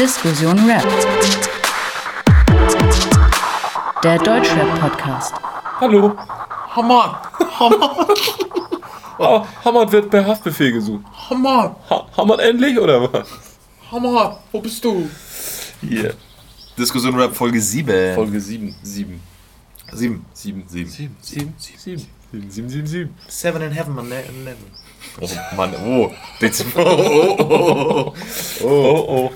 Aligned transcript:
Diskussion 0.00 0.58
Rap. 0.66 0.82
Der 4.02 4.16
Deutschrap-Podcast. 4.16 5.34
Hallo. 5.78 6.16
Hammer. 6.74 7.20
Hammer. 7.58 8.08
oh, 9.18 9.44
Hammer 9.62 9.92
wird 9.92 10.08
per 10.08 10.26
Haftbefehl 10.26 10.72
gesucht. 10.72 11.04
Hammer. 11.28 11.76
Ha 11.90 12.06
Hammer 12.16 12.38
endlich 12.38 12.78
oder 12.78 13.12
was? 13.12 13.28
Hammer. 13.92 14.40
Wo 14.50 14.60
bist 14.62 14.82
du? 14.82 15.06
Hier. 15.82 16.14
Diskussion 16.78 17.14
Rap 17.20 17.36
Folge 17.36 17.60
7. 17.60 18.14
Folge 18.14 18.40
7. 18.40 18.74
7. 18.82 19.20
7. 19.92 20.24
7. 20.32 20.64
7. 20.66 20.88
7. 20.88 21.16
7. 21.20 21.54
7. 21.60 22.06
7. 22.32 22.50
7. 22.50 22.70
7. 22.70 22.86
7. 22.86 23.14
Seven 23.28 23.60
in 23.60 23.72
Heaven, 23.72 23.94
man. 23.94 24.08
Never. 24.08 24.56
Oh 25.20 25.28
Mann, 25.56 25.74
oh. 25.84 26.10
Oh, 26.40 26.56
oh, 26.76 27.36
oh, 27.38 28.14
oh. 28.14 28.14
Oh 28.62 29.06
oh. 29.08 29.32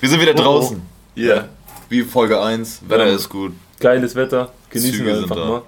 Wir 0.00 0.08
sind 0.08 0.20
wieder 0.20 0.34
draußen. 0.34 0.80
Yeah. 1.16 1.48
Wie 1.88 2.02
Folge 2.02 2.40
1. 2.40 2.82
Wetter 2.88 3.06
Ja. 3.08 3.14
ist 3.14 3.28
gut. 3.28 3.52
Geiles 3.80 4.14
Wetter. 4.14 4.52
Genießen 4.70 4.92
Züge 4.92 5.04
wir 5.06 5.14
sind 5.16 5.24
einfach 5.24 5.36
da. 5.36 5.44
mal. 5.46 5.62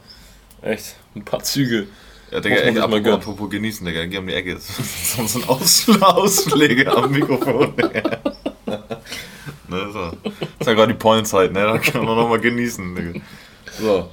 Echt. 0.63 0.97
Ein 1.17 1.25
paar 1.25 1.43
Züge. 1.43 1.87
Ja, 2.31 2.39
Digga, 2.41 2.57
ey, 2.57 2.67
sich 2.67 2.75
mal 2.75 2.85
apropos, 2.85 3.13
apropos 3.13 3.51
genießen, 3.51 3.85
Digga. 3.87 4.05
Geh 4.07 4.19
um 4.19 4.27
die 4.27 4.35
Ecke. 4.35 4.57
So 5.17 5.27
so 5.27 5.39
ein 5.41 5.49
Aus 5.49 5.87
Ausschläge 6.01 6.91
am 6.95 7.11
Mikrofon, 7.11 7.75
Digga. 7.77 8.19
Ne, 9.69 9.89
so. 9.93 10.11
ist 10.59 10.67
ja 10.67 10.75
gerade 10.75 10.93
die 10.93 10.99
Pointzeit, 10.99 11.53
ne? 11.53 11.61
Da 11.65 11.79
kann 11.79 12.05
man 12.05 12.17
nochmal 12.17 12.41
genießen, 12.41 12.95
Digga. 12.95 13.21
So. 13.81 14.09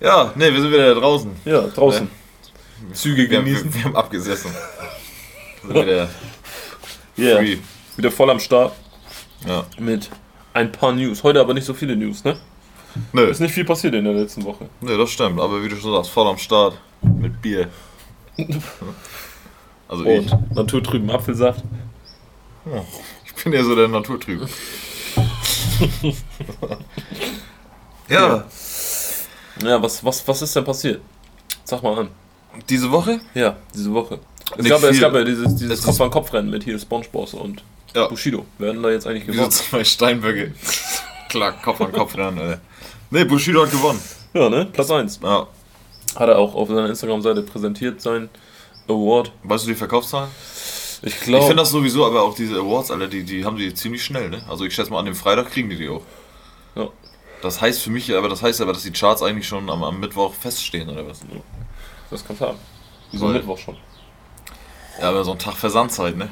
Ja, 0.00 0.32
ne, 0.34 0.52
wir 0.52 0.60
sind 0.60 0.72
wieder 0.72 0.94
draußen. 0.94 1.30
Ja, 1.44 1.62
draußen. 1.62 2.08
Züge 2.92 3.30
Wir, 3.30 3.38
haben- 3.38 3.44
genießen. 3.46 3.72
wir, 3.72 3.74
wir 3.74 3.84
haben 3.84 3.96
abgesessen. 3.96 4.50
Wir 5.62 5.72
sind 5.74 5.86
wieder 5.86 6.08
Yeah. 7.18 7.36
free. 7.38 7.58
Wieder 7.96 8.10
voll 8.10 8.30
am 8.30 8.40
Start 8.40 8.72
Ja. 9.46 9.64
mit 9.78 10.08
ein 10.54 10.70
paar 10.72 10.92
News. 10.92 11.22
Heute 11.22 11.40
aber 11.40 11.54
nicht 11.54 11.64
so 11.66 11.74
viele 11.74 11.96
News, 11.96 12.24
ne? 12.24 12.36
Nö, 13.12 13.24
Ist 13.24 13.40
nicht 13.40 13.54
viel 13.54 13.64
passiert 13.64 13.94
in 13.94 14.04
der 14.04 14.12
letzten 14.12 14.44
Woche. 14.44 14.68
nö, 14.82 14.96
das 14.98 15.10
stimmt. 15.10 15.40
Aber 15.40 15.62
wie 15.64 15.68
du 15.68 15.76
schon 15.76 15.92
sagst, 15.94 16.10
voll 16.10 16.26
am 16.28 16.38
Start. 16.38 16.78
Mit 17.02 17.40
Bier. 17.42 17.68
Also 19.88 20.06
ich. 20.06 20.32
Und 20.32 20.54
naturtrüben 20.54 21.10
Apfelsaft. 21.10 21.62
Ich 23.26 23.34
bin 23.44 23.52
ja 23.52 23.62
so 23.62 23.74
der 23.76 23.88
Naturtrübe. 23.88 24.48
ja, 28.08 28.44
Ja, 29.62 29.82
was, 29.82 30.02
was, 30.04 30.26
was 30.26 30.42
ist 30.42 30.56
denn 30.56 30.64
passiert? 30.64 31.00
Sag 31.64 31.82
mal 31.82 31.98
an. 31.98 32.08
diese 32.70 32.90
Woche? 32.90 33.20
Ja, 33.34 33.56
diese 33.74 33.92
Woche. 33.92 34.18
Es 34.56 34.66
gab, 34.68 34.82
ja- 34.82 34.88
es 34.88 35.00
gab 35.00 35.12
ja 35.14 35.24
dieses, 35.24 35.46
Es 35.48 35.54
dieses 35.56 35.82
Kopf-an-Kopf-Rennen 35.82 36.50
mit 36.50 36.64
hier 36.64 36.78
Spongeboss 36.78 37.34
und 37.34 37.62
Ja. 37.94 38.06
Bushido. 38.08 38.46
Wer 38.58 38.68
hat 38.70 38.76
denn 38.76 38.82
da 38.82 38.90
jetzt 38.90 39.06
eigentlich 39.06 39.26
gewonnen? 39.26 39.50
zwei 39.50 39.84
Steinböcke? 39.84 40.52
Klar, 41.28 41.52
Kopf 41.62 41.80
an 41.80 41.92
Kopf 41.92 42.16
ran, 42.16 42.38
Alter. 42.38 42.60
Ne, 43.10 43.24
Bushido 43.26 43.62
hat 43.64 43.70
gewonnen. 43.70 44.00
Ja, 44.34 44.48
ne? 44.48 44.66
Platz 44.72 44.90
1. 44.90 45.20
Ja. 45.22 45.46
Hat 46.16 46.28
er 46.28 46.38
auch 46.38 46.54
auf 46.54 46.68
seiner 46.68 46.88
Instagram-Seite 46.88 47.42
präsentiert, 47.42 48.00
sein 48.00 48.28
Award. 48.88 49.32
Weißt 49.42 49.64
du 49.64 49.68
die 49.70 49.74
Verkaufszahlen? 49.74 50.30
Ich 51.02 51.14
Ich 51.14 51.20
glaube. 51.20 51.46
finde 51.46 51.62
das 51.62 51.70
sowieso, 51.70 52.06
aber 52.06 52.22
auch 52.22 52.34
diese 52.34 52.56
Awards, 52.58 52.90
Alter, 52.90 53.08
die, 53.08 53.24
die 53.24 53.44
haben 53.44 53.56
die 53.56 53.72
ziemlich 53.74 54.04
schnell, 54.04 54.30
ne? 54.30 54.42
Also 54.48 54.64
ich 54.64 54.74
schätze 54.74 54.90
mal, 54.90 54.98
an 55.00 55.06
dem 55.06 55.14
Freitag 55.14 55.50
kriegen 55.50 55.68
die 55.68 55.76
die 55.76 55.88
auch. 55.88 56.02
Ja. 56.76 56.88
Das 57.42 57.60
heißt 57.60 57.82
für 57.82 57.90
mich, 57.90 58.14
aber 58.14 58.28
das 58.28 58.42
heißt 58.42 58.60
aber, 58.60 58.72
dass 58.72 58.82
die 58.84 58.92
Charts 58.92 59.22
eigentlich 59.22 59.48
schon 59.48 59.68
am, 59.68 59.82
am 59.82 59.98
Mittwoch 60.00 60.32
feststehen, 60.34 60.88
oder 60.88 61.06
was? 61.06 61.20
Das 62.10 62.24
kann's 62.24 62.40
haben. 62.40 62.58
Wieso 63.10 63.26
Weil- 63.26 63.34
Mittwoch 63.34 63.58
schon? 63.58 63.76
Ja, 65.00 65.08
aber 65.08 65.24
so 65.24 65.32
ein 65.32 65.38
Tag 65.38 65.54
Versandzeit, 65.56 66.16
ne? 66.16 66.28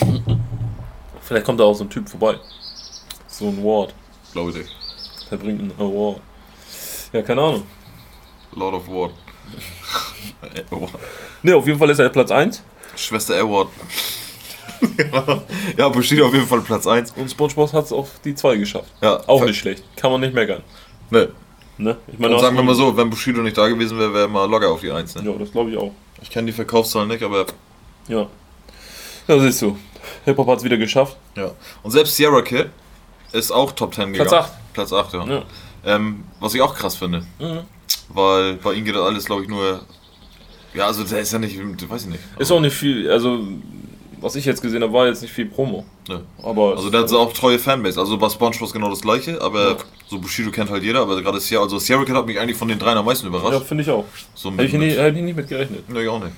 Vielleicht 1.22 1.46
kommt 1.46 1.60
da 1.60 1.64
auch 1.64 1.74
so 1.74 1.84
ein 1.84 1.90
Typ 1.90 2.08
vorbei. 2.08 2.36
So 3.26 3.46
ein 3.46 3.58
Award. 3.60 3.94
Glaube 4.32 4.50
ich. 4.60 4.66
Der 5.30 5.36
bringt 5.36 5.60
einen 5.60 5.72
Award. 5.78 6.20
Ja, 7.12 7.22
keine 7.22 7.40
Ahnung. 7.42 7.62
Lord 8.54 8.74
of 8.74 8.88
War. 8.88 9.10
Award. 10.70 10.90
Ne, 11.42 11.56
auf 11.56 11.66
jeden 11.66 11.78
Fall 11.78 11.90
ist 11.90 11.98
er 11.98 12.08
Platz 12.10 12.30
1. 12.30 12.62
Schwester 12.96 13.38
Award. 13.38 13.68
ja, 15.78 15.88
Bushido 15.88 16.26
auf 16.26 16.34
jeden 16.34 16.46
Fall 16.46 16.60
Platz 16.60 16.86
1. 16.86 17.12
Und 17.12 17.30
Spongebob 17.30 17.72
hat 17.72 17.84
es 17.84 17.92
auf 17.92 18.20
die 18.24 18.34
2 18.34 18.56
geschafft. 18.56 18.90
Ja, 19.00 19.20
Auch 19.28 19.44
nicht 19.44 19.58
schlecht. 19.58 19.84
Kann 19.96 20.10
man 20.10 20.20
nicht 20.20 20.34
meckern. 20.34 20.62
Ne. 21.10 21.28
Ne? 21.78 21.96
Ich 22.06 22.18
meine, 22.18 22.34
Und 22.34 22.40
sagen 22.40 22.56
wir 22.56 22.62
mal 22.62 22.74
so, 22.74 22.96
wenn 22.96 23.08
Bushido 23.08 23.40
nicht 23.42 23.56
da 23.56 23.68
gewesen 23.68 23.98
wäre, 23.98 24.12
wäre 24.12 24.24
er 24.24 24.28
mal 24.28 24.48
locker 24.48 24.70
auf 24.70 24.80
die 24.80 24.90
1. 24.90 25.14
Ne? 25.16 25.30
Ja, 25.30 25.38
das 25.38 25.52
glaube 25.52 25.70
ich 25.70 25.76
auch. 25.76 25.92
Ich 26.20 26.30
kenne 26.30 26.46
die 26.46 26.52
Verkaufszahlen 26.52 27.08
nicht, 27.08 27.22
aber 27.22 27.46
Ja. 28.08 28.26
Ja, 29.28 29.38
siehst 29.38 29.62
du. 29.62 29.76
Hip-Hop 30.24 30.46
hat 30.48 30.58
es 30.58 30.64
wieder 30.64 30.76
geschafft. 30.76 31.16
ja. 31.36 31.50
Und 31.82 31.90
selbst 31.90 32.16
Sierra 32.16 32.42
Kid 32.42 32.68
ist 33.32 33.50
auch 33.50 33.72
Top 33.72 33.94
10 33.94 34.12
gegangen. 34.12 34.28
Platz 34.28 34.46
8. 34.46 34.52
Platz 34.74 34.92
8, 34.92 35.12
ja. 35.14 35.24
Ja. 35.26 35.42
Ähm, 35.84 36.24
was 36.40 36.54
ich 36.54 36.60
auch 36.62 36.74
krass 36.74 36.94
finde, 36.96 37.24
Mhm. 37.40 37.60
weil 38.08 38.54
bei 38.54 38.72
ihm 38.74 38.84
geht 38.84 38.94
das 38.94 39.02
alles, 39.02 39.24
glaube 39.24 39.42
ich, 39.42 39.48
nur. 39.48 39.80
Ja, 40.74 40.86
also 40.86 41.02
der 41.04 41.20
ist 41.20 41.32
ja 41.32 41.38
nicht, 41.38 41.58
weiß 41.88 42.02
ich 42.04 42.08
nicht. 42.08 42.20
Ist 42.38 42.50
auch 42.50 42.60
nicht 42.60 42.74
viel, 42.74 43.10
also 43.10 43.40
was 44.20 44.36
ich 44.36 44.44
jetzt 44.44 44.62
gesehen 44.62 44.82
habe, 44.82 44.92
war 44.92 45.06
jetzt 45.06 45.20
nicht 45.20 45.32
viel 45.34 45.46
Promo. 45.46 45.84
Ne. 46.08 46.22
Aber 46.42 46.76
Also 46.76 46.88
der 46.90 47.00
hat 47.00 47.12
auch 47.12 47.32
treue 47.32 47.58
Fanbase. 47.58 47.98
Also 47.98 48.16
bei 48.16 48.28
SpongeBob 48.30 48.72
genau 48.72 48.88
das 48.88 49.00
gleiche, 49.02 49.40
aber 49.42 49.70
Ja. 49.70 49.76
so 50.08 50.18
Bushido 50.18 50.50
kennt 50.52 50.70
halt 50.70 50.82
jeder, 50.84 51.00
aber 51.02 51.20
gerade 51.20 51.40
Sierra, 51.40 51.64
also 51.64 51.78
Sierra 51.78 52.04
Kid 52.04 52.14
hat 52.14 52.26
mich 52.26 52.38
eigentlich 52.38 52.56
von 52.56 52.68
den 52.68 52.78
dreien 52.78 52.96
am 52.96 53.04
meisten 53.04 53.26
ja, 53.30 53.36
überrascht. 53.36 53.66
finde 53.66 53.82
ich 53.82 53.90
auch. 53.90 54.04
So 54.34 54.50
Hätte 54.52 54.64
ich, 54.64 54.72
nie, 54.74 54.90
hätte 54.90 55.18
ich 55.18 55.24
nicht 55.24 55.36
mit 55.36 55.48
gerechnet. 55.48 55.88
Ne, 55.90 56.02
ich 56.04 56.08
auch 56.08 56.22
nicht. 56.22 56.32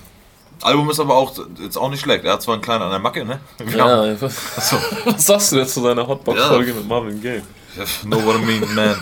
Album 0.61 0.89
ist 0.89 0.99
aber 0.99 1.15
auch 1.15 1.33
jetzt 1.61 1.77
auch 1.77 1.89
nicht 1.89 2.01
schlecht. 2.01 2.23
Er 2.25 2.33
hat 2.33 2.41
zwar 2.41 2.53
einen 2.55 2.63
kleinen 2.63 2.83
an 2.83 2.89
der 2.89 2.99
Macke, 2.99 3.23
ne? 3.25 3.39
Ja, 3.75 4.19
was, 4.21 4.35
Achso. 4.57 4.77
was 5.05 5.25
sagst 5.25 5.51
du 5.51 5.57
jetzt 5.57 5.73
zu 5.73 5.81
seiner 5.81 6.07
Hotbox-Folge 6.07 6.73
mit 6.73 6.87
Marvin 6.87 7.21
Gaye? 7.21 7.41
know 8.03 8.25
what 8.25 8.35
I 8.37 8.45
mean, 8.45 8.73
man. 8.73 8.95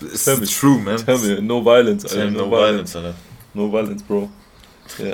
It's 0.00 0.24
Tell 0.24 0.38
me. 0.38 0.46
true, 0.46 0.78
man. 0.78 0.96
Tell 1.04 1.18
me, 1.18 1.40
no 1.42 1.62
violence, 1.62 2.04
Alter, 2.04 2.16
Tell 2.16 2.30
no, 2.30 2.44
no 2.46 2.50
violence. 2.50 2.94
violence, 2.94 2.96
Alter. 2.96 3.14
No 3.54 3.70
violence, 3.70 4.02
Bro. 4.02 4.30
Ja, 4.98 5.04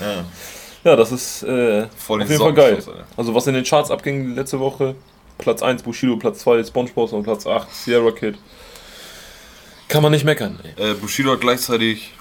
Ja. 0.00 0.24
ja 0.84 0.96
das 0.96 1.12
ist 1.12 1.42
äh, 1.44 1.86
Voll 1.96 2.22
auf 2.22 2.26
den 2.28 2.32
jeden 2.32 2.42
Fall 2.42 2.52
geil. 2.54 2.74
Alter. 2.74 3.04
Also 3.16 3.32
was 3.34 3.46
in 3.46 3.54
den 3.54 3.64
Charts 3.64 3.90
abging 3.92 4.34
letzte 4.34 4.58
Woche, 4.58 4.96
Platz 5.38 5.62
1 5.62 5.82
Bushido, 5.84 6.16
Platz 6.16 6.40
2 6.40 6.64
Spongebob 6.64 7.12
und 7.12 7.22
Platz 7.22 7.46
8 7.46 7.72
Sierra 7.72 8.10
Kid. 8.10 8.36
Kann 9.88 10.02
man 10.02 10.10
nicht 10.10 10.24
meckern. 10.24 10.58
Äh, 10.76 10.94
Bushido 10.94 11.30
hat 11.32 11.40
gleichzeitig 11.40 12.12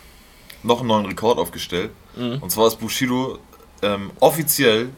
noch 0.65 0.79
einen 0.79 0.87
neuen 0.87 1.05
Rekord 1.05 1.37
aufgestellt. 1.37 1.91
Mhm. 2.15 2.39
Und 2.41 2.49
zwar 2.51 2.67
ist 2.67 2.75
Bushido 2.79 3.39
ähm, 3.81 4.11
offiziell 4.19 4.89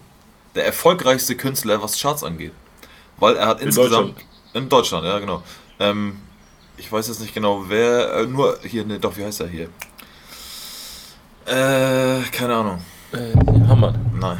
der 0.55 0.65
erfolgreichste 0.65 1.35
Künstler, 1.35 1.81
was 1.81 1.99
Charts 1.99 2.23
angeht. 2.23 2.53
Weil 3.17 3.35
er 3.35 3.47
hat 3.47 3.61
In 3.61 3.67
insgesamt. 3.67 3.91
Deutschland. 4.17 4.25
In 4.53 4.69
Deutschland, 4.69 5.05
ja, 5.05 5.19
genau. 5.19 5.43
Ähm, 5.79 6.17
ich 6.77 6.91
weiß 6.91 7.07
jetzt 7.07 7.19
nicht 7.21 7.33
genau, 7.33 7.65
wer. 7.67 8.13
Äh, 8.13 8.25
nur 8.25 8.59
hier, 8.63 8.85
ne, 8.85 8.99
doch, 8.99 9.15
wie 9.17 9.25
heißt 9.25 9.41
er 9.41 9.47
hier? 9.47 9.69
Äh, 11.45 12.21
keine 12.31 12.55
Ahnung. 12.55 12.81
Äh, 13.11 13.33
Hammer. 13.67 13.93
Nein. 14.19 14.37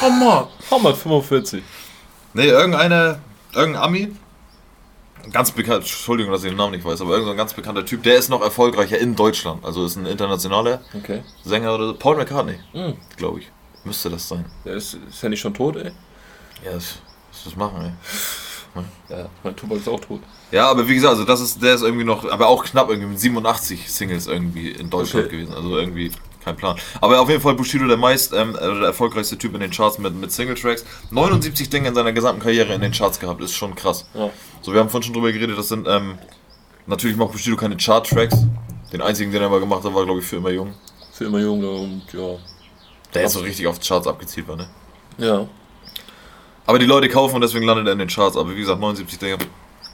Hammer. 0.00 0.48
Hammer 0.70 0.94
45. 0.94 1.62
Nee, 2.34 2.46
irgendeiner, 2.48 3.18
irgendein 3.54 3.82
Ami, 3.82 4.16
ganz 5.32 5.50
bekannt, 5.50 5.80
Entschuldigung, 5.82 6.32
dass 6.32 6.44
ich 6.44 6.50
den 6.50 6.56
Namen 6.56 6.72
nicht 6.72 6.84
weiß, 6.84 7.00
aber 7.00 7.10
irgendein 7.10 7.34
so 7.34 7.36
ganz 7.36 7.54
bekannter 7.54 7.84
Typ, 7.84 8.02
der 8.02 8.16
ist 8.16 8.28
noch 8.28 8.42
erfolgreicher 8.42 8.98
in 8.98 9.14
Deutschland. 9.16 9.64
Also 9.64 9.84
ist 9.84 9.96
ein 9.96 10.06
internationaler 10.06 10.80
Okay. 10.94 11.22
Sänger 11.44 11.74
oder 11.74 11.88
so. 11.88 11.94
Paul 11.94 12.16
McCartney, 12.16 12.58
Mhm. 12.72 12.94
glaube 13.16 13.40
ich. 13.40 13.50
Müsste 13.84 14.10
das 14.10 14.28
sein. 14.28 14.44
Der 14.64 14.74
ist, 14.74 14.94
ist 15.08 15.22
ja 15.22 15.28
nicht 15.28 15.40
schon 15.40 15.54
tot, 15.54 15.76
ey. 15.76 15.92
Ja, 16.64 16.72
das, 16.72 16.96
das 17.44 17.54
machen, 17.56 17.82
ey. 17.82 17.92
Ja, 19.08 19.28
mein 19.42 19.56
Tupac 19.56 19.76
ist 19.78 19.88
auch 19.88 20.00
tot. 20.00 20.20
Ja, 20.50 20.68
aber 20.70 20.86
wie 20.86 20.94
gesagt, 20.94 21.12
also 21.12 21.24
das 21.24 21.40
ist, 21.40 21.62
der 21.62 21.74
ist 21.74 21.82
irgendwie 21.82 22.04
noch, 22.04 22.30
aber 22.30 22.48
auch 22.48 22.62
knapp 22.64 22.90
irgendwie 22.90 23.08
mit 23.08 23.18
87 23.20 23.90
Singles 23.90 24.26
irgendwie 24.26 24.70
in 24.70 24.90
Deutschland 24.90 25.26
Okay. 25.26 25.36
gewesen. 25.36 25.54
Also 25.54 25.78
irgendwie 25.78 26.10
kein 26.46 26.56
Plan. 26.56 26.76
Aber 27.00 27.20
auf 27.20 27.28
jeden 27.28 27.42
Fall 27.42 27.54
Bushido 27.54 27.86
der 27.86 27.96
meist, 27.96 28.32
ähm, 28.32 28.54
äh, 28.54 28.60
der 28.60 28.86
erfolgreichste 28.86 29.36
Typ 29.36 29.54
in 29.54 29.60
den 29.60 29.70
Charts 29.70 29.98
mit, 29.98 30.14
mit 30.14 30.30
Single-Tracks. 30.30 30.84
79 31.10 31.68
Dinge 31.68 31.88
in 31.88 31.94
seiner 31.94 32.12
gesamten 32.12 32.40
Karriere 32.40 32.72
in 32.72 32.80
den 32.80 32.92
Charts 32.92 33.18
gehabt, 33.18 33.42
ist 33.42 33.52
schon 33.52 33.74
krass. 33.74 34.06
Ja. 34.14 34.30
So, 34.62 34.72
wir 34.72 34.80
haben 34.80 34.88
vorhin 34.88 35.02
schon 35.02 35.14
drüber 35.14 35.32
geredet, 35.32 35.58
das 35.58 35.68
sind, 35.68 35.86
ähm, 35.88 36.18
natürlich 36.86 37.16
macht 37.16 37.32
Bushido 37.32 37.56
keine 37.56 37.76
Chart-Tracks. 37.76 38.46
Den 38.92 39.02
einzigen, 39.02 39.32
den 39.32 39.42
er 39.42 39.50
mal 39.50 39.58
gemacht 39.58 39.82
hat, 39.82 39.92
war, 39.92 40.04
glaube 40.04 40.20
ich, 40.20 40.26
für 40.26 40.36
immer 40.36 40.50
jung. 40.50 40.72
Für 41.12 41.24
immer 41.24 41.40
Junge 41.40 41.68
und 41.68 42.02
ja. 42.12 42.36
Der 43.12 43.22
jetzt 43.22 43.32
so 43.32 43.40
richtig 43.40 43.66
auf 43.66 43.80
Charts 43.80 44.06
abgezielt 44.06 44.46
war, 44.46 44.56
ne? 44.56 44.68
Ja. 45.18 45.46
Aber 46.66 46.78
die 46.78 46.86
Leute 46.86 47.08
kaufen 47.08 47.34
und 47.36 47.40
deswegen 47.40 47.64
landet 47.66 47.86
er 47.86 47.92
in 47.94 47.98
den 47.98 48.08
Charts. 48.08 48.36
Aber 48.36 48.50
wie 48.54 48.60
gesagt, 48.60 48.80
79 48.80 49.18
Dinge, 49.18 49.38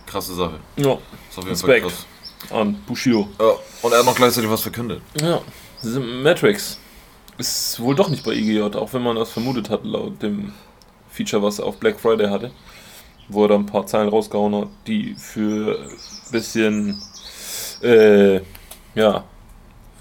krasse 0.06 0.34
Sache. 0.34 0.58
Ja. 0.76 0.92
Ist 1.30 1.38
auf 1.38 1.44
jeden 1.44 1.56
Fall 1.56 1.70
Respekt 1.70 1.82
krass. 1.86 2.06
an 2.50 2.74
Bushido. 2.86 3.28
Ja, 3.40 3.52
und 3.82 3.92
er 3.92 4.00
hat 4.00 4.06
noch 4.06 4.14
gleichzeitig 4.14 4.50
was 4.50 4.60
verkündet. 4.60 5.00
Ja. 5.20 5.40
Diese 5.82 6.00
Matrix 6.00 6.78
ist 7.38 7.80
wohl 7.80 7.94
doch 7.94 8.08
nicht 8.08 8.24
bei 8.24 8.32
IGJ, 8.32 8.60
auch 8.76 8.92
wenn 8.92 9.02
man 9.02 9.16
das 9.16 9.30
vermutet 9.30 9.70
hat, 9.70 9.84
laut 9.84 10.22
dem 10.22 10.52
Feature, 11.10 11.42
was 11.42 11.58
er 11.58 11.66
auf 11.66 11.78
Black 11.78 11.98
Friday 12.00 12.28
hatte. 12.28 12.50
Wo 13.28 13.44
er 13.44 13.48
da 13.48 13.54
ein 13.54 13.66
paar 13.66 13.86
Zeilen 13.86 14.08
rausgehauen 14.08 14.54
hat, 14.54 14.68
die 14.86 15.14
für 15.14 15.78
ein 15.78 16.32
bisschen, 16.32 17.00
äh, 17.82 18.40
ja, 18.94 19.24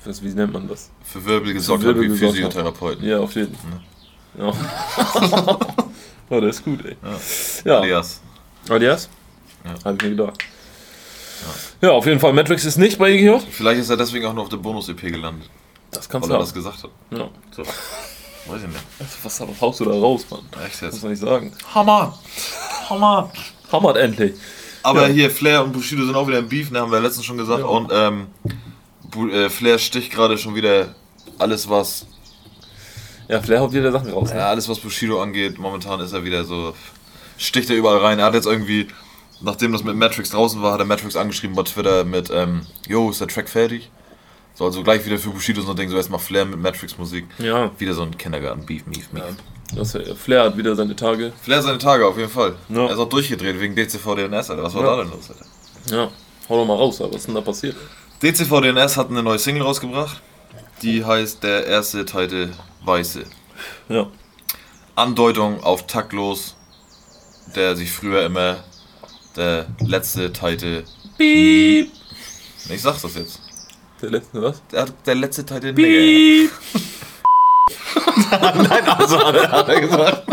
was, 0.03 0.23
wie 0.23 0.29
nennt 0.29 0.53
man 0.53 0.67
das? 0.67 0.89
Für 1.03 1.23
Wirbel 1.25 1.53
gesorgt 1.53 1.83
Für 1.83 1.89
hat 1.89 1.99
wie 1.99 2.09
Physiotherapeuten. 2.09 3.05
Ja, 3.05 3.19
auf 3.19 3.35
jeden 3.35 3.55
Fall. 3.55 3.81
Ja. 4.37 4.53
oh, 6.29 6.39
der 6.39 6.49
ist 6.49 6.63
gut, 6.63 6.83
ey. 6.85 6.95
Ja. 7.03 7.71
Ja, 7.71 7.79
Alias. 7.81 8.21
Alias? 8.69 9.09
Ja. 9.63 9.75
Habe 9.85 9.97
ich 9.97 10.03
mir 10.03 10.09
gedacht. 10.15 10.37
Ja. 11.81 11.91
auf 11.91 12.05
jeden 12.05 12.19
Fall. 12.19 12.33
Matrix 12.33 12.65
ist 12.65 12.77
nicht 12.77 12.97
bei 12.97 13.11
EGJ. 13.11 13.39
Vielleicht 13.49 13.81
ist 13.81 13.89
er 13.89 13.97
deswegen 13.97 14.25
auch 14.25 14.33
nur 14.33 14.43
auf 14.43 14.49
der 14.49 14.57
Bonus-EP 14.57 15.01
gelandet, 15.01 15.49
Das 15.91 16.07
kannst 16.09 16.23
weil 16.23 16.29
du 16.29 16.33
er 16.33 16.37
haben. 16.39 16.45
das 16.45 16.53
gesagt 16.53 16.83
hat. 16.83 16.89
Ja. 17.11 17.29
So. 17.51 17.63
Weiß 17.63 18.61
ich 18.61 18.67
nicht. 18.67 18.79
Also, 18.99 19.17
was 19.23 19.41
was 19.41 19.61
haust 19.61 19.79
du 19.81 19.85
da 19.85 19.91
raus, 19.91 20.25
Mann? 20.29 20.41
Echt 20.65 20.81
Muss 20.81 20.91
jetzt. 20.93 21.01
man 21.03 21.11
nicht 21.11 21.21
sagen. 21.21 21.51
Hammer! 21.75 22.17
Hammer! 22.89 23.31
Hammert 23.71 23.97
endlich. 23.97 24.33
Aber 24.83 25.07
Ja. 25.07 25.13
hier, 25.13 25.29
Flair 25.29 25.63
und 25.63 25.73
Bushido 25.73 26.03
sind 26.05 26.15
auch 26.15 26.27
wieder 26.27 26.39
im 26.39 26.49
Beef, 26.49 26.71
ne, 26.71 26.79
haben 26.79 26.91
wir 26.91 26.99
letztens 26.99 27.25
schon 27.25 27.37
gesagt. 27.37 27.59
Ja. 27.59 27.65
Und 27.65 27.91
ähm, 27.93 28.27
äh, 29.31 29.49
Flair 29.49 29.77
sticht 29.77 30.11
gerade 30.11 30.37
schon 30.37 30.55
wieder 30.55 30.95
alles, 31.37 31.69
was 31.69 32.07
Ja, 33.27 33.41
Flair 33.41 33.59
haut 33.61 33.73
wieder 33.73 33.91
Sachen 33.91 34.11
raus. 34.11 34.31
Ne? 34.31 34.39
ja, 34.39 34.47
alles, 34.49 34.67
was 34.67 34.79
Bushido 34.79 35.21
angeht. 35.21 35.59
Momentan 35.59 35.99
ist 35.99 36.13
er 36.13 36.23
wieder 36.23 36.43
so, 36.43 36.73
sticht 37.37 37.69
er 37.69 37.75
überall 37.75 37.97
rein. 37.99 38.17
Er 38.19 38.25
hat 38.25 38.33
jetzt 38.33 38.47
irgendwie, 38.47 38.87
nachdem 39.41 39.71
das 39.71 39.83
mit 39.83 39.95
Matrix 39.95 40.31
draußen 40.31 40.61
war, 40.63 40.73
hat 40.73 40.79
er 40.79 40.85
Matrix 40.85 41.15
angeschrieben 41.15 41.55
bei 41.55 41.63
Twitter 41.63 42.03
mit, 42.03 42.31
ähm, 42.31 42.65
yo, 42.87 43.11
ist 43.11 43.21
der 43.21 43.27
Track 43.27 43.49
fertig? 43.49 43.91
So, 44.53 44.65
also 44.65 44.83
gleich 44.83 45.05
wieder 45.05 45.17
für 45.17 45.29
Bushido 45.29 45.61
so 45.61 45.71
ein 45.71 45.77
Ding, 45.77 45.89
so 45.89 45.95
erstmal 45.97 46.19
Flair 46.19 46.45
mit 46.45 46.59
Matrix-Musik. 46.59 47.25
Ja. 47.39 47.71
Wieder 47.79 47.93
so 47.93 48.03
ein 48.03 48.17
Kindergarten-Beef, 48.17 48.83
Beef, 48.85 49.07
Beef. 49.09 49.23
Das, 49.73 49.95
äh, 49.95 50.13
Flair 50.15 50.43
hat 50.43 50.57
wieder 50.57 50.75
seine 50.75 50.95
Tage. 50.95 51.31
Flair 51.41 51.61
seine 51.61 51.77
Tage 51.77 52.05
auf 52.05 52.17
jeden 52.17 52.29
Fall. 52.29 52.55
Ja. 52.69 52.85
Er 52.87 52.91
ist 52.91 52.97
auch 52.99 53.07
durchgedreht 53.09 53.59
wegen 53.59 53.75
DCV-DNS, 53.75 54.49
Alter. 54.49 54.63
Was 54.63 54.73
war 54.75 54.83
Ja. 54.83 54.95
da 54.97 55.03
denn 55.03 55.11
los, 55.11 55.29
Alter? 55.29 55.45
Ja. 55.95 56.11
Hau 56.49 56.57
doch 56.57 56.65
mal 56.65 56.75
raus, 56.75 56.99
Alter. 57.01 57.13
was 57.13 57.21
ist 57.21 57.27
denn 57.27 57.35
da 57.35 57.41
passiert? 57.41 57.75
DCV-DNS 58.21 58.97
hat 58.97 59.09
eine 59.09 59.23
neue 59.23 59.39
Single 59.39 59.63
rausgebracht. 59.63 60.21
Die 60.81 61.05
heißt 61.05 61.41
Der 61.43 61.65
erste 61.67 62.05
Titel 62.05 62.49
Weiße. 62.83 63.23
Ja. 63.89 64.07
Andeutung 64.95 65.63
auf 65.63 65.87
taktlos, 65.87 66.55
der 67.55 67.75
sich 67.75 67.91
früher 67.91 68.25
immer 68.25 68.57
der 69.35 69.67
letzte 69.79 70.33
Titel. 70.33 70.83
Piep. 71.17 71.89
Ich 72.69 72.81
sag's 72.81 73.01
das 73.03 73.15
jetzt. 73.15 73.39
Der 74.01 74.09
letzte, 74.09 74.41
was? 74.41 74.61
Der, 74.71 74.85
der 75.05 75.15
letzte 75.15 75.45
Titel 75.45 75.73
Piep. 75.73 76.51
Nein, 78.31 78.87
also 78.87 79.23
hat 79.25 79.35
er, 79.35 79.51
hat 79.51 79.69
er 79.69 79.81
gesagt. 79.81 80.23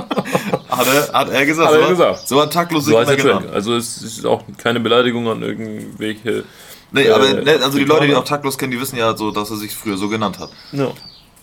Hat 0.69 0.87
er, 0.87 1.13
hat 1.13 1.29
er 1.31 1.47
gesagt. 1.47 1.69
Hat 1.69 1.75
er 1.77 1.83
so, 1.85 1.89
gesagt. 1.91 2.29
So 2.29 2.43
hat 2.43 2.53
taktlos 2.53 2.85
sich 2.85 2.95
So 2.95 3.05
Track. 3.05 3.19
genannt. 3.19 3.47
Also 3.53 3.75
es 3.77 4.03
ist 4.03 4.25
auch 4.27 4.43
keine 4.57 4.81
Beleidigung 4.81 5.29
an 5.29 5.43
irgendwelche. 5.43 6.45
Nee, 6.93 7.11
aber 7.11 7.29
Äh, 7.29 7.43
ne, 7.45 7.53
also 7.63 7.79
die 7.79 7.85
Leute, 7.85 8.07
die 8.07 8.15
auch 8.15 8.25
taktlos 8.25 8.57
kennen, 8.57 8.73
die 8.73 8.81
wissen 8.81 8.97
ja 8.97 9.17
so, 9.17 9.31
dass 9.31 9.51
er 9.51 9.57
sich 9.57 9.75
früher 9.75 9.97
so 9.97 10.09
genannt 10.09 10.39
hat. 10.39 10.51
Ja. 10.73 10.91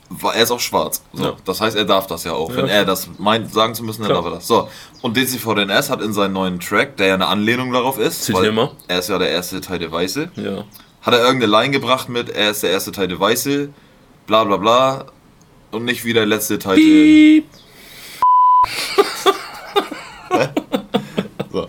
War, 0.10 0.36
er 0.36 0.44
ist 0.44 0.51
auch 0.51 0.60
schwarz. 0.60 1.04
So. 1.13 1.24
Ja. 1.24 1.33
Das 1.45 1.62
heißt, 1.62 1.75
er 1.75 1.86
darf 1.86 2.07
das 2.07 2.24
ja 2.24 2.33
auch. 2.33 2.50
Ja, 2.51 2.57
Wenn 2.57 2.68
er 2.68 2.86
das 2.86 3.10
meint, 3.18 3.51
sagen 3.54 3.74
zu 3.75 3.83
müssen, 3.83 4.01
dann 4.04 4.12
Klar. 4.12 4.22
darf 4.24 4.31
er 4.31 4.36
das. 4.38 4.48
So. 4.48 4.69
Und 5.01 5.18
DCVDNS 5.18 5.89
hat 5.89 6.01
in 6.01 6.13
seinem 6.13 6.33
neuen 6.33 6.60
Track, 6.60 6.98
der 6.98 7.07
ja 7.07 7.13
eine 7.16 7.27
Anlehnung 7.27 7.72
darauf 7.74 7.98
ist, 8.00 8.24
Zitier 8.24 8.51
mal. 8.51 8.72
er 8.88 9.00
ist 9.00 9.10
ja 9.10 9.18
der 9.18 9.30
erste 9.30 9.62
Teil 9.62 9.80
der 9.80 9.92
Weiße, 9.92 10.30
Ja. 10.36 10.63
Hat 11.06 11.13
er 11.13 11.19
irgendeine 11.22 11.52
Line 11.52 11.72
gebracht 11.72 12.10
mit, 12.10 12.30
er 12.30 12.52
ist 12.52 12.63
der 12.63 12.72
erste 12.72 12.92
Teil 12.92 13.07
der 13.07 13.19
Weiße, 13.19 13.69
bla 14.28 14.44
bla 14.44 14.57
bla. 14.57 15.06
Und 15.72 15.86
nicht 15.86 16.06
wie 16.06 16.13
der 16.13 16.25
letzte 16.25 16.57
Teil. 16.60 16.75
Piep. 16.78 17.46
So. 21.52 21.68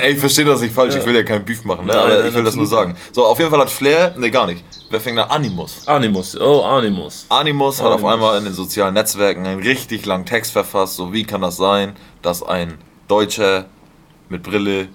Ey, 0.00 0.12
ich 0.12 0.18
verstehe 0.20 0.44
das 0.44 0.60
nicht 0.60 0.72
falsch, 0.72 0.94
Ja. 0.94 1.00
ich 1.00 1.06
will 1.06 1.14
ja 1.16 1.24
kein 1.24 1.44
Beef 1.44 1.64
machen, 1.64 1.86
ne? 1.86 1.92
Nein, 1.94 2.02
aber 2.04 2.24
ich 2.26 2.32
will 2.34 2.44
das 2.44 2.54
nur 2.54 2.66
sagen. 2.66 2.96
So, 3.12 3.24
auf 3.26 3.38
jeden 3.40 3.50
Fall 3.50 3.58
hat 3.60 3.70
Flair, 3.70 4.14
ne 4.16 4.30
gar 4.30 4.46
nicht, 4.46 4.62
wer 4.90 5.00
fängt 5.00 5.18
da? 5.18 5.24
Animus. 5.24 5.86
Animus. 5.88 6.40
Oh, 6.40 6.62
Animus. 6.62 7.26
Animus 7.28 7.78
hat 7.82 7.88
auf 7.88 7.94
Animus. 8.04 8.12
einmal 8.12 8.38
in 8.38 8.44
den 8.44 8.52
sozialen 8.54 8.94
Netzwerken 8.94 9.44
einen 9.46 9.60
richtig 9.62 10.06
langen 10.06 10.26
Text 10.26 10.52
verfasst, 10.52 10.94
so 10.96 11.12
wie 11.12 11.24
kann 11.24 11.40
das 11.40 11.56
sein, 11.56 11.96
dass 12.22 12.42
ein 12.44 12.78
Deutscher 13.08 13.66
mit 14.28 14.42
Brille, 14.44 14.88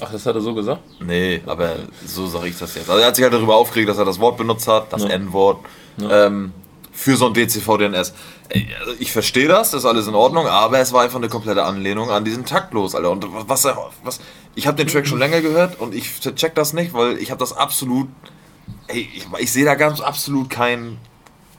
Ach, 0.00 0.10
das 0.10 0.26
hat 0.26 0.34
er 0.34 0.40
so 0.40 0.54
gesagt? 0.54 0.80
nee, 1.00 1.40
aber 1.46 1.76
so 2.04 2.26
sage 2.26 2.48
ich 2.48 2.58
das 2.58 2.74
jetzt. 2.74 2.88
Also 2.90 3.00
er 3.00 3.06
hat 3.08 3.16
sich 3.16 3.22
halt 3.22 3.32
darüber 3.34 3.56
aufgeregt, 3.56 3.88
dass 3.88 3.98
er 3.98 4.04
das 4.04 4.18
Wort 4.18 4.36
benutzt 4.36 4.66
hat, 4.68 4.92
das 4.92 5.02
Ja. 5.04 5.10
N-Wort, 5.10 5.58
Ja. 5.98 6.26
ähm, 6.26 6.52
für 6.92 7.16
so 7.16 7.26
ein 7.26 7.34
DCV-DNS. 7.34 8.12
Also 8.80 8.92
Ich 8.98 9.10
verstehe 9.12 9.48
das, 9.48 9.70
das 9.72 9.80
ist 9.82 9.86
alles 9.86 10.06
in 10.06 10.14
Ordnung, 10.14 10.46
aber 10.46 10.78
es 10.78 10.92
war 10.92 11.02
einfach 11.02 11.18
eine 11.18 11.28
komplette 11.28 11.64
Anlehnung 11.64 12.10
an 12.10 12.24
diesen 12.24 12.44
Taktlos, 12.44 12.94
Alter. 12.94 13.10
Und 13.10 13.26
was 13.48 13.64
er, 13.64 13.76
was, 14.04 14.20
ich 14.54 14.66
habe 14.66 14.76
den 14.76 14.86
Track 14.88 15.06
schon 15.06 15.18
länger 15.18 15.40
gehört 15.40 15.80
und 15.80 15.94
ich 15.94 16.20
check 16.20 16.54
das 16.54 16.72
nicht, 16.72 16.92
weil 16.94 17.18
ich 17.18 17.30
habe 17.30 17.38
das 17.40 17.52
absolut, 17.56 18.08
ey, 18.88 19.08
ich, 19.14 19.26
ich 19.38 19.52
sehe 19.52 19.64
da 19.64 19.74
ganz 19.74 20.00
absolut 20.00 20.50
kein, 20.50 20.98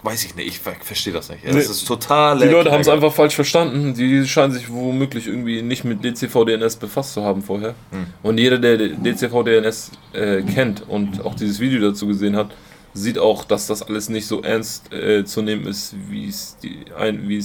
weiß 0.05 0.23
ich 0.25 0.35
nicht, 0.35 0.47
ich 0.47 0.59
ver 0.59 0.73
verstehe 0.81 1.11
das 1.13 1.29
nicht. 1.29 1.45
Das 1.45 1.53
Nee. 1.55 1.61
ist 1.61 1.85
total. 1.87 2.39
Die 2.39 2.45
Leute 2.47 2.71
haben 2.71 2.81
es 2.81 2.87
einfach 2.87 3.11
falsch 3.13 3.35
verstanden. 3.35 3.93
Die 3.95 4.25
scheinen 4.27 4.53
sich 4.53 4.71
womöglich 4.71 5.27
irgendwie 5.27 5.61
nicht 5.61 5.83
mit 5.83 6.03
DCV-DNS 6.03 6.75
befasst 6.77 7.13
zu 7.13 7.23
haben 7.23 7.41
vorher. 7.41 7.75
Hm. 7.91 8.05
Und 8.23 8.37
jeder, 8.37 8.57
der 8.59 8.77
DCV-DNS 8.77 9.91
äh, 10.13 10.41
kennt 10.43 10.87
und 10.87 11.25
auch 11.25 11.35
dieses 11.35 11.59
Video 11.59 11.79
dazu 11.89 12.07
gesehen 12.07 12.35
hat, 12.35 12.47
sieht 12.93 13.19
auch, 13.19 13.43
dass 13.43 13.67
das 13.67 13.81
alles 13.83 14.07
nicht 14.07 14.25
so 14.25 14.41
ernst 14.41 14.93
äh, 14.93 15.25
zu 15.25 15.41
nehmen 15.41 15.67
ist, 15.67 15.95
wie 16.09 16.27
es, 16.29 16.55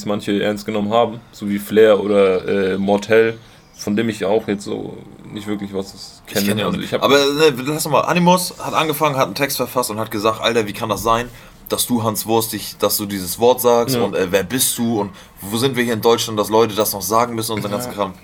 manche 0.07 0.41
ernst 0.43 0.65
genommen 0.67 0.93
haben. 0.93 1.21
So 1.33 1.49
wie 1.49 1.59
Flair 1.59 2.01
oder 2.01 2.73
äh, 2.75 2.79
Mortel, 2.79 3.37
von 3.77 3.97
dem 3.97 4.09
ich 4.09 4.25
auch 4.25 4.47
jetzt 4.47 4.65
so 4.65 4.97
nicht 5.33 5.47
wirklich 5.47 5.73
was 5.75 6.23
Ich 6.27 6.35
kenne. 6.35 6.47
kenn 6.47 6.59
ja 6.59 6.67
auch 6.67 6.73
also 6.73 6.81
ich 6.81 6.95
Aber 6.95 7.17
ne, 7.17 7.53
lass 7.67 7.89
mal, 7.89 8.01
Animus 8.03 8.55
hat 8.59 8.75
angefangen, 8.75 9.17
hat 9.17 9.27
einen 9.27 9.35
Text 9.35 9.57
verfasst 9.57 9.91
und 9.91 9.99
hat 9.99 10.11
gesagt, 10.11 10.41
Alter, 10.41 10.67
wie 10.67 10.73
kann 10.73 10.89
das 10.89 11.03
sein, 11.03 11.29
dass 11.73 11.87
du 11.87 12.03
Hans 12.03 12.27
Wurst, 12.27 12.53
dich, 12.53 12.77
dass 12.79 12.97
du 12.97 13.07
dieses 13.07 13.39
Wort 13.39 13.61
sagst 13.61 13.97
Ja. 13.97 14.03
und 14.03 14.15
äh, 14.15 14.31
wer 14.31 14.43
bist 14.43 14.77
du 14.79 15.01
und 15.01 15.13
wo 15.41 15.57
sind 15.57 15.77
wir 15.77 15.85
hier 15.85 15.95
in 15.95 16.01
Deutschland, 16.01 16.39
dass 16.39 16.49
Leute 16.51 16.75
das 16.75 16.93
noch 16.93 17.03
sagen 17.03 17.35
müssen 17.35 17.53
und 17.53 17.63
so 17.63 17.69
ganzen 17.69 17.93
Kram. 17.93 18.15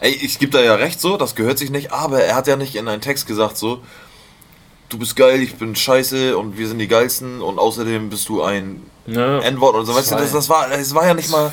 Ey, 0.00 0.12
ich 0.12 0.38
gebe 0.38 0.52
da 0.52 0.60
ja 0.60 0.74
recht 0.76 1.00
so, 1.00 1.16
das 1.16 1.34
gehört 1.34 1.58
sich 1.58 1.70
nicht, 1.70 1.92
aber 1.92 2.22
er 2.22 2.36
hat 2.36 2.46
ja 2.46 2.56
nicht 2.56 2.76
in 2.76 2.86
einen 2.86 3.00
Text 3.00 3.26
gesagt 3.26 3.56
so, 3.56 3.80
du 4.88 4.98
bist 4.98 5.16
geil, 5.16 5.40
ich 5.42 5.56
bin 5.56 5.74
scheiße 5.74 6.36
und 6.38 6.56
wir 6.56 6.68
sind 6.68 6.78
die 6.78 6.88
geilsten 6.88 7.40
und 7.42 7.58
außerdem 7.58 8.08
bist 8.10 8.28
du 8.28 8.42
ein 8.42 8.82
ja. 9.06 9.40
N-Wort 9.40 9.74
und 9.74 9.86
so. 9.86 9.94
Weißt 9.94 10.12
du, 10.12 10.16
das, 10.16 10.32
das, 10.32 10.48
war, 10.48 10.68
das 10.68 10.94
war 10.94 11.06
ja 11.06 11.14
nicht 11.14 11.30
mal. 11.30 11.52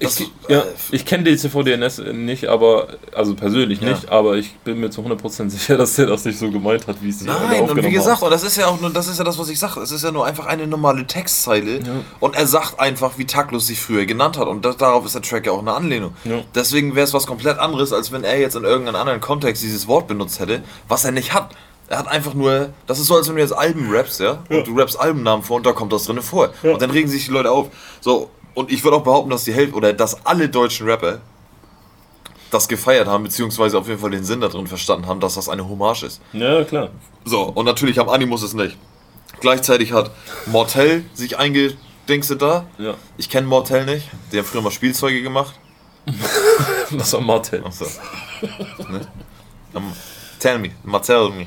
Das, 0.00 0.20
Ich, 0.20 0.30
ja, 0.48 0.60
äh, 0.60 0.64
ich 0.92 1.04
kenne 1.04 1.24
DCV-DNS 1.24 1.98
nicht, 2.12 2.46
aber, 2.46 2.88
also 3.14 3.34
persönlich 3.34 3.80
Ja. 3.80 3.90
nicht, 3.90 4.08
aber 4.10 4.36
ich 4.36 4.54
bin 4.58 4.78
mir 4.80 4.90
zu 4.90 5.00
100% 5.02 5.50
sicher, 5.50 5.76
dass 5.76 5.96
der 5.96 6.06
das 6.06 6.24
nicht 6.24 6.38
so 6.38 6.50
gemeint 6.50 6.86
hat, 6.86 6.96
wie 7.02 7.08
es 7.10 7.26
alle 7.26 7.32
Nein, 7.48 7.68
und 7.68 7.82
wie 7.84 7.90
gesagt, 7.90 8.16
haben. 8.20 8.26
und 8.26 8.30
das 8.30 8.42
ist 8.44 8.56
ja 8.56 8.66
auch 8.68 8.80
nur, 8.80 8.90
das 8.90 9.08
ist 9.08 9.18
ja 9.18 9.24
das, 9.24 9.38
was 9.38 9.48
ich 9.48 9.58
sage. 9.58 9.80
Es 9.80 9.90
ist 9.90 10.04
ja 10.04 10.12
nur 10.12 10.24
einfach 10.26 10.46
eine 10.46 10.66
normale 10.66 11.06
Textzeile. 11.06 11.78
Ja. 11.78 11.82
Und 12.20 12.36
er 12.36 12.46
sagt 12.46 12.78
einfach, 12.80 13.18
wie 13.18 13.24
taktlos 13.26 13.66
sich 13.66 13.80
früher 13.80 14.06
genannt 14.06 14.38
hat. 14.38 14.46
Und 14.48 14.64
das, 14.64 14.76
darauf 14.76 15.04
ist 15.04 15.14
der 15.14 15.22
Track 15.22 15.46
ja 15.46 15.52
auch 15.52 15.60
eine 15.60 15.72
Anlehnung. 15.72 16.12
Ja. 16.24 16.40
Deswegen 16.54 16.94
wäre 16.94 17.04
es 17.04 17.12
was 17.14 17.26
komplett 17.26 17.58
anderes, 17.58 17.92
als 17.92 18.12
wenn 18.12 18.24
er 18.24 18.38
jetzt 18.38 18.54
in 18.56 18.64
irgendeinem 18.64 19.00
anderen 19.00 19.20
Kontext 19.20 19.62
dieses 19.62 19.88
Wort 19.88 20.06
benutzt 20.06 20.38
hätte, 20.40 20.62
was 20.86 21.04
er 21.04 21.12
nicht 21.12 21.34
hat. 21.34 21.50
Er 21.90 21.98
hat 22.00 22.08
einfach 22.08 22.34
nur, 22.34 22.68
das 22.86 22.98
ist 22.98 23.06
so, 23.06 23.16
als 23.16 23.28
wenn 23.28 23.36
du 23.36 23.40
jetzt 23.40 23.52
Alben 23.56 23.90
rappst, 23.90 24.20
ja, 24.20 24.42
und 24.50 24.66
du 24.66 24.76
rappst 24.78 25.00
Albennamen 25.00 25.42
vor 25.42 25.56
und 25.56 25.64
da 25.64 25.72
kommt 25.72 25.90
das 25.90 26.04
drin 26.04 26.20
vor. 26.20 26.50
Und 26.62 26.82
dann 26.82 26.90
regen 26.90 27.08
sich 27.08 27.24
die 27.24 27.30
Leute 27.30 27.50
auf. 27.50 27.68
So, 28.02 28.28
und 28.54 28.70
ich 28.70 28.82
würde 28.84 28.96
auch 28.96 29.04
behaupten, 29.04 29.30
dass 29.30 29.44
die 29.44 29.52
Hälfte, 29.52 29.74
oder 29.76 29.92
dass 29.92 30.26
alle 30.26 30.48
deutschen 30.48 30.88
Rapper 30.88 31.20
das 32.50 32.68
gefeiert 32.68 33.06
haben, 33.06 33.24
beziehungsweise 33.24 33.78
auf 33.78 33.88
jeden 33.88 34.00
Fall 34.00 34.10
den 34.10 34.24
Sinn 34.24 34.40
da 34.40 34.48
drin 34.48 34.66
verstanden 34.66 35.06
haben, 35.06 35.20
dass 35.20 35.34
das 35.34 35.48
eine 35.48 35.68
Hommage 35.68 36.04
ist. 36.04 36.20
Ja, 36.32 36.64
klar. 36.64 36.90
So, 37.24 37.42
und 37.42 37.66
natürlich 37.66 38.00
am 38.00 38.08
Animus 38.08 38.42
es 38.42 38.54
nicht. 38.54 38.76
Gleichzeitig 39.40 39.92
hat 39.92 40.10
Mortel 40.46 41.04
sich 41.14 41.38
eingedingstet 41.38 42.40
da. 42.40 42.64
Ja. 42.78 42.94
Ich 43.18 43.28
kenne 43.28 43.46
Mortel 43.46 43.84
nicht. 43.84 44.08
Die 44.32 44.38
haben 44.38 44.46
früher 44.46 44.62
mal 44.62 44.70
Spielzeuge 44.70 45.22
gemacht. 45.22 45.54
Das 46.90 47.12
war 47.12 47.20
Martin. 47.20 47.62
Achso. 47.66 47.84
ne? 48.88 49.06
um, 49.74 49.92
tell 50.38 50.58
me, 50.58 50.70
Martel 50.82 51.28
me. 51.28 51.46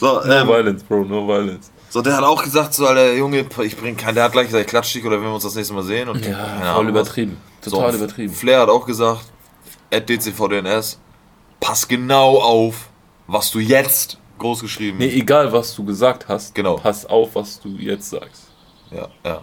So, 0.00 0.20
No 0.24 0.32
ähm, 0.32 0.48
violence, 0.48 0.82
Bro, 0.82 1.04
no 1.04 1.26
violence. 1.28 1.70
So, 1.90 2.00
der 2.02 2.16
hat 2.16 2.24
auch 2.24 2.42
gesagt, 2.42 2.72
so, 2.72 2.86
Alter, 2.86 3.12
Junge, 3.14 3.44
ich 3.62 3.76
bring 3.76 3.96
keinen, 3.96 4.14
der 4.14 4.24
hat 4.24 4.32
gleich 4.32 4.46
gesagt, 4.46 4.64
ich 4.64 4.70
klatsch 4.70 4.94
dich 4.94 5.04
oder 5.04 5.16
wenn 5.16 5.24
wir 5.28 5.34
uns 5.34 5.42
das 5.42 5.56
nächste 5.56 5.74
Mal 5.74 5.82
sehen. 5.82 6.08
Und 6.08 6.24
Ja, 6.24 6.74
voll 6.74 6.88
übertrieben. 6.88 7.36
Total 7.60 7.92
so, 7.92 7.98
übertrieben. 7.98 8.32
Flair 8.32 8.60
hat 8.60 8.68
auch 8.68 8.86
gesagt, 8.86 9.24
at 9.92 10.08
DCVDNS, 10.08 10.98
pass 11.58 11.86
genau 11.88 12.38
auf, 12.40 12.88
was 13.26 13.50
du 13.50 13.58
jetzt 13.58 14.18
groß 14.38 14.60
geschrieben 14.60 14.98
Nee, 14.98 15.08
egal 15.10 15.52
was 15.52 15.74
du 15.74 15.84
gesagt 15.84 16.28
hast, 16.28 16.54
Genau. 16.54 16.76
pass 16.76 17.04
auf, 17.04 17.34
was 17.34 17.60
du 17.60 17.68
jetzt 17.76 18.08
sagst. 18.08 18.44
Ja, 18.90 19.08
ja. 19.24 19.42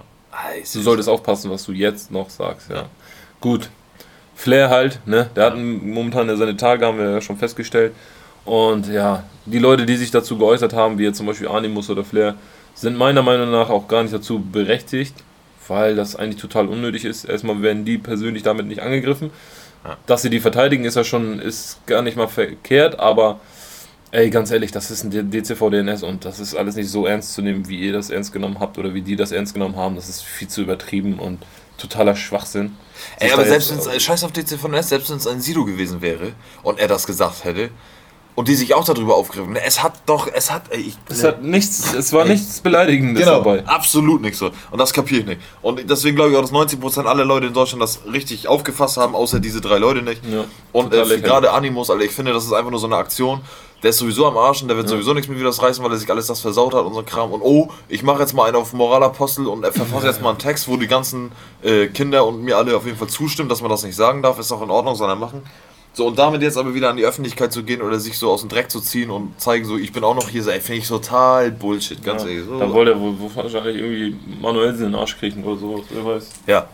Du 0.73 0.81
solltest 0.81 1.09
aufpassen, 1.09 1.51
was 1.51 1.63
du 1.65 1.71
jetzt 1.73 2.11
noch 2.11 2.29
sagst, 2.29 2.69
ja. 2.69 2.85
Gut. 3.41 3.69
Flair 4.35 4.69
halt, 4.69 4.99
ne? 5.05 5.29
Der 5.35 5.45
hat 5.47 5.57
momentan 5.57 6.27
ja 6.29 6.35
seine 6.35 6.55
Tage, 6.55 6.85
haben 6.85 6.97
wir 6.99 7.09
ja 7.09 7.21
schon 7.21 7.37
festgestellt. 7.37 7.93
Und 8.47 8.87
ja, 8.87 9.23
die 9.45 9.59
Leute, 9.59 9.85
die 9.85 9.97
sich 9.97 10.09
dazu 10.09 10.37
geäußert 10.37 10.71
haben, 10.71 10.97
wie 10.97 11.03
jetzt 11.03 11.17
zum 11.17 11.25
Beispiel 11.25 11.49
Animus 11.49 11.89
oder 11.89 12.05
Flair, 12.05 12.35
sind 12.75 12.95
meiner 12.95 13.21
Meinung 13.21 13.51
nach 13.51 13.69
auch 13.69 13.89
gar 13.89 14.03
nicht 14.03 14.13
dazu 14.13 14.39
berechtigt, 14.39 15.15
weil 15.67 15.97
das 15.97 16.15
eigentlich 16.15 16.41
total 16.41 16.67
unnötig 16.67 17.03
ist. 17.03 17.25
Erstmal 17.25 17.61
werden 17.61 17.83
die 17.83 17.97
persönlich 17.97 18.43
damit 18.43 18.65
nicht 18.67 18.81
angegriffen. 18.81 19.31
Dass 20.05 20.21
sie 20.21 20.29
die 20.29 20.39
verteidigen, 20.39 20.85
ist 20.85 20.95
ja 20.95 21.03
schon, 21.03 21.39
ist 21.39 21.85
gar 21.87 22.01
nicht 22.01 22.15
mal 22.15 22.29
verkehrt, 22.29 22.99
aber 22.99 23.41
ey, 24.11 24.29
ganz 24.29 24.49
ehrlich, 24.49 24.71
das 24.71 24.91
ist 24.91 25.03
ein 25.03 25.11
DCV-DNS 25.29 26.03
und 26.03 26.23
das 26.23 26.39
ist 26.39 26.55
alles 26.55 26.75
nicht 26.75 26.89
so 26.89 27.05
ernst 27.05 27.33
zu 27.33 27.41
nehmen, 27.41 27.67
wie 27.67 27.79
ihr 27.79 27.91
das 27.91 28.09
ernst 28.09 28.31
genommen 28.31 28.61
habt 28.61 28.77
oder 28.77 28.93
wie 28.93 29.01
die 29.01 29.17
das 29.17 29.33
ernst 29.33 29.53
genommen 29.55 29.75
haben. 29.75 29.95
Das 29.95 30.07
ist 30.07 30.23
viel 30.23 30.47
zu 30.47 30.61
übertrieben 30.61 31.19
und 31.19 31.39
totaler 31.77 32.15
Schwachsinn. 32.15 32.77
Ey, 33.19 33.31
aber 33.31 33.43
selbst 33.43 33.71
wenn 33.71 33.95
es, 33.95 34.03
scheiß 34.03 34.23
auf 34.23 34.31
DCVS, 34.31 34.87
selbst 34.87 35.09
wenn 35.09 35.17
es 35.17 35.27
ein 35.27 35.41
Sido 35.41 35.65
gewesen 35.65 36.01
wäre 36.01 36.31
und 36.63 36.79
er 36.79 36.87
das 36.87 37.05
gesagt 37.05 37.43
hätte 37.43 37.69
und 38.37 38.47
die 38.47 38.53
sich 38.53 38.75
auch 38.75 38.85
darüber 38.85 39.15
aufgegriffen, 39.15 39.53
ne, 39.53 39.61
es 39.65 39.81
hat 39.81 39.93
doch, 40.05 40.27
es 40.31 40.51
hat, 40.51 40.61
ey, 40.69 40.79
ich, 40.79 40.97
Es 41.09 41.23
hat 41.23 41.41
nichts, 41.41 41.91
es 41.95 42.13
war 42.13 42.23
nichts 42.23 42.61
Beleidigendes 42.61 43.23
Genau, 43.23 43.39
dabei. 43.39 43.65
absolut 43.65 44.21
nicht 44.21 44.37
so. 44.37 44.51
Und 44.69 44.77
das 44.77 44.93
kapiere 44.93 45.21
ich 45.21 45.25
nicht. 45.25 45.41
Und 45.63 45.89
deswegen 45.89 46.15
glaube 46.15 46.29
ich 46.31 46.37
auch, 46.37 46.41
dass 46.41 46.51
90% 46.51 47.05
aller 47.05 47.25
Leute 47.25 47.47
in 47.47 47.53
Deutschland 47.53 47.81
das 47.81 48.01
richtig 48.05 48.47
aufgefasst 48.47 48.97
haben, 48.97 49.15
außer 49.15 49.39
diese 49.39 49.59
drei 49.59 49.79
Leute 49.79 50.03
nicht. 50.03 50.21
Ja, 50.23 50.45
und 50.71 50.93
äh, 50.93 51.19
gerade 51.19 51.51
Animus, 51.51 51.89
Alter, 51.89 52.03
ich 52.03 52.11
finde, 52.11 52.31
das 52.31 52.45
ist 52.45 52.53
einfach 52.53 52.69
nur 52.69 52.79
so 52.79 52.85
eine 52.85 52.97
Aktion. 52.97 53.41
Der 53.81 53.89
ist 53.89 53.97
sowieso 53.97 54.27
am 54.27 54.37
Arsch 54.37 54.61
und 54.61 54.67
der 54.67 54.77
wird 54.77 54.87
sowieso 54.87 55.13
nichts 55.15 55.27
mehr 55.29 55.39
wieder 55.39 55.49
reißen, 55.49 55.83
weil 55.83 55.91
er 55.91 55.97
sich 55.97 56.09
alles 56.09 56.27
das 56.27 56.39
versaut 56.39 56.75
hat 56.75 56.85
und 56.85 56.93
so 56.93 56.99
ein 56.99 57.05
Kram. 57.07 57.31
Und 57.31 57.41
oh, 57.41 57.69
ich 57.89 58.03
mache 58.03 58.19
jetzt 58.21 58.33
mal 58.33 58.45
einen 58.45 58.55
auf 58.55 58.71
Moralapostel 58.73 59.47
und 59.47 59.63
er 59.63 59.71
verfasst 59.73 60.05
jetzt 60.05 60.21
mal 60.21 60.29
einen 60.29 60.37
Text, 60.39 60.67
wo 60.67 60.77
die 60.77 60.87
ganzen 60.87 61.31
äh, 61.63 61.87
Kinder 61.87 62.25
und 62.25 62.43
mir 62.43 62.57
alle 62.57 62.75
auf 62.77 62.85
jeden 62.85 62.97
Fall 62.99 63.07
zustimmen, 63.07 63.49
dass 63.49 63.61
man 63.61 63.71
das 63.71 63.83
nicht 63.83 63.95
sagen 63.95 64.21
darf, 64.21 64.37
ist 64.39 64.51
auch 64.51 64.61
in 64.61 64.69
Ordnung, 64.69 64.93
sondern 64.95 65.17
machen. 65.19 65.41
So, 65.97 66.05
und 66.05 66.19
damit 66.19 66.43
jetzt 66.43 66.59
aber 66.59 66.75
wieder 66.75 66.91
an 66.91 66.97
die 66.97 67.05
Öffentlichkeit 67.05 67.51
zu 67.51 67.63
gehen 67.63 67.81
oder 67.81 67.99
sich 67.99 68.19
so 68.19 68.29
aus 68.29 68.41
dem 68.41 68.49
Dreck 68.49 68.69
zu 68.69 68.79
ziehen 68.81 69.09
und 69.09 69.41
zeigen, 69.41 69.65
so, 69.65 69.79
ich 69.79 69.91
bin 69.91 70.03
auch 70.03 70.13
noch 70.13 70.29
hier, 70.29 70.43
so, 70.43 70.51
finde 70.51 70.75
ich 70.75 70.87
total 70.87 71.49
Bullshit, 71.49 72.03
ganz 72.03 72.21
Ja, 72.21 72.29
ehrlich. 72.29 72.45
So, 72.45 72.59
Dann 72.59 72.71
wollte 72.71 72.91
er 72.91 72.99
wohl 72.99 73.15
wahrscheinlich 73.33 73.77
irgendwie 73.77 74.15
manuell 74.39 74.75
in 74.75 74.79
den 74.79 74.95
Arsch 74.95 75.17
kriegen 75.17 75.43
oder 75.43 75.59
so, 75.59 75.83
wer 75.89 76.05
weiß. 76.05 76.29
Ja. 76.45 76.67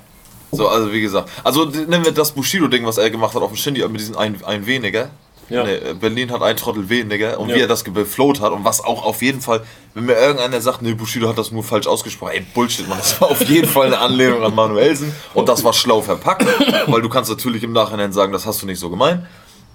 So, 0.51 0.67
also 0.67 0.91
wie 0.91 0.99
gesagt. 0.99 1.29
Also 1.41 1.63
nehmen 1.63 2.03
wir 2.03 2.11
das 2.11 2.33
Bushido-Ding, 2.33 2.85
was 2.85 2.97
er 2.97 3.09
gemacht 3.09 3.33
hat 3.33 3.41
auf 3.41 3.49
dem 3.49 3.55
Shindy 3.55 3.87
mit 3.87 4.01
diesem 4.01 4.17
ein, 4.17 4.43
ein 4.43 4.65
weniger. 4.65 5.09
Ja. 5.49 5.63
Nee, 5.63 5.77
Berlin 5.99 6.31
hat 6.31 6.41
ein 6.41 6.55
Trottel 6.57 6.89
weniger 6.89 7.39
und 7.39 7.49
Ja. 7.49 7.55
wie 7.55 7.59
er 7.61 7.67
das 7.67 7.83
befloat 7.83 8.39
hat 8.41 8.51
und 8.53 8.63
was 8.63 8.83
auch 8.83 9.03
auf 9.05 9.21
jeden 9.21 9.41
Fall, 9.41 9.61
wenn 9.93 10.05
mir 10.05 10.13
irgendeiner 10.15 10.61
sagt, 10.61 10.81
nee, 10.81 10.93
Bushido 10.93 11.27
hat 11.27 11.37
das 11.37 11.51
nur 11.51 11.63
falsch 11.63 11.87
ausgesprochen, 11.87 12.31
ey, 12.35 12.45
Bullshit, 12.53 12.87
man, 12.87 12.97
das 12.97 13.19
war 13.21 13.29
auf 13.31 13.43
jeden 13.49 13.67
Fall 13.67 13.87
eine 13.87 13.99
Anlehnung 13.99 14.41
an 14.43 14.55
Manuelsen 14.55 15.13
und 15.33 15.49
das 15.49 15.63
war 15.63 15.73
schlau 15.73 16.01
verpackt, 16.01 16.45
weil 16.87 17.01
du 17.01 17.09
kannst 17.09 17.29
natürlich 17.29 17.63
im 17.63 17.73
Nachhinein 17.73 18.13
sagen, 18.13 18.31
das 18.31 18.45
hast 18.45 18.61
du 18.61 18.65
nicht 18.65 18.79
so 18.79 18.89
gemeint. 18.89 19.23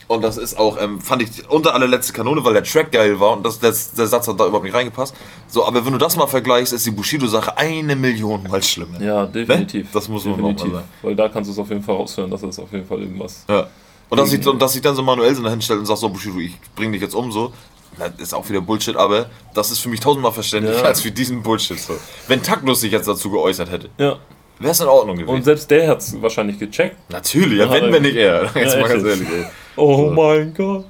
Und 0.06 0.22
das 0.24 0.38
ist 0.38 0.58
auch, 0.58 0.80
ähm, 0.80 1.02
fand 1.02 1.20
ich 1.20 1.50
unter 1.50 1.74
allerletzte 1.74 2.14
Kanone, 2.14 2.42
weil 2.42 2.54
der 2.54 2.64
Track 2.64 2.92
geil 2.92 3.20
war 3.20 3.32
und 3.36 3.44
das, 3.44 3.58
das, 3.60 3.92
der 3.92 4.06
Satz 4.06 4.26
hat 4.26 4.40
da 4.40 4.46
überhaupt 4.46 4.64
nicht 4.64 4.74
reingepasst. 4.74 5.14
So, 5.48 5.66
aber 5.66 5.84
wenn 5.84 5.92
du 5.92 5.98
das 5.98 6.16
mal 6.16 6.26
vergleichst, 6.26 6.72
ist 6.72 6.86
die 6.86 6.90
Bushido-Sache 6.92 7.58
eine 7.58 7.94
Million 7.94 8.42
mal 8.48 8.62
schlimmer. 8.62 8.98
Ja, 9.02 9.26
definitiv. 9.26 9.88
Das 9.92 10.08
muss 10.08 10.24
man 10.24 10.32
auch 10.32 10.38
mal 10.38 10.52
definitiv. 10.54 10.76
sagen. 10.78 10.88
Weil 11.02 11.14
da 11.14 11.28
kannst 11.28 11.48
du 11.48 11.52
es 11.52 11.58
auf 11.58 11.68
jeden 11.68 11.82
Fall 11.82 11.96
raushören, 11.96 12.30
dass 12.30 12.40
das 12.40 12.58
auf 12.58 12.72
jeden 12.72 12.86
Fall 12.86 13.00
irgendwas. 13.02 13.44
Ja. 13.50 13.66
Und 14.10 14.18
dass 14.18 14.32
ich, 14.32 14.46
und 14.46 14.60
dass 14.62 14.74
ich 14.74 14.82
dann 14.82 14.94
so 14.96 15.02
Manuelsen 15.02 15.44
dahin 15.44 15.60
stelle 15.60 15.80
und 15.80 15.86
sage, 15.86 16.00
so 16.00 16.08
Bushido, 16.08 16.38
ich 16.38 16.52
bring 16.74 16.92
dich 16.92 17.02
jetzt 17.02 17.14
um, 17.14 17.30
so, 17.30 17.52
das 17.98 18.12
ist 18.18 18.34
auch 18.34 18.48
wieder 18.48 18.60
Bullshit, 18.60 18.96
aber 18.96 19.26
das 19.54 19.70
ist 19.70 19.80
für 19.80 19.88
mich 19.88 20.00
tausendmal 20.00 20.32
verständlicher 20.32 20.78
Ja. 20.80 20.84
als 20.84 21.00
für 21.02 21.10
diesen 21.10 21.42
Bullshit. 21.42 21.78
So. 21.78 21.94
Wenn 22.26 22.42
Taktlos 22.42 22.80
sich 22.80 22.92
jetzt 22.92 23.08
dazu 23.08 23.30
geäußert 23.30 23.70
hätte, 23.70 23.90
Ja. 23.98 24.16
wäre 24.58 24.70
es 24.72 24.80
in 24.80 24.86
Ordnung 24.86 25.16
gewesen. 25.16 25.34
Und 25.34 25.44
selbst 25.44 25.70
der 25.70 25.88
hat 25.88 25.98
es 26.00 26.20
wahrscheinlich 26.22 26.58
gecheckt. 26.58 26.96
Natürlich, 27.10 27.58
ja, 27.58 27.70
wenn, 27.70 27.92
wenn 27.92 28.02
nicht 28.02 28.16
er. 28.16 28.44
Jetzt 28.54 28.74
Ja, 28.74 28.80
mal 28.80 28.88
ganz 28.88 29.04
ehrlich, 29.04 29.28
ey. 29.28 29.44
Oh 29.76 30.10
mein 30.10 30.54
Gott. 30.54 30.84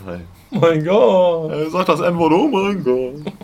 Mein 0.50 0.82
Gott. 0.84 1.50
Er 1.52 1.70
sagt 1.70 1.90
das 1.90 2.00
N-Wort, 2.00 2.32
oh 2.32 2.48
mein 2.48 2.82
Gott. 2.82 3.32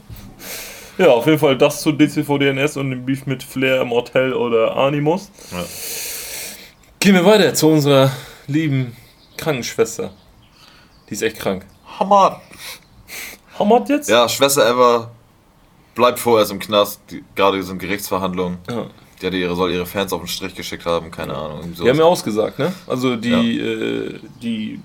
Ja, 0.96 1.08
auf 1.08 1.26
jeden 1.26 1.40
Fall 1.40 1.58
das 1.58 1.82
zu 1.82 1.90
DCVDNS 1.90 2.76
und 2.76 2.90
dem 2.90 3.04
Beef 3.04 3.26
mit 3.26 3.42
Flair, 3.42 3.84
Mortel 3.84 4.32
oder 4.32 4.76
Animus. 4.76 5.28
Ja. 5.50 5.64
Gehen 7.00 7.14
wir 7.14 7.24
weiter 7.24 7.52
zu 7.52 7.66
unserer 7.68 8.12
lieben 8.46 8.96
Krankenschwester. 9.36 10.10
Die 11.08 11.14
ist 11.14 11.22
echt 11.22 11.36
krank. 11.38 11.66
Hammer. 11.98 12.40
Hammer 13.58 13.84
jetzt? 13.88 14.08
Ja, 14.08 14.28
Schwester 14.28 14.68
Eva 14.68 15.10
bleibt 15.94 16.18
vorerst 16.18 16.50
im 16.50 16.58
Knast. 16.58 17.00
Die, 17.10 17.22
gerade 17.34 17.62
sind 17.62 17.78
Gerichtsverhandlungen. 17.78 18.58
Ja. 18.68 18.86
Die 19.20 19.26
hat 19.26 19.34
ihre, 19.34 19.54
soll 19.54 19.70
ihre 19.72 19.86
Fans 19.86 20.12
auf 20.12 20.20
den 20.22 20.28
Strich 20.28 20.54
geschickt 20.54 20.84
haben, 20.86 21.10
keine 21.10 21.34
Ahnung. 21.36 21.72
Die 21.80 21.88
haben 21.88 21.98
ja 21.98 22.04
ausgesagt, 22.04 22.58
ne? 22.58 22.72
Also 22.86 23.16
die, 23.16 23.58
äh, 23.60 24.18
die 24.42 24.80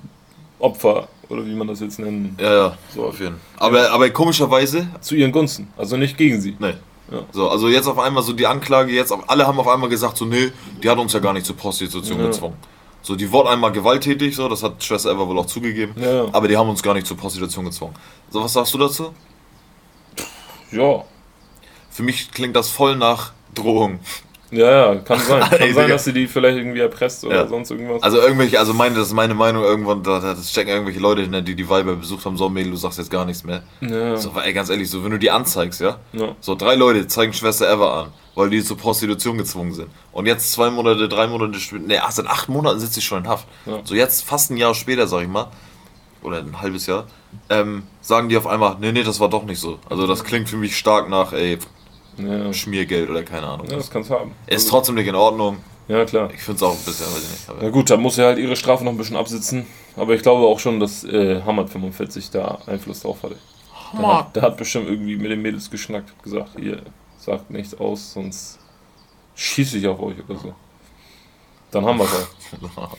Opfer, 0.60 1.08
oder 1.30 1.46
wie 1.46 1.56
man 1.56 1.68
das 1.68 1.80
jetzt 1.80 2.00
nennen, 2.00 2.38
ja, 2.40 2.54
ja, 2.54 2.78
So. 2.94 3.06
auf 3.08 3.20
jeden 3.20 3.32
Fall. 3.58 3.68
Aber, 3.68 3.90
aber 3.92 4.10
komischerweise 4.12 4.88
zu 5.02 5.16
ihren 5.16 5.32
Gunsten. 5.32 5.68
Also 5.78 5.98
nicht 5.98 6.16
gegen 6.18 6.40
sie. 6.40 6.56
Nee. 6.60 6.74
Ja. 7.12 7.22
So, 7.32 7.50
also 7.50 7.70
jetzt 7.70 7.88
auf 7.88 7.98
einmal 7.98 8.22
so 8.22 8.34
die 8.34 8.46
Anklage, 8.46 8.92
jetzt 8.94 9.12
auf, 9.12 9.28
alle 9.30 9.48
haben 9.48 9.60
auf 9.60 9.68
einmal 9.68 9.90
gesagt, 9.90 10.16
so, 10.16 10.26
nee, 10.26 10.52
die 10.84 10.88
hat 10.90 11.00
uns 11.00 11.12
ja 11.14 11.20
gar 11.20 11.34
nicht 11.34 11.46
zur 11.46 11.58
Prostitution 11.58 12.20
Ja. 12.20 12.28
gezwungen. 12.28 12.56
So, 13.02 13.16
die 13.16 13.32
wurde 13.32 13.50
einmal 13.50 13.72
gewalttätig, 13.72 14.36
so, 14.36 14.50
das 14.50 14.62
hat 14.62 14.84
Schwester 14.84 15.12
Eva 15.12 15.26
wohl 15.28 15.40
auch 15.40 15.46
zugegeben, 15.46 15.96
ja. 16.02 16.28
aber 16.32 16.48
die 16.48 16.58
haben 16.58 16.70
uns 16.70 16.84
gar 16.84 16.94
nicht 16.94 17.08
zur 17.08 17.18
Prostitution 17.18 17.66
gezwungen. 17.66 17.96
So, 18.30 18.44
was 18.44 18.54
sagst 18.54 18.74
du 18.74 18.78
dazu? 18.78 19.14
Ja. 20.72 21.04
Für 21.90 22.04
mich 22.04 22.32
klingt 22.32 22.56
das 22.56 22.70
voll 22.70 22.96
nach 22.96 23.34
Drohung. 23.56 24.00
Ja, 24.52 24.94
ja, 24.94 24.96
kann 25.02 25.20
sein. 25.20 25.42
Kann 25.50 25.60
Ey, 25.60 25.74
sein, 25.74 25.84
Digga. 25.84 25.88
dass 25.96 26.06
sie 26.06 26.14
die 26.14 26.26
vielleicht 26.28 26.58
irgendwie 26.58 26.80
erpresst 26.80 27.24
oder 27.24 27.36
Ja. 27.36 27.48
sonst 27.48 27.70
irgendwas. 27.70 28.02
Also 28.02 28.18
irgendwelche, 28.20 28.58
also 28.60 28.74
meine, 28.74 28.96
das 28.96 29.08
ist 29.08 29.14
meine 29.14 29.36
Meinung, 29.36 29.64
irgendwann, 29.64 30.02
da, 30.02 30.20
da- 30.20 30.34
das 30.34 30.52
checken 30.52 30.72
irgendwelche 30.74 31.00
Leute 31.00 31.22
hinter, 31.22 31.42
die 31.42 31.56
die 31.56 31.70
Weiber 31.70 31.96
besucht 31.96 32.26
haben, 32.26 32.36
so, 32.36 32.50
Mädel, 32.50 32.72
du 32.72 32.78
sagst 32.78 32.98
jetzt 32.98 33.12
gar 33.12 33.26
nichts 33.26 33.44
mehr. 33.44 33.62
ja, 33.82 34.18
So, 34.18 34.32
ey, 34.44 34.52
ganz 34.54 34.70
ehrlich, 34.70 34.90
so, 34.90 35.04
wenn 35.04 35.12
du 35.12 35.20
die 35.20 35.30
anzeigst, 35.30 35.82
ja, 35.82 35.98
ja. 36.14 36.36
So, 36.40 36.56
drei 36.56 36.74
Leute 36.76 37.08
zeigen 37.08 37.32
Schwester 37.34 37.72
Eva 37.72 38.02
an, 38.04 38.08
weil 38.34 38.50
die 38.50 38.64
zur 38.64 38.78
Prostitution 38.78 39.38
gezwungen 39.38 39.74
sind. 39.74 39.90
Und 40.12 40.26
jetzt 40.26 40.52
zwei 40.52 40.70
Monate, 40.72 41.08
drei 41.08 41.28
Monate 41.28 41.60
später, 41.60 41.86
ne, 41.86 42.00
ach, 42.02 42.12
seit 42.12 42.26
acht 42.26 42.50
Monaten 42.50 42.80
sitzt 42.80 42.96
sie 42.96 43.02
schon 43.02 43.20
in 43.26 43.30
Haft. 43.30 43.48
Ja. 43.68 43.82
So, 43.84 43.94
jetzt 43.94 44.24
fast 44.24 44.50
ein 44.50 44.58
Jahr 44.58 44.74
später, 44.74 45.06
sag 45.08 45.22
ich 45.22 45.28
mal, 45.28 45.48
oder 46.24 46.38
ein 46.40 46.60
halbes 46.60 46.88
Jahr, 46.88 47.06
ähm, 47.50 47.84
sagen 48.02 48.30
die 48.30 48.36
auf 48.38 48.48
einmal, 48.48 48.78
nee, 48.80 48.92
nee, 48.92 49.04
das 49.04 49.20
war 49.20 49.30
doch 49.30 49.44
nicht 49.44 49.60
so. 49.60 49.78
Also, 49.90 50.08
das 50.08 50.24
klingt 50.24 50.50
für 50.50 50.58
mich 50.58 50.76
stark 50.76 51.08
nach, 51.08 51.34
ey, 51.34 51.60
Ja, 52.18 52.52
Schmiergeld 52.54 53.10
oder 53.10 53.24
keine 53.24 53.48
Ahnung. 53.48 53.68
ja 53.70 53.78
das 53.78 53.90
kann's 53.90 54.10
haben. 54.10 54.34
Ist 54.48 54.70
trotzdem 54.70 54.96
nicht 54.96 55.08
in 55.08 55.16
Ordnung. 55.16 55.58
Ja, 55.88 56.06
klar. 56.06 56.30
Ich 56.34 56.42
finde 56.42 56.58
es 56.58 56.64
auch 56.64 56.74
ein 56.74 56.86
bisschen, 56.86 57.08
weiß 57.08 57.24
ich 57.24 57.32
nicht. 57.32 57.50
Aber 57.50 57.60
Na 57.64 57.70
gut, 57.70 57.90
dann 57.90 58.02
muss 58.02 58.16
sie 58.16 58.24
halt 58.24 58.38
ihre 58.38 58.56
Strafe 58.56 58.84
noch 58.84 58.92
ein 58.92 58.98
bisschen 58.98 59.16
absitzen. 59.16 59.66
Aber 59.96 60.14
ich 60.14 60.22
glaube 60.22 60.46
auch 60.46 60.60
schon, 60.60 60.80
dass 60.80 61.04
äh, 61.04 61.42
Hamad 61.42 61.70
45 61.70 62.30
da 62.30 62.60
Einfluss 62.68 63.02
drauf 63.02 63.24
hatte. 63.24 63.38
Der 63.98 64.08
hat, 64.18 64.36
der 64.36 64.44
hat 64.44 64.58
bestimmt 64.58 64.88
irgendwie 64.88 65.16
mit 65.16 65.32
den 65.32 65.42
Mädels 65.42 65.72
geschnackt, 65.72 66.10
hat 66.12 66.24
gesagt, 66.24 66.60
ihr 66.60 66.82
sagt 67.18 67.50
nichts 67.50 67.74
aus, 67.80 68.14
sonst 68.14 68.60
schieße 69.36 69.80
ich 69.80 69.88
auf 69.88 70.00
euch 70.00 70.18
oder 70.28 70.38
so. 70.40 70.54
Dann 71.72 71.86
haben 71.86 71.98
wir 71.98 72.06
es 72.06 72.14
auch. 72.14 72.92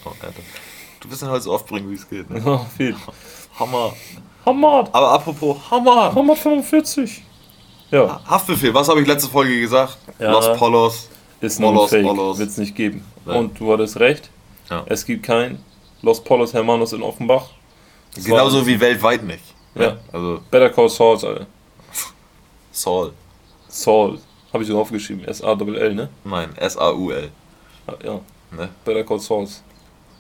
du 1.01 1.11
wirst 1.11 1.23
ihn 1.23 1.29
halt 1.29 1.43
so 1.43 1.53
oft 1.53 1.67
bringen, 1.67 1.91
wie 1.91 1.95
es 1.95 2.09
geht. 2.09 2.29
Ne? 2.29 2.41
Ja, 2.45 2.59
viel. 2.77 2.97
Hammer. 3.59 3.93
Hamad! 4.45 4.93
Aber 4.93 5.13
apropos 5.13 5.59
Hammer. 5.71 6.13
Hamad 6.15 6.39
45! 6.39 7.23
Ja, 7.91 8.21
Haftbefehl, 8.27 8.73
was 8.73 8.89
habe 8.89 9.01
ich 9.01 9.07
letzte 9.07 9.29
Folge 9.29 9.61
gesagt? 9.61 9.99
Ja. 10.19 10.31
Los 10.31 10.57
Polos. 10.59 11.09
ist 11.41 11.59
ein 11.59 11.65
Polos, 11.65 11.91
Fake. 11.91 12.05
Wird 12.05 12.49
es 12.49 12.59
nicht 12.59 12.75
geben. 12.77 13.05
Nein. 13.25 13.37
Und 13.37 13.61
du 13.61 13.73
hattest 13.73 13.99
recht. 13.99 14.31
Ja. 14.69 14.85
Es 14.87 15.05
gibt 15.05 15.25
kein 15.25 15.59
Los 16.03 16.23
Polos 16.23 16.55
Hermanos 16.55 16.93
in 16.93 17.03
Offenbach. 17.03 17.49
Das 18.15 18.25
Genauso 18.25 18.67
wie 18.67 18.79
weltweit 18.81 19.23
nicht. 19.25 19.43
Ja. 19.75 19.99
Also 20.13 20.41
Better 20.51 20.71
Call 20.71 20.89
Saul, 20.89 21.17
Alter. 21.25 21.47
Saul. 22.73 23.13
Saul. 23.69 24.19
Habe 24.53 24.63
ich 24.63 24.69
so 24.69 24.81
aufgeschrieben. 24.81 25.25
S-A-L-L, 25.25 25.95
ne? 25.95 26.09
Nein, 26.25 26.51
S-A-U-L. 26.57 27.31
Ja. 28.05 28.21
Ne? 28.57 28.69
Better 28.85 29.05
Call 29.05 29.21
Sauls. 29.21 29.63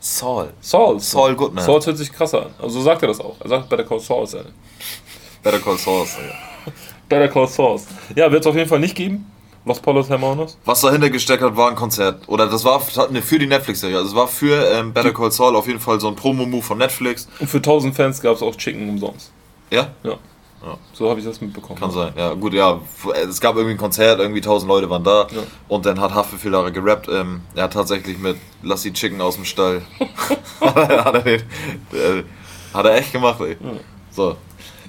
Saul. 0.00 0.52
Saul. 0.60 1.00
Saul 1.00 1.34
Goodman. 1.34 1.64
Saul 1.64 1.84
hört 1.84 1.98
sich 1.98 2.12
krasser 2.12 2.46
an. 2.46 2.54
Also 2.58 2.78
so 2.78 2.82
sagt 2.82 3.02
er 3.02 3.08
das 3.08 3.20
auch. 3.20 3.36
Er 3.40 3.48
sagt 3.48 3.68
Better 3.68 3.84
Call 3.84 4.00
Sauls, 4.00 4.34
Alter. 4.34 4.50
Better 5.42 5.58
Call 5.58 5.76
Saul. 5.76 6.06
Ja. 6.06 6.72
Better 7.10 7.28
Call 7.28 7.46
Sauls. 7.46 7.86
Ja, 8.14 8.32
wird 8.32 8.42
es 8.42 8.46
auf 8.46 8.54
jeden 8.56 8.68
Fall 8.68 8.78
nicht 8.78 8.94
geben. 8.94 9.30
Los 9.66 9.78
Polos 9.78 10.08
Hermanos. 10.08 10.56
Was 10.64 10.80
dahinter 10.80 11.10
gesteckt 11.10 11.42
hat, 11.42 11.54
war 11.54 11.68
ein 11.68 11.76
Konzert. 11.76 12.26
Oder 12.28 12.46
das 12.46 12.64
war 12.64 12.80
ne, 13.10 13.20
für 13.20 13.38
die 13.38 13.46
Netflix-Serie. 13.46 13.98
Also 13.98 14.08
es 14.08 14.14
war 14.14 14.26
für 14.26 14.56
ähm, 14.72 14.94
Better 14.94 15.12
Call 15.12 15.30
Saul 15.30 15.54
auf 15.54 15.66
jeden 15.66 15.80
Fall 15.80 16.00
so 16.00 16.08
ein 16.08 16.16
Promo-Move 16.16 16.62
von 16.62 16.78
Netflix. 16.78 17.28
Und 17.38 17.48
für 17.48 17.58
1000 17.58 17.94
Fans 17.94 18.22
gab 18.22 18.36
es 18.36 18.42
auch 18.42 18.56
Chicken 18.56 18.88
umsonst. 18.88 19.32
Ja? 19.70 19.88
Ja. 20.02 20.12
Ja. 20.62 20.76
So 20.92 21.10
habe 21.10 21.20
ich 21.20 21.26
das 21.26 21.40
mitbekommen. 21.40 21.78
Kann 21.78 21.90
sein. 21.90 22.12
Ja, 22.16 22.32
gut, 22.34 22.54
ja. 22.54 22.80
Es 23.28 23.40
gab 23.40 23.56
irgendwie 23.56 23.74
ein 23.74 23.78
Konzert, 23.78 24.20
irgendwie 24.20 24.40
1000 24.40 24.68
Leute 24.68 24.88
waren 24.88 25.04
da. 25.04 25.26
Ja. 25.30 25.42
Und 25.68 25.84
dann 25.84 26.00
hat 26.00 26.14
Haftbefehl 26.14 26.52
da 26.52 26.68
gerappt. 26.70 27.08
Ähm, 27.10 27.42
er 27.54 27.64
hat 27.64 27.72
tatsächlich 27.72 28.18
mit 28.18 28.36
Lass 28.62 28.82
die 28.82 28.92
Chicken 28.92 29.20
aus 29.20 29.34
dem 29.34 29.44
Stall. 29.44 29.82
hat, 30.60 30.90
er, 30.90 31.04
hat, 31.04 31.26
er, 31.26 31.34
äh, 31.34 32.24
hat 32.72 32.86
er 32.86 32.94
echt 32.94 33.12
gemacht, 33.12 33.40
ey. 33.40 33.56
So. 34.10 34.36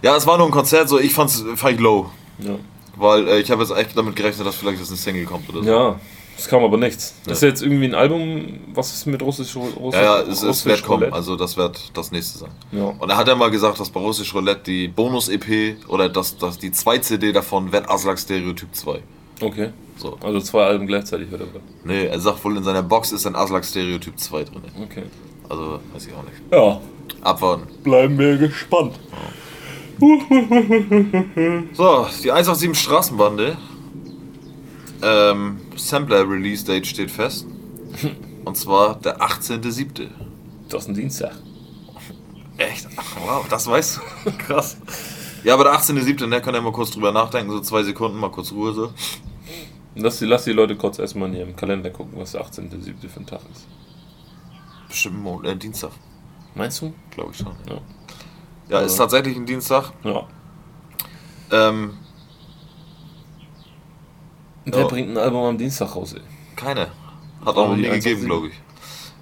Ja, 0.02 0.16
es 0.16 0.26
war 0.26 0.38
nur 0.38 0.48
ein 0.48 0.52
Konzert, 0.52 0.90
so 0.90 1.00
ich 1.00 1.14
fand's 1.14 1.44
fand 1.56 1.76
ich 1.76 1.80
low. 1.80 2.10
Ja. 2.40 2.56
Weil 2.98 3.28
äh, 3.28 3.40
ich 3.40 3.50
habe 3.52 3.62
jetzt 3.64 3.76
echt 3.76 3.98
damit 3.98 4.16
gerechnet, 4.16 4.46
dass 4.48 4.56
vielleicht 4.56 4.82
das 4.82 4.90
eine 4.90 4.98
Single 4.98 5.26
kommt 5.26 5.48
oder 5.50 5.64
so. 5.64 5.70
ja, 5.70 6.00
es 6.38 6.48
kam 6.48 6.64
aber 6.64 6.78
nichts. 6.78 7.14
Ja. 7.26 7.34
Ist 7.34 7.42
ja 7.44 7.50
jetzt 7.50 7.62
irgendwie 7.62 7.86
ein 7.86 7.94
Album, 7.96 8.60
was 8.74 8.94
ist 8.94 9.06
mit 9.06 9.22
Russisch, 9.22 9.56
Russisch 9.56 10.00
Ja, 10.02 10.22
ja, 10.22 10.22
es, 10.22 10.42
es 10.44 10.66
wird 10.66 10.82
kommen, 10.84 11.00
Roulette? 11.04 11.16
also 11.16 11.36
das 11.36 11.56
wird 11.56 11.92
das 11.96 12.12
nächste 12.12 12.40
sein. 12.40 12.50
Ja. 12.72 12.86
Und 12.98 13.10
er 13.10 13.18
hat 13.18 13.28
ja 13.28 13.36
mal 13.36 13.52
gesagt, 13.52 13.80
dass 13.80 13.90
bei 13.90 14.00
Russisch 14.00 14.34
Roulette 14.34 14.64
die 14.66 14.88
Bonus-EP 14.88 15.76
oder 15.88 16.10
dass 16.10 16.38
das, 16.38 16.58
die 16.58 16.72
2-CD 16.72 17.32
davon 17.32 17.72
wird 17.72 17.90
Aslak 17.90 18.18
Stereotyp 18.20 18.70
2. 18.74 19.02
Okay. 19.42 19.70
So. 19.98 20.18
Also 20.24 20.40
zwei 20.42 20.64
Alben 20.66 20.88
gleichzeitig 20.88 21.32
oder 21.32 21.46
was? 21.54 21.62
Nee, 21.84 22.06
er 22.08 22.20
sagt 22.20 22.44
wohl 22.44 22.58
in 22.58 22.64
seiner 22.64 22.82
Box 22.82 23.12
ist 23.12 23.28
ein 23.28 23.36
Aslak 23.36 23.64
Stereotyp 23.64 24.18
2 24.20 24.44
drin. 24.46 24.62
Okay. 24.84 25.04
Also, 25.48 25.80
weiß 25.94 26.08
ich 26.08 26.14
auch 26.14 26.24
nicht. 26.24 26.42
Ja, 26.52 26.80
Abwarten. 27.22 27.68
bleiben 27.84 28.18
wir 28.18 28.38
gespannt. 28.38 29.00
So, 31.74 32.08
die 32.24 32.32
187 32.32 32.78
Straßenbande 32.78 33.58
Ähm, 35.02 35.60
Sampler 35.76 36.28
Release 36.30 36.66
Date 36.66 36.86
steht 36.88 37.12
fest. 37.12 37.48
Und 38.46 38.58
zwar 38.58 38.96
der 39.00 39.20
18.07. 39.20 40.08
Das 40.70 40.84
ist 40.84 40.90
ein 40.90 40.96
Dienstag. 40.96 41.36
Echt? 42.58 42.88
Ach, 42.96 43.16
wow, 43.26 43.48
das 43.50 43.68
weißt 43.68 44.00
du. 44.26 44.32
Krass. 44.38 44.78
Ja, 45.44 45.56
aber 45.56 45.64
der 45.66 45.74
18.07., 45.74 46.28
ne, 46.28 46.42
könnt 46.42 46.56
ihr 46.56 46.62
mal 46.62 46.72
kurz 46.72 46.92
drüber 46.92 47.12
nachdenken, 47.12 47.52
so 47.52 47.60
zwei 47.62 47.82
Sekunden, 47.84 48.18
mal 48.18 48.30
kurz 48.30 48.52
Ruhe 48.52 48.74
so. 48.74 48.94
Lass 49.96 50.20
die, 50.20 50.26
lass 50.26 50.44
die 50.46 50.54
Leute 50.54 50.76
kurz 50.76 51.00
erstmal 51.00 51.30
in 51.30 51.36
ihrem 51.36 51.56
Kalender 51.56 51.90
gucken, 51.90 52.14
was 52.20 52.32
der 52.34 52.46
18.07. 52.46 53.10
für 53.10 53.20
ein 53.20 53.26
Tag 53.26 53.42
ist. 53.52 53.68
Bestimmt 54.88 55.46
äh, 55.46 55.56
Dienstag, 55.56 55.92
Meinst 56.54 56.82
du? 56.82 56.94
glaube 57.12 57.32
ich 57.32 57.38
schon. 57.38 57.54
Ja. 57.68 57.82
Ja, 58.72 58.80
ist 58.80 58.92
Also- 58.94 59.04
tatsächlich 59.04 59.36
ein 59.38 59.46
Dienstag. 59.46 59.92
Ja. 60.04 60.24
Ähm, 61.52 61.98
Wer 64.66 64.82
Ja. 64.82 64.88
bringt 64.88 65.10
ein 65.10 65.18
Album 65.18 65.44
am 65.44 65.58
Dienstag 65.58 65.96
raus, 65.96 66.14
ey? 66.14 66.22
keine. 66.56 66.82
Hat 67.44 67.56
auch 67.58 67.70
noch 67.70 67.76
nie 67.76 67.82
gegeben, 67.82 67.94
187? 68.22 68.26
glaube 68.28 68.48
ich. 68.50 68.54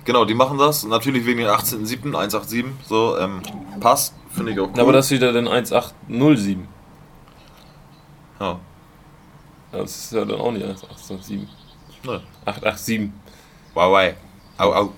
Genau, 0.03 0.25
die 0.25 0.33
machen 0.33 0.57
das. 0.57 0.83
Natürlich 0.85 1.25
wegen 1.25 1.39
den 1.39 1.47
18.07., 1.47 2.13
187. 2.15 2.65
So, 2.87 3.17
ähm, 3.17 3.41
passt. 3.79 4.13
Finde 4.31 4.51
ich 4.51 4.59
auch 4.59 4.67
cool. 4.73 4.79
Aber 4.81 4.91
das 4.93 5.05
ist 5.05 5.11
wieder 5.11 5.31
den 5.31 5.47
1807. 5.47 6.67
Ja. 8.41 8.59
Das 9.71 9.95
ist 9.95 10.11
ja 10.11 10.25
dann 10.25 10.39
auch 10.41 10.51
nicht 10.51 10.65
1807. 10.65 11.47
Ne. 12.05 12.21
887. 12.45 13.11
Wow, 13.73 13.91
wow. 13.91 14.13
Au, 14.57 14.73
au. 14.73 14.93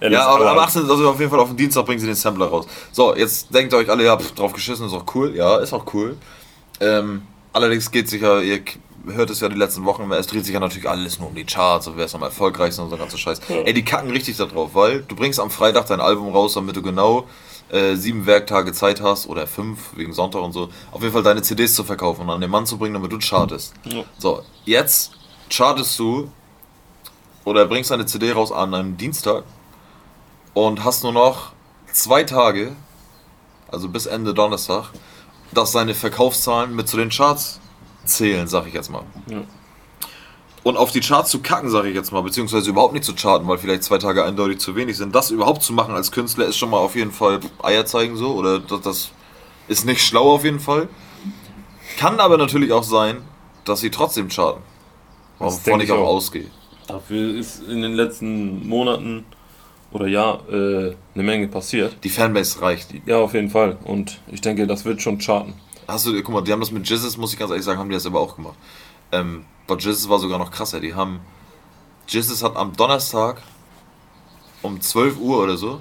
Ja, 0.00 0.08
Ja, 0.10 0.26
aber 0.26 0.50
am 0.50 0.58
18. 0.58 0.82
also 0.88 1.08
auf 1.08 1.18
jeden 1.18 1.30
Fall 1.30 1.40
auf 1.40 1.48
den 1.48 1.56
Dienstag 1.56 1.86
bringen 1.86 2.00
sie 2.00 2.06
den 2.06 2.14
Sampler 2.14 2.46
raus. 2.46 2.66
So, 2.92 3.14
jetzt 3.16 3.54
denkt 3.54 3.72
ihr 3.72 3.78
euch 3.78 3.88
alle, 3.90 4.04
ja, 4.04 4.18
pf, 4.18 4.32
drauf 4.32 4.52
geschissen, 4.52 4.86
ist 4.86 4.92
auch 4.92 5.04
cool. 5.14 5.34
Ja, 5.34 5.56
ist 5.58 5.72
auch 5.72 5.84
cool. 5.94 6.16
Ähm, 6.80 7.22
allerdings 7.52 7.90
geht 7.90 8.08
sich 8.08 8.20
ja, 8.22 8.38
ihr 8.40 8.60
hört 9.06 9.30
es 9.30 9.40
ja 9.40 9.48
die 9.48 9.56
letzten 9.56 9.84
Wochen 9.84 10.02
immer, 10.02 10.18
es 10.18 10.26
dreht 10.26 10.44
sich 10.44 10.52
ja 10.52 10.60
natürlich 10.60 10.88
alles 10.88 11.18
nur 11.18 11.28
um 11.28 11.34
die 11.34 11.44
Charts 11.44 11.86
und 11.86 11.96
wer 11.96 12.06
ist 12.06 12.14
am 12.14 12.22
erfolgreichsten 12.22 12.82
und 12.84 12.90
so 12.90 12.96
ganze 12.96 13.16
Scheiß. 13.16 13.40
Ey, 13.48 13.72
die 13.72 13.84
kacken 13.84 14.10
richtig 14.10 14.36
da 14.36 14.46
drauf, 14.46 14.70
weil 14.74 15.02
du 15.02 15.14
bringst 15.16 15.38
am 15.40 15.50
Freitag 15.50 15.86
dein 15.86 16.00
Album 16.00 16.32
raus, 16.32 16.54
damit 16.54 16.76
du 16.76 16.82
genau 16.82 17.26
äh, 17.70 17.94
sieben 17.94 18.26
Werktage 18.26 18.72
Zeit 18.72 19.00
hast 19.00 19.28
oder 19.28 19.46
fünf 19.46 19.78
wegen 19.96 20.12
Sonntag 20.12 20.42
und 20.42 20.52
so, 20.52 20.68
auf 20.92 21.02
jeden 21.02 21.12
Fall 21.12 21.22
deine 21.22 21.42
CDs 21.42 21.74
zu 21.74 21.84
verkaufen 21.84 22.22
und 22.22 22.30
an 22.30 22.40
den 22.40 22.50
Mann 22.50 22.66
zu 22.66 22.78
bringen, 22.78 22.94
damit 22.94 23.12
du 23.12 23.18
chartest. 23.18 23.74
Ja. 23.84 24.02
So, 24.18 24.42
jetzt 24.64 25.12
chartest 25.50 25.98
du 25.98 26.30
oder 27.44 27.64
bringst 27.66 27.90
deine 27.90 28.06
CD 28.06 28.32
raus 28.32 28.50
an 28.52 28.74
einem 28.74 28.96
Dienstag 28.96 29.44
und 30.56 30.84
hast 30.84 31.02
nur 31.02 31.12
noch 31.12 31.52
zwei 31.92 32.24
Tage, 32.24 32.74
also 33.70 33.90
bis 33.90 34.06
Ende 34.06 34.32
Donnerstag, 34.32 34.86
dass 35.52 35.70
seine 35.70 35.94
Verkaufszahlen 35.94 36.74
mit 36.74 36.88
zu 36.88 36.96
den 36.96 37.10
Charts 37.10 37.60
zählen, 38.06 38.48
sag 38.48 38.66
ich 38.66 38.72
jetzt 38.72 38.90
mal. 38.90 39.02
Ja. 39.26 39.42
Und 40.62 40.78
auf 40.78 40.92
die 40.92 41.00
Charts 41.00 41.30
zu 41.30 41.40
kacken, 41.40 41.68
sag 41.68 41.84
ich 41.84 41.94
jetzt 41.94 42.10
mal, 42.10 42.22
beziehungsweise 42.22 42.70
überhaupt 42.70 42.94
nicht 42.94 43.04
zu 43.04 43.14
charten, 43.14 43.46
weil 43.46 43.58
vielleicht 43.58 43.84
zwei 43.84 43.98
Tage 43.98 44.24
eindeutig 44.24 44.58
zu 44.58 44.74
wenig 44.74 44.96
sind. 44.96 45.14
Das 45.14 45.30
überhaupt 45.30 45.62
zu 45.62 45.74
machen 45.74 45.94
als 45.94 46.10
Künstler 46.10 46.46
ist 46.46 46.56
schon 46.56 46.70
mal 46.70 46.78
auf 46.78 46.96
jeden 46.96 47.12
Fall 47.12 47.40
Eier 47.62 47.84
zeigen 47.84 48.16
so, 48.16 48.32
oder 48.34 48.58
das, 48.58 48.80
das 48.80 49.10
ist 49.68 49.84
nicht 49.84 50.00
schlau 50.00 50.32
auf 50.32 50.44
jeden 50.44 50.60
Fall. 50.60 50.88
Kann 51.98 52.18
aber 52.18 52.38
natürlich 52.38 52.72
auch 52.72 52.82
sein, 52.82 53.18
dass 53.66 53.80
sie 53.80 53.90
trotzdem 53.90 54.30
charten. 54.30 54.62
Wovon 55.38 55.82
ich 55.82 55.92
auch 55.92 55.98
auch. 55.98 56.14
ausgehe. 56.16 56.50
Dafür 56.88 57.38
ist 57.38 57.62
in 57.62 57.82
den 57.82 57.92
letzten 57.92 58.66
Monaten 58.66 59.26
oder 59.96 60.06
Jahr 60.06 60.48
äh, 60.48 60.94
eine 61.14 61.22
Menge 61.24 61.48
passiert. 61.48 61.96
Die 62.04 62.08
Fanbase 62.08 62.60
reicht. 62.62 62.94
Ja, 63.06 63.18
auf 63.18 63.34
jeden 63.34 63.50
Fall. 63.50 63.76
Und 63.84 64.20
ich 64.30 64.40
denke, 64.40 64.66
das 64.66 64.84
wird 64.84 65.02
schon 65.02 65.18
charten. 65.18 65.54
Hast 65.88 66.06
du, 66.06 66.22
guck 66.22 66.34
mal, 66.34 66.42
die 66.42 66.52
haben 66.52 66.60
das 66.60 66.70
mit 66.70 66.88
Jizzes, 66.88 67.16
muss 67.16 67.32
ich 67.32 67.38
ganz 67.38 67.50
ehrlich 67.50 67.64
sagen, 67.64 67.78
haben 67.78 67.88
die 67.88 67.94
das 67.94 68.06
aber 68.06 68.20
auch 68.20 68.36
gemacht. 68.36 68.56
Ähm, 69.12 69.44
bei 69.66 69.74
Jizzes 69.74 70.08
war 70.08 70.18
sogar 70.18 70.38
noch 70.38 70.50
krasser. 70.50 70.80
Die 70.80 70.94
haben, 70.94 71.20
Jizzes 72.08 72.42
hat 72.42 72.56
am 72.56 72.74
Donnerstag 72.76 73.42
um 74.62 74.80
12 74.80 75.18
Uhr 75.18 75.42
oder 75.42 75.56
so 75.56 75.80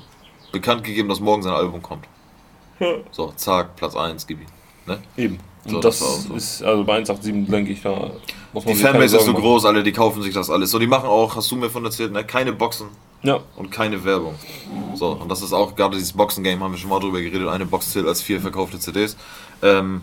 bekannt 0.52 0.84
gegeben, 0.84 1.10
dass 1.10 1.20
morgen 1.20 1.44
sein 1.44 1.54
Album 1.54 1.82
kommt. 1.82 2.06
So, 3.12 3.32
zack, 3.36 3.76
Platz 3.76 3.96
1, 3.96 4.28
gib 4.28 4.42
ihm. 4.42 4.48
Ne? 4.86 5.00
Eben. 5.18 5.40
Und 5.66 5.72
So, 5.72 5.80
das, 5.80 6.00
das 6.00 6.08
auch 6.08 6.20
so. 6.30 6.34
ist, 6.36 6.64
also 6.64 6.84
bei 6.84 6.94
187 6.94 7.50
denke 7.50 7.72
ich, 7.72 7.82
da 7.82 8.12
muss 8.56 8.66
man 8.66 8.74
Die 8.74 8.80
Fanbase 8.80 9.18
ist 9.18 9.26
so 9.26 9.32
machen. 9.34 9.42
groß, 9.44 9.66
alle, 9.66 9.84
die 9.84 9.92
kaufen 9.92 10.22
sich 10.24 10.34
das 10.34 10.50
alles. 10.50 10.72
So, 10.72 10.80
die 10.80 10.88
machen 10.88 11.08
auch, 11.08 11.36
hast 11.36 11.52
du 11.52 11.56
mir 11.56 11.70
von 11.70 11.86
erzählt, 11.86 12.12
ne? 12.12 12.24
keine 12.24 12.54
Boxen 12.54 12.88
Ja, 13.22 13.40
und 13.56 13.72
keine 13.72 14.04
Werbung. 14.04 14.36
So, 14.96 15.10
und 15.12 15.30
das 15.30 15.42
ist 15.42 15.54
auch, 15.54 15.76
gerade 15.76 15.96
dieses 15.98 16.14
Boxen-Game, 16.14 16.62
haben 16.64 16.72
wir 16.72 16.78
schon 16.80 16.90
mal 16.90 17.00
drüber 17.00 17.22
geredet, 17.22 17.48
eine 17.48 17.66
Box 17.66 17.92
zählt 17.92 18.08
als 18.08 18.22
vier 18.22 18.42
verkaufte 18.42 18.80
CDs. 18.80 19.16
Ähm, 19.62 20.02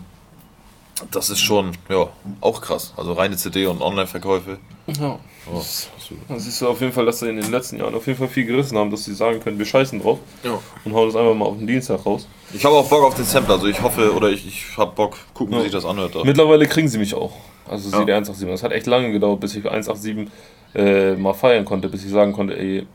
das 1.11 1.29
ist 1.29 1.39
schon, 1.41 1.71
ja, 1.89 2.07
auch 2.39 2.61
krass. 2.61 2.93
Also 2.95 3.13
reine 3.13 3.35
CD 3.35 3.65
und 3.65 3.81
Online-Verkäufe. 3.81 4.57
ja. 4.87 5.19
Oh, 5.51 5.61
Da 6.29 6.39
siehst 6.39 6.61
du 6.61 6.69
auf 6.69 6.79
jeden 6.79 6.93
Fall, 6.93 7.05
dass 7.05 7.19
sie 7.19 7.27
in 7.27 7.35
den 7.35 7.51
letzten 7.51 7.77
Jahren 7.77 7.93
auf 7.95 8.07
jeden 8.07 8.17
Fall 8.17 8.29
viel 8.29 8.45
gerissen 8.45 8.77
haben, 8.77 8.89
dass 8.91 9.03
sie 9.03 9.13
sagen 9.13 9.41
können, 9.41 9.59
wir 9.59 9.65
scheißen 9.65 10.01
drauf 10.01 10.19
ja. 10.41 10.57
und 10.85 10.93
hauen 10.93 11.07
das 11.07 11.17
einfach 11.17 11.33
mal 11.35 11.43
auf 11.45 11.57
den 11.57 11.67
Dienstag 11.67 12.05
raus. 12.05 12.29
Ich 12.53 12.63
habe 12.63 12.75
auch 12.75 12.87
Bock 12.87 13.03
auf 13.03 13.15
den 13.15 13.25
Sampler, 13.25 13.55
also 13.55 13.67
ich 13.67 13.81
hoffe, 13.81 14.13
oder 14.15 14.29
ich, 14.29 14.47
ich 14.47 14.77
habe 14.77 14.93
Bock, 14.95 15.17
gucken, 15.33 15.53
wie 15.55 15.57
Ja. 15.57 15.63
sich 15.63 15.71
das 15.73 15.83
anhört. 15.83 16.15
Da. 16.15 16.23
Mittlerweile 16.23 16.65
kriegen 16.65 16.87
sie 16.87 16.97
mich 16.97 17.13
auch. 17.13 17.33
Also 17.69 17.89
Ja. 17.89 18.03
der 18.05 18.15
187. 18.15 18.47
Das 18.49 18.63
hat 18.63 18.71
echt 18.71 18.87
lange 18.87 19.11
gedauert, 19.11 19.39
bis 19.39 19.55
ich 19.55 19.65
187 19.65 20.27
äh, 20.75 21.15
mal 21.15 21.33
feiern 21.33 21.65
konnte, 21.65 21.89
bis 21.89 22.03
ich 22.03 22.11
sagen 22.11 22.33
konnte, 22.33 22.57
ey, 22.57 22.85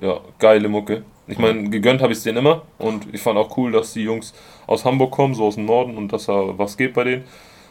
ja, 0.00 0.20
geile 0.38 0.68
Mucke. 0.68 1.02
Ich 1.28 1.38
meine, 1.38 1.68
gegönnt 1.70 2.02
habe 2.02 2.12
ich 2.12 2.18
es 2.18 2.24
denen 2.24 2.38
immer 2.38 2.62
und 2.78 3.12
ich 3.12 3.20
fand 3.20 3.36
auch 3.36 3.56
cool, 3.56 3.72
dass 3.72 3.92
die 3.92 4.02
Jungs 4.02 4.32
aus 4.66 4.84
Hamburg 4.84 5.10
kommen, 5.10 5.34
so 5.34 5.46
aus 5.46 5.56
dem 5.56 5.64
Norden 5.64 5.96
und 5.96 6.12
dass 6.12 6.26
da 6.26 6.56
was 6.56 6.76
geht 6.76 6.94
bei 6.94 7.04
denen. 7.04 7.24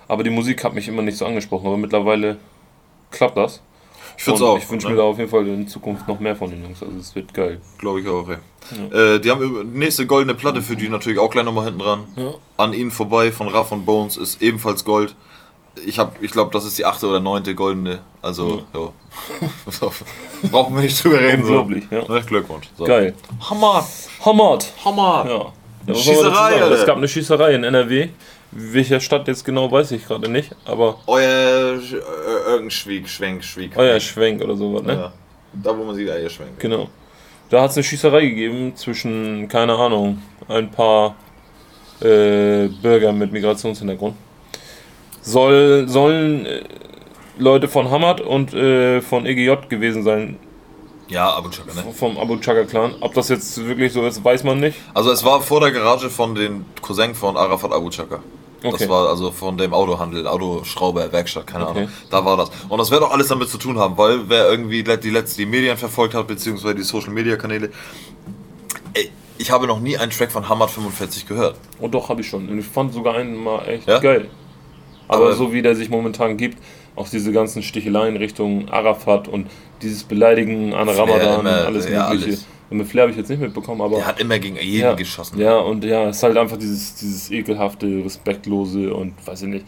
Aber 0.08 0.23
die 0.23 0.30
Musik 0.30 0.63
hat 0.63 0.73
mich 0.73 0.88
immer 0.88 1.01
nicht 1.01 1.17
so 1.17 1.25
angesprochen, 1.25 1.65
aber 1.67 1.78
mittlerweile 1.78 2.38
klappt 3.12 3.38
das. 3.38 3.62
ich 4.17 4.23
finde 4.23 4.43
auch. 4.45 4.58
Ich 4.58 4.69
wünsche 4.69 4.88
ne? 4.88 4.93
mir 4.93 4.99
da 4.99 5.04
auf 5.04 5.17
jeden 5.17 5.30
Fall 5.30 5.47
in 5.47 5.67
Zukunft 5.67 6.08
noch 6.08 6.19
mehr 6.19 6.36
von 6.36 6.49
den 6.49 6.63
Jungs. 6.63 6.84
Also 6.84 6.97
es 6.99 7.15
wird 7.15 7.34
geil. 7.34 7.62
Glaube 7.78 8.01
ich 8.01 8.08
auch, 8.08 8.28
ja. 8.28 9.15
Äh, 9.15 9.19
die 9.19 9.32
haben 9.32 9.71
nächste 9.73 10.06
goldene 10.06 10.36
Platte 10.36 10.62
für 10.62 10.75
die 10.75 10.89
natürlich 10.89 11.19
auch 11.19 11.30
gleich 11.30 11.45
nochmal 11.45 11.65
hinten 11.65 11.80
dran. 11.80 12.04
Ja. 12.17 12.34
An 12.58 12.73
ihnen 12.73 12.91
vorbei 12.91 13.32
von 13.32 13.47
Raff 13.47 13.71
und 13.71 13.86
Bones 13.86 14.17
ist 14.17 14.41
ebenfalls 14.41 14.84
Gold. 14.84 15.15
Ich, 15.86 16.00
hab- 16.00 16.22
ich 16.22 16.32
glaube, 16.32 16.52
das 16.52 16.66
ist 16.66 16.78
die 16.78 16.86
achte 16.86 17.08
oder 17.08 17.20
neunte 17.20 17.54
goldene. 17.56 18.00
Also, 18.22 18.64
ja. 18.74 18.92
So. 19.70 19.92
Brauchen 20.52 20.76
wir 20.76 20.84
nicht 20.84 21.04
drüber 21.04 21.20
reden. 21.20 21.44
So. 21.44 21.50
Unglaublich, 21.50 21.84
ja. 21.92 22.04
Ne, 22.08 22.22
Glückwunsch. 22.22 22.70
So. 22.78 22.86
Geil. 22.86 23.14
Hammer! 23.50 23.86
Hammert! 24.24 24.72
Hammer! 24.84 25.26
Ja. 25.88 25.94
ja 25.94 25.96
Schießerei. 26.00 26.60
Es 26.74 26.86
gab 26.86 26.98
eine 26.98 27.08
Schießerei 27.08 27.54
in 27.56 27.64
NRW. 27.64 28.10
Welcher 28.52 29.00
Stadt 29.02 29.28
jetzt 29.28 29.44
genau, 29.44 29.70
weiß 29.70 29.92
ich 29.92 30.08
gerade 30.08 30.30
nicht. 30.30 30.56
Aber 30.66 31.00
Euer 31.08 31.76
äh, 31.78 31.82
irgendein 32.48 32.72
Schwieg, 32.72 33.10
Schwenk, 33.10 33.44
Schwieg. 33.44 33.72
euer 33.76 34.00
Schwenk 34.00 34.42
oder 34.42 34.56
sowas, 34.56 34.84
ne? 34.84 34.94
Ja. 34.94 35.14
Da, 35.62 35.78
wo 35.78 35.84
man 35.84 35.96
sieht, 35.96 36.10
Eier 36.10 36.30
schwenkt. 36.30 36.60
Genau. 36.60 36.90
Da 37.50 37.62
hat 37.62 37.72
es 37.72 37.78
eine 37.78 37.84
Schießerei 37.84 38.22
gegeben 38.26 38.76
zwischen, 38.76 39.48
keine 39.48 39.74
Ahnung, 39.76 40.22
ein 40.48 40.72
paar 40.72 41.16
äh, 42.02 42.68
Bürgern 42.82 43.18
mit 43.18 43.32
Migrationshintergrund. 43.32 44.16
Soll, 45.26 45.88
sollen 45.88 46.46
äh, 46.46 46.62
Leute 47.38 47.68
von 47.68 47.90
Hamad 47.90 48.22
und 48.22 48.54
äh, 48.54 49.02
von 49.02 49.26
EGJ 49.26 49.68
gewesen 49.70 50.04
sein, 50.04 50.38
Ja, 51.08 51.36
Abu 51.36 51.50
Chaka, 51.50 51.74
ne? 51.74 51.92
vom 51.94 52.18
Abu 52.18 52.38
Chaka 52.38 52.64
Clan. 52.66 52.94
Ob 53.02 53.14
das 53.16 53.30
jetzt 53.30 53.58
wirklich 53.66 53.92
so 53.92 54.06
ist, 54.06 54.24
weiß 54.24 54.44
man 54.44 54.60
nicht. 54.60 54.78
Also 54.94 55.12
es 55.12 55.24
war 55.26 55.42
vor 55.42 55.60
der 55.62 55.72
Garage 55.72 56.10
von 56.12 56.36
den 56.36 56.66
Cousin 56.82 57.16
von 57.16 57.38
Arafat 57.38 57.72
Abu 57.74 57.90
Chaka. 57.90 58.20
Das 58.62 58.74
Okay. 58.76 58.90
war 58.90 59.10
also 59.10 59.32
von 59.32 59.58
dem 59.58 59.74
Autohandel, 59.74 60.26
Autoschrauber, 60.28 61.12
Werkstatt, 61.12 61.46
keine 61.48 61.68
Okay. 61.68 61.80
Ahnung. 61.80 61.92
Da 62.10 62.24
war 62.26 62.38
das. 62.38 62.50
Und 62.70 62.78
das 62.80 62.90
wird 62.92 63.02
auch 63.04 63.12
alles 63.12 63.28
damit 63.28 63.50
zu 63.50 63.58
tun 63.58 63.78
haben, 63.80 63.98
weil 63.98 64.28
wer 64.30 64.50
irgendwie 64.50 64.84
die 64.84 65.10
letzte 65.10 65.38
die 65.38 65.46
Medien 65.48 65.78
verfolgt 65.78 66.14
hat, 66.16 66.28
beziehungsweise 66.28 66.76
die 66.76 66.84
Social 66.84 67.12
Media 67.12 67.36
Kanäle. 67.36 67.70
Ey, 68.94 69.10
ich 69.38 69.52
habe 69.52 69.68
noch 69.68 69.80
nie 69.80 69.98
einen 69.98 70.12
Track 70.12 70.32
von 70.32 70.48
Hamad 70.50 70.70
45 70.72 71.28
gehört. 71.28 71.58
Und 71.80 71.94
doch, 71.94 72.10
habe 72.10 72.22
ich 72.22 72.30
schon. 72.30 72.48
Und 72.48 72.58
ich 72.60 72.66
fand 72.66 72.94
sogar 72.94 73.16
einen 73.16 73.36
mal 73.36 73.68
echt 73.68 73.88
Ja? 73.88 74.00
geil. 74.00 74.30
Aber, 75.08 75.26
Aber- 75.26 75.34
so 75.34 75.54
wie 75.54 75.62
der 75.62 75.76
sich 75.76 75.89
momentan 75.89 76.38
gibt, 76.38 76.58
auch 76.96 77.10
diese 77.10 77.32
ganzen 77.32 77.62
Sticheleien 77.62 78.15
Richtung 78.18 78.70
Arafat 78.70 79.28
und 79.28 79.48
dieses 79.82 80.04
Beleidigen 80.04 80.74
an 80.74 80.88
Ramadan 80.88 81.36
und 81.36 81.39
immer, 81.41 81.65
alles 81.65 81.89
ja, 81.89 82.10
Mögliche. 82.10 82.28
alles. 82.28 82.46
Und 82.70 82.78
mit 82.78 82.88
Flair 82.88 83.04
habe 83.04 83.12
ich 83.12 83.18
jetzt 83.18 83.30
nicht 83.30 83.41
mitbekommen, 83.41 83.82
aber. 83.82 84.00
Er 84.00 84.08
hat 84.08 84.20
immer 84.20 84.39
gegen 84.39 84.56
jeden 84.56 84.82
ja, 84.82 84.94
geschossen. 84.94 85.39
Ja, 85.39 85.58
und 85.58 85.84
ja, 85.84 86.10
es 86.10 86.18
ist 86.18 86.24
halt 86.24 86.36
einfach 86.36 86.58
dieses, 86.58 86.96
dieses 86.96 87.30
ekelhafte, 87.30 87.86
respektlose 88.04 88.91
und 88.91 89.13
weiß 89.24 89.44
ich 89.44 89.50
nicht. 89.50 89.65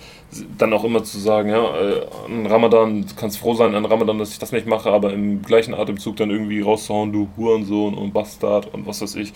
Dann 0.58 0.74
auch 0.74 0.84
immer 0.84 1.04
zu 1.04 1.20
sagen, 1.20 1.50
ja, 1.50 1.64
äh, 1.80 2.02
an 2.26 2.48
Ramadan, 2.48 3.04
du 3.04 3.14
kannst 3.16 3.38
froh 3.38 3.54
sein 3.54 3.76
an 3.76 3.86
Ramadan, 3.86 4.18
dass 4.18 4.32
ich 4.32 4.40
das 4.40 4.52
nicht 4.52 4.66
mache, 4.66 4.90
aber 4.90 5.14
im 5.14 5.44
gleichen 5.44 5.76
Atemzug 5.76 6.16
dann 6.16 6.32
irgendwie 6.32 6.62
rauszuhauen, 6.62 7.12
du 7.12 7.30
Hurensohn 7.38 7.94
und 7.94 8.14
Bastard 8.14 8.74
und 8.74 8.88
was 8.88 9.02
weiß 9.02 9.16
ich. 9.16 9.32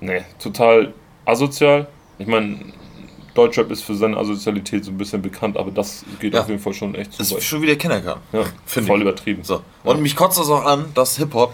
Nee, 0.00 0.20
total 0.38 0.94
asozial. 1.24 1.88
Ich 2.18 2.28
meine, 2.28 2.58
Deutschrap 3.34 3.70
ist 3.70 3.82
für 3.82 3.94
seine 3.94 4.16
Asozialität 4.16 4.84
so 4.84 4.90
ein 4.92 4.98
bisschen 4.98 5.20
bekannt, 5.20 5.56
aber 5.56 5.70
das 5.70 6.04
geht 6.20 6.34
Ja. 6.34 6.40
auf 6.42 6.48
jeden 6.48 6.60
Fall 6.60 6.72
schon 6.74 6.94
echt 6.94 7.12
zu 7.12 7.18
Das 7.18 7.28
ist 7.28 7.34
weit. 7.36 7.42
schon 7.42 7.62
wieder 7.62 7.76
Kenner 7.76 8.00
kann. 8.00 8.18
Ja, 8.32 8.44
Find 8.64 8.86
voll 8.86 8.98
ich. 8.98 9.02
übertrieben. 9.02 9.42
So. 9.44 9.60
Und 9.82 10.00
mich 10.00 10.14
kotzt 10.16 10.38
das 10.38 10.48
auch 10.48 10.64
an, 10.64 10.86
dass 10.94 11.16
Hip-Hop, 11.18 11.52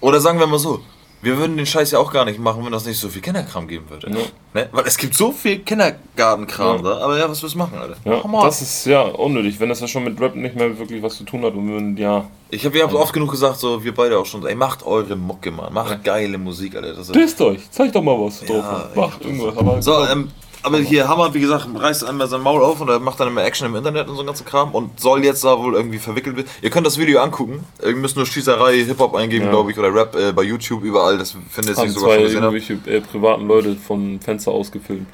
oder 0.00 0.20
sagen 0.20 0.38
wir 0.38 0.46
mal 0.46 0.58
so, 0.58 0.80
wir 1.22 1.38
würden 1.38 1.56
den 1.56 1.66
Scheiß 1.66 1.90
ja 1.92 1.98
auch 1.98 2.12
gar 2.12 2.24
nicht 2.24 2.38
machen, 2.38 2.64
wenn 2.64 2.70
das 2.72 2.84
nicht 2.84 2.98
so 2.98 3.08
viel 3.08 3.22
Kinderkram 3.22 3.66
geben 3.66 3.88
würde. 3.88 4.08
Ja. 4.10 4.16
Ne? 4.54 4.68
Weil 4.70 4.84
es 4.86 4.96
gibt 4.98 5.14
so 5.14 5.32
viel 5.32 5.60
Kindergartenkram 5.60 6.76
Ja. 6.76 6.82
da, 6.82 6.98
aber 7.04 7.18
ja, 7.18 7.28
was 7.28 7.42
willst 7.42 7.54
du 7.54 7.58
machen, 7.58 7.78
Alter? 7.78 7.96
Ja, 8.04 8.18
Komm 8.20 8.32
mal. 8.32 8.44
das 8.44 8.60
ist 8.62 8.86
ja 8.86 9.00
unnötig, 9.02 9.58
wenn 9.58 9.68
das 9.68 9.80
ja 9.80 9.88
schon 9.88 10.04
mit 10.04 10.20
Rap 10.20 10.36
nicht 10.36 10.54
mehr 10.54 10.78
wirklich 10.78 11.02
was 11.02 11.16
zu 11.16 11.24
tun 11.24 11.42
hat 11.44 11.54
und 11.54 11.74
wenn, 11.74 11.96
ja. 11.96 12.28
Ich 12.50 12.64
habe 12.64 12.78
ja 12.78 12.84
oft 12.92 13.12
genug 13.12 13.30
gesagt, 13.30 13.58
so 13.58 13.82
wir 13.82 13.94
beide 13.94 14.18
auch 14.18 14.26
schon, 14.26 14.46
ey, 14.46 14.54
macht 14.54 14.84
eure 14.84 15.16
Mucke, 15.16 15.50
Mann. 15.50 15.72
Macht 15.72 16.04
geile 16.04 16.38
Musik, 16.38 16.76
Alter. 16.76 16.92
Das 16.94 17.08
ist 17.08 17.14
Disst 17.14 17.40
euch, 17.40 17.68
zeigt 17.70 17.94
doch 17.96 18.02
mal 18.02 18.18
was 18.20 18.40
drauf. 18.40 18.48
Ja, 18.64 18.90
Macht 18.94 19.24
irgendwas, 19.24 19.56
aber. 19.56 19.82
So, 19.82 20.04
ähm, 20.06 20.30
aber 20.66 20.78
hier 20.80 21.08
Hammer, 21.08 21.32
wie 21.32 21.40
gesagt, 21.40 21.68
reißt 21.74 22.04
einmal 22.04 22.26
sein 22.26 22.40
Maul 22.42 22.62
auf 22.62 22.80
und 22.80 22.88
er 22.88 22.98
macht 22.98 23.18
dann 23.20 23.28
immer 23.28 23.44
Action 23.44 23.66
im 23.68 23.76
Internet 23.76 24.08
und 24.08 24.14
so 24.16 24.20
einen 24.20 24.26
ganzen 24.26 24.44
Kram 24.44 24.72
und 24.74 24.98
soll 25.00 25.24
jetzt 25.24 25.44
da 25.44 25.58
wohl 25.58 25.74
irgendwie 25.74 25.98
verwickelt 25.98 26.36
werden. 26.36 26.48
Ihr 26.60 26.70
könnt 26.70 26.86
das 26.86 26.98
Video 26.98 27.20
angucken. 27.20 27.64
Ihr 27.82 27.94
müsst 27.94 28.16
nur 28.16 28.26
Schießerei, 28.26 28.84
Hip-Hop 28.84 29.14
eingeben, 29.14 29.44
Ja. 29.46 29.50
glaube 29.52 29.70
ich, 29.70 29.78
oder 29.78 29.94
Rap 29.94 30.14
äh, 30.16 30.32
bei 30.32 30.42
YouTube, 30.42 30.82
überall. 30.82 31.16
Das 31.18 31.36
findet 31.50 31.76
sich 31.76 31.92
sogar 31.92 32.08
zwei 32.10 32.14
schon 32.16 32.22
gesehen. 32.24 32.42
Irgendwelche 32.42 32.72
äh, 32.90 33.00
privaten 33.00 33.46
Leute 33.46 33.76
vom 33.76 34.20
Fenster 34.20 34.50
aus 34.50 34.70
gefilmt. 34.72 35.06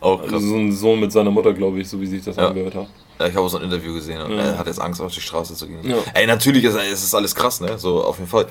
Auch 0.00 0.20
Also 0.20 0.32
krass. 0.36 0.42
so 0.42 0.54
ein 0.56 0.72
Sohn 0.72 1.00
mit 1.00 1.10
seiner 1.12 1.30
Mutter, 1.30 1.52
glaube 1.54 1.80
ich, 1.80 1.88
so 1.88 1.98
wie 2.00 2.06
sich 2.06 2.22
das 2.22 2.36
Ja. 2.36 2.48
angehört 2.48 2.74
hat. 2.74 2.88
Ja, 3.18 3.28
ich 3.28 3.36
habe 3.36 3.48
so 3.48 3.58
ein 3.58 3.62
Interview 3.64 3.94
gesehen 3.94 4.20
und 4.20 4.32
Ja. 4.32 4.38
er 4.42 4.58
hat 4.58 4.66
jetzt 4.66 4.80
Angst, 4.80 5.00
auf 5.00 5.14
die 5.14 5.20
Straße 5.20 5.54
zu 5.54 5.68
gehen. 5.68 5.78
Ja. 5.88 5.96
Ey, 6.14 6.26
natürlich 6.26 6.64
ist 6.64 6.74
es 6.74 7.04
ist 7.04 7.14
alles 7.14 7.32
krass, 7.34 7.60
ne? 7.60 7.78
So, 7.78 8.02
auf 8.02 8.18
jeden 8.18 8.28
Fall. 8.28 8.46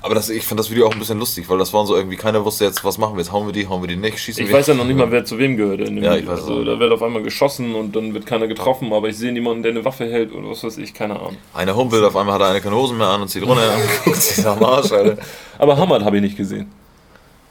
Aber 0.00 0.14
das, 0.14 0.30
ich 0.30 0.44
fand 0.46 0.58
das 0.58 0.70
Video 0.70 0.86
auch 0.86 0.92
ein 0.92 0.98
bisschen 0.98 1.18
lustig, 1.18 1.46
weil 1.48 1.58
das 1.58 1.72
waren 1.74 1.86
so 1.86 1.94
irgendwie, 1.94 2.16
keiner 2.16 2.42
wusste 2.42 2.64
jetzt, 2.64 2.82
was 2.84 2.96
machen 2.96 3.16
wir 3.16 3.20
jetzt? 3.20 3.32
Hauen 3.32 3.46
wir 3.46 3.52
die, 3.52 3.68
hauen 3.68 3.82
wir 3.82 3.88
die 3.88 3.96
nicht, 3.96 4.18
schießen 4.18 4.42
Ich 4.44 4.48
wir? 4.48 4.56
weiß 4.56 4.68
ja 4.68 4.74
noch 4.74 4.84
nicht 4.86 4.96
mal, 4.96 5.10
wer 5.10 5.26
zu 5.26 5.36
wem 5.38 5.58
gehört 5.58 5.80
in 5.80 5.96
dem 5.96 6.04
Ja, 6.04 6.14
ich 6.14 6.22
Video. 6.22 6.32
weiß 6.32 6.40
Also 6.40 6.64
da 6.64 6.78
wird 6.78 6.90
auf 6.90 7.02
einmal 7.02 7.22
geschossen 7.22 7.74
und 7.74 7.94
dann 7.94 8.14
wird 8.14 8.24
keiner 8.24 8.46
getroffen, 8.46 8.92
aber 8.94 9.08
ich 9.08 9.16
sehe 9.18 9.30
niemanden, 9.30 9.62
der 9.62 9.72
eine 9.72 9.84
Waffe 9.84 10.06
hält 10.10 10.32
oder 10.32 10.48
was 10.48 10.64
weiß 10.64 10.78
ich, 10.78 10.94
keine 10.94 11.16
Ahnung. 11.16 11.36
Einer 11.52 11.76
humpelt, 11.76 12.02
auf 12.02 12.16
einmal 12.16 12.34
hat 12.36 12.40
er 12.40 12.48
eine 12.48 12.60
keine 12.62 12.76
Hosen 12.76 12.96
mehr 12.96 13.08
an 13.08 13.20
und 13.20 13.28
zieht 13.28 13.42
runter 13.46 13.74
und 13.74 13.82
guckt 14.04 14.16
sich 14.22 14.46
am 14.46 14.62
Arsch, 14.64 14.90
Alter. 14.90 15.22
Aber 15.58 15.76
Hamad 15.76 16.02
habe 16.02 16.16
ich 16.16 16.22
nicht 16.22 16.36
gesehen. 16.38 16.70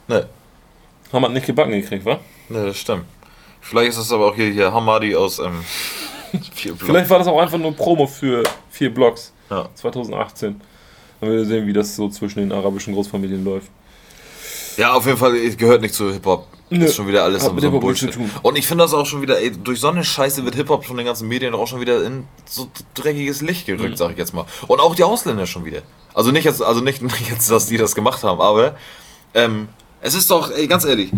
Ne, 0.08 0.26
Hamad 1.12 1.32
nicht 1.32 1.46
gebacken 1.46 1.70
gekriegt, 1.72 2.04
wa? 2.04 2.18
ne, 2.48 2.66
das 2.66 2.78
stimmt. 2.78 3.04
Vielleicht 3.60 3.90
ist 3.90 3.98
das 3.98 4.10
aber 4.12 4.26
auch 4.26 4.34
hier, 4.34 4.50
hier 4.50 4.72
Hamadi 4.72 5.14
aus 5.14 5.38
ähm. 5.38 5.64
Vielleicht 6.78 7.10
war 7.10 7.18
das 7.18 7.26
auch 7.28 7.38
einfach 7.40 7.58
nur 7.58 7.72
Promo 7.74 8.06
für 8.06 8.42
vier 8.70 8.92
Blocks 8.92 9.32
Ja. 9.50 9.68
2018. 9.74 10.60
Dann 11.20 11.28
werden 11.30 11.38
wir 11.40 11.46
sehen, 11.46 11.66
wie 11.66 11.72
das 11.72 11.96
so 11.96 12.08
zwischen 12.08 12.40
den 12.40 12.52
arabischen 12.52 12.94
Großfamilien 12.94 13.44
läuft. 13.44 13.68
Ja, 14.76 14.92
auf 14.92 15.06
jeden 15.06 15.18
Fall, 15.18 15.34
es 15.36 15.56
gehört 15.56 15.82
nicht 15.82 15.94
zu 15.94 16.12
Hip-Hop. 16.12 16.46
Nö. 16.70 16.84
Ist 16.84 16.94
schon 16.94 17.08
wieder 17.08 17.24
alles 17.24 17.42
Hat 17.42 17.58
so, 17.60 17.70
Bullshit. 17.80 18.12
zu 18.12 18.18
tun. 18.18 18.30
Und 18.42 18.56
ich 18.56 18.66
finde 18.66 18.84
das 18.84 18.94
auch 18.94 19.06
schon 19.06 19.22
wieder, 19.22 19.40
ey, 19.40 19.50
durch 19.50 19.80
so 19.80 19.88
eine 19.88 20.04
Scheiße 20.04 20.44
wird 20.44 20.54
Hip-Hop 20.54 20.84
von 20.84 20.96
den 20.96 21.06
ganzen 21.06 21.26
Medien 21.26 21.54
auch 21.54 21.66
schon 21.66 21.80
wieder 21.80 22.04
in 22.04 22.24
so 22.44 22.68
dreckiges 22.94 23.40
Licht 23.40 23.66
gerückt, 23.66 23.90
Mhm. 23.92 23.96
sag 23.96 24.10
ich 24.12 24.18
jetzt 24.18 24.34
mal. 24.34 24.44
Und 24.68 24.78
auch 24.78 24.94
die 24.94 25.02
Ausländer 25.02 25.46
schon 25.46 25.64
wieder. 25.64 25.82
Also 26.14 26.30
nicht 26.30 26.44
jetzt, 26.44 26.62
also 26.62 26.80
nicht, 26.80 27.02
nicht 27.02 27.28
jetzt, 27.30 27.50
dass 27.50 27.66
die 27.66 27.78
das 27.78 27.94
gemacht 27.96 28.22
haben, 28.22 28.40
aber 28.40 28.76
ähm, 29.34 29.68
es 30.00 30.14
ist 30.14 30.30
doch, 30.30 30.50
ey, 30.52 30.68
ganz 30.68 30.84
ehrlich, 30.84 31.10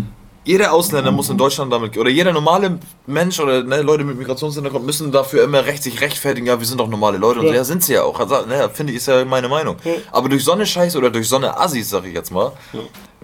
jeder 0.43 0.73
Ausländer 0.73 1.11
muss 1.11 1.29
in 1.29 1.37
Deutschland 1.37 1.71
damit, 1.71 1.97
oder 1.97 2.09
jeder 2.09 2.33
normale 2.33 2.79
Mensch 3.05 3.39
oder 3.39 3.63
ne, 3.63 3.81
Leute 3.81 4.03
mit 4.03 4.17
Migrationshintergrund 4.17 4.85
müssen 4.85 5.11
dafür 5.11 5.43
immer 5.43 5.65
recht 5.65 5.83
sich 5.83 6.01
rechtfertigen, 6.01 6.47
ja, 6.47 6.59
wir 6.59 6.65
sind 6.65 6.79
doch 6.79 6.87
normale 6.87 7.17
Leute 7.17 7.39
und 7.39 7.45
so, 7.47 7.51
Ja. 7.51 7.59
ja, 7.59 7.63
sind 7.63 7.83
sie 7.83 7.93
ja 7.93 8.03
auch. 8.03 8.19
Also, 8.19 8.45
ne, 8.47 8.69
finde 8.73 8.91
ich, 8.93 8.97
ist 8.97 9.07
ja 9.07 9.23
meine 9.25 9.47
Meinung. 9.49 9.77
Aber 10.11 10.29
durch 10.29 10.43
so 10.43 10.53
eine 10.53 10.65
Scheiße 10.65 10.97
oder 10.97 11.09
durch 11.11 11.27
so 11.27 11.35
eine 11.35 11.57
Assis, 11.59 11.89
sag 11.89 12.05
ich 12.05 12.13
jetzt 12.13 12.31
mal, 12.31 12.51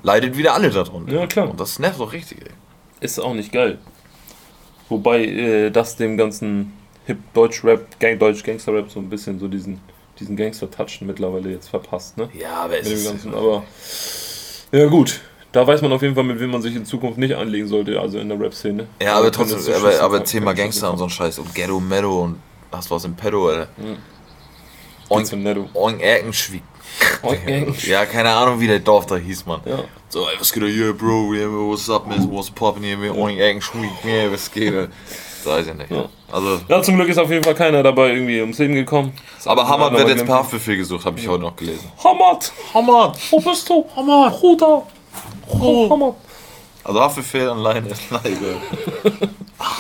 leidet 0.04 0.38
wieder 0.38 0.54
alle 0.54 0.70
darunter. 0.70 1.12
Ja, 1.14 1.26
klar. 1.28 1.50
Und 1.50 1.60
das 1.60 1.80
nervt 1.80 2.00
doch 2.00 2.14
richtig, 2.14 2.42
ey. 2.42 2.52
Ist 3.00 3.20
auch 3.20 3.34
nicht 3.34 3.52
geil. 3.52 3.80
Wobei 4.90 5.26
äh, 5.26 5.70
das 5.72 5.96
dem 5.98 6.18
ganzen 6.18 6.74
Hip 7.06 7.18
Deutsch 7.34 7.64
Rap, 7.64 8.00
Gang 8.00 8.20
Deutsch 8.20 8.44
Gangster 8.44 8.74
Rap 8.74 8.90
so 8.92 9.00
ein 9.00 9.10
bisschen 9.10 9.40
so 9.40 9.48
diesen 9.48 9.80
diesen 10.20 10.36
Gangster 10.36 10.70
Touch 10.70 11.00
mittlerweile 11.02 11.52
jetzt 11.52 11.70
verpasst, 11.70 12.18
ne? 12.18 12.28
Ja, 12.34 12.64
aber 12.64 12.80
es 12.80 12.86
Mit 12.86 12.94
dem 12.94 12.98
ist, 12.98 13.06
ganzen, 13.06 13.34
aber 13.36 13.64
ja 14.72 14.86
gut, 14.88 15.22
da 15.58 15.66
weiß 15.66 15.82
man 15.82 15.92
auf 15.92 16.04
jeden 16.04 16.14
Fall, 16.14 16.24
mit 16.24 16.40
wem 16.40 16.52
man 16.52 16.62
sich 16.62 16.76
in 16.76 16.86
Zukunft 16.86 17.18
nicht 17.18 17.34
anlegen 17.34 17.68
sollte, 17.68 18.00
also 18.00 18.20
in 18.20 18.30
der 18.30 18.40
Rap 18.40 18.54
Szene. 18.54 18.86
Ja, 19.02 19.16
aber 19.16 19.32
kann 19.32 19.48
trotzdem, 19.48 19.60
so 19.60 19.74
aber, 19.74 20.00
aber 20.00 20.24
Thema 20.24 20.54
Gangster 20.54 20.92
und 20.92 21.00
so 21.00 21.06
ein 21.06 21.10
Scheiß 21.10 21.40
und 21.40 21.56
Ghetto 21.56 21.80
Meadow 21.80 22.26
und 22.26 22.36
hast 22.72 22.92
was 22.92 23.06
im 23.06 23.16
Pedo, 23.16 23.50
Alter. 23.50 23.68
Mhm. 23.78 23.98
Oink. 25.10 25.70
Oink 25.74 26.02
Erkenschwieg. 26.02 26.62
Ja, 27.88 28.06
keine 28.06 28.30
Ahnung, 28.30 28.60
wie 28.60 28.68
der 28.68 28.80
Dorf 28.80 29.08
da 29.08 29.16
hieß, 29.16 29.48
man. 29.48 29.62
Ja. 29.66 29.80
So, 30.10 30.28
ey, 30.30 30.36
was 30.40 30.54
geht 30.54 30.62
da 30.62 30.68
hier, 30.68 30.94
Bro? 30.94 31.34
Yeah, 31.34 31.48
what's 31.48 31.90
up, 31.90 32.06
man? 32.06 32.32
What's 32.32 32.52
poppin' 32.52 33.00
man? 33.00 33.10
Oink 33.18 33.40
Erkenschwieg, 33.40 33.90
yeah, 34.06 34.32
was 34.32 34.52
geht 34.52 34.76
da? 34.76 34.88
Das 35.44 35.46
weiß 35.46 35.68
ich 35.68 35.74
nicht. 35.74 35.90
Ja. 35.90 36.08
Also, 36.32 36.60
ja, 36.68 36.84
zum 36.84 36.98
Glück 36.98 37.10
ist 37.10 37.18
auf 37.18 37.32
jeden 37.32 37.44
Fall 37.44 37.56
keiner 37.56 37.82
dabei 37.82 38.10
irgendwie 38.10 38.42
ums 38.42 38.60
Leben 38.60 38.76
gekommen. 38.76 39.12
aber 39.46 39.68
Hamad 39.68 39.94
wird 39.94 40.10
jetzt 40.10 40.26
per 40.26 40.36
Haftbefehl 40.36 40.78
gesucht, 40.78 41.04
habe 41.04 41.20
ich 41.20 41.28
heute 41.28 41.42
noch 41.42 41.56
gelesen. 41.56 41.92
Hamad! 42.04 42.52
Hamad! 42.76 43.18
Wo 43.32 43.40
bist 43.40 43.68
du? 43.68 43.86
Hamad! 43.96 44.40
Bruder! 44.40 44.84
Oh! 45.50 46.16
Also 46.84 47.02
Haftbefehl 47.02 47.50
an 47.50 47.60
Leine. 47.60 47.90
Leine. 48.10 48.62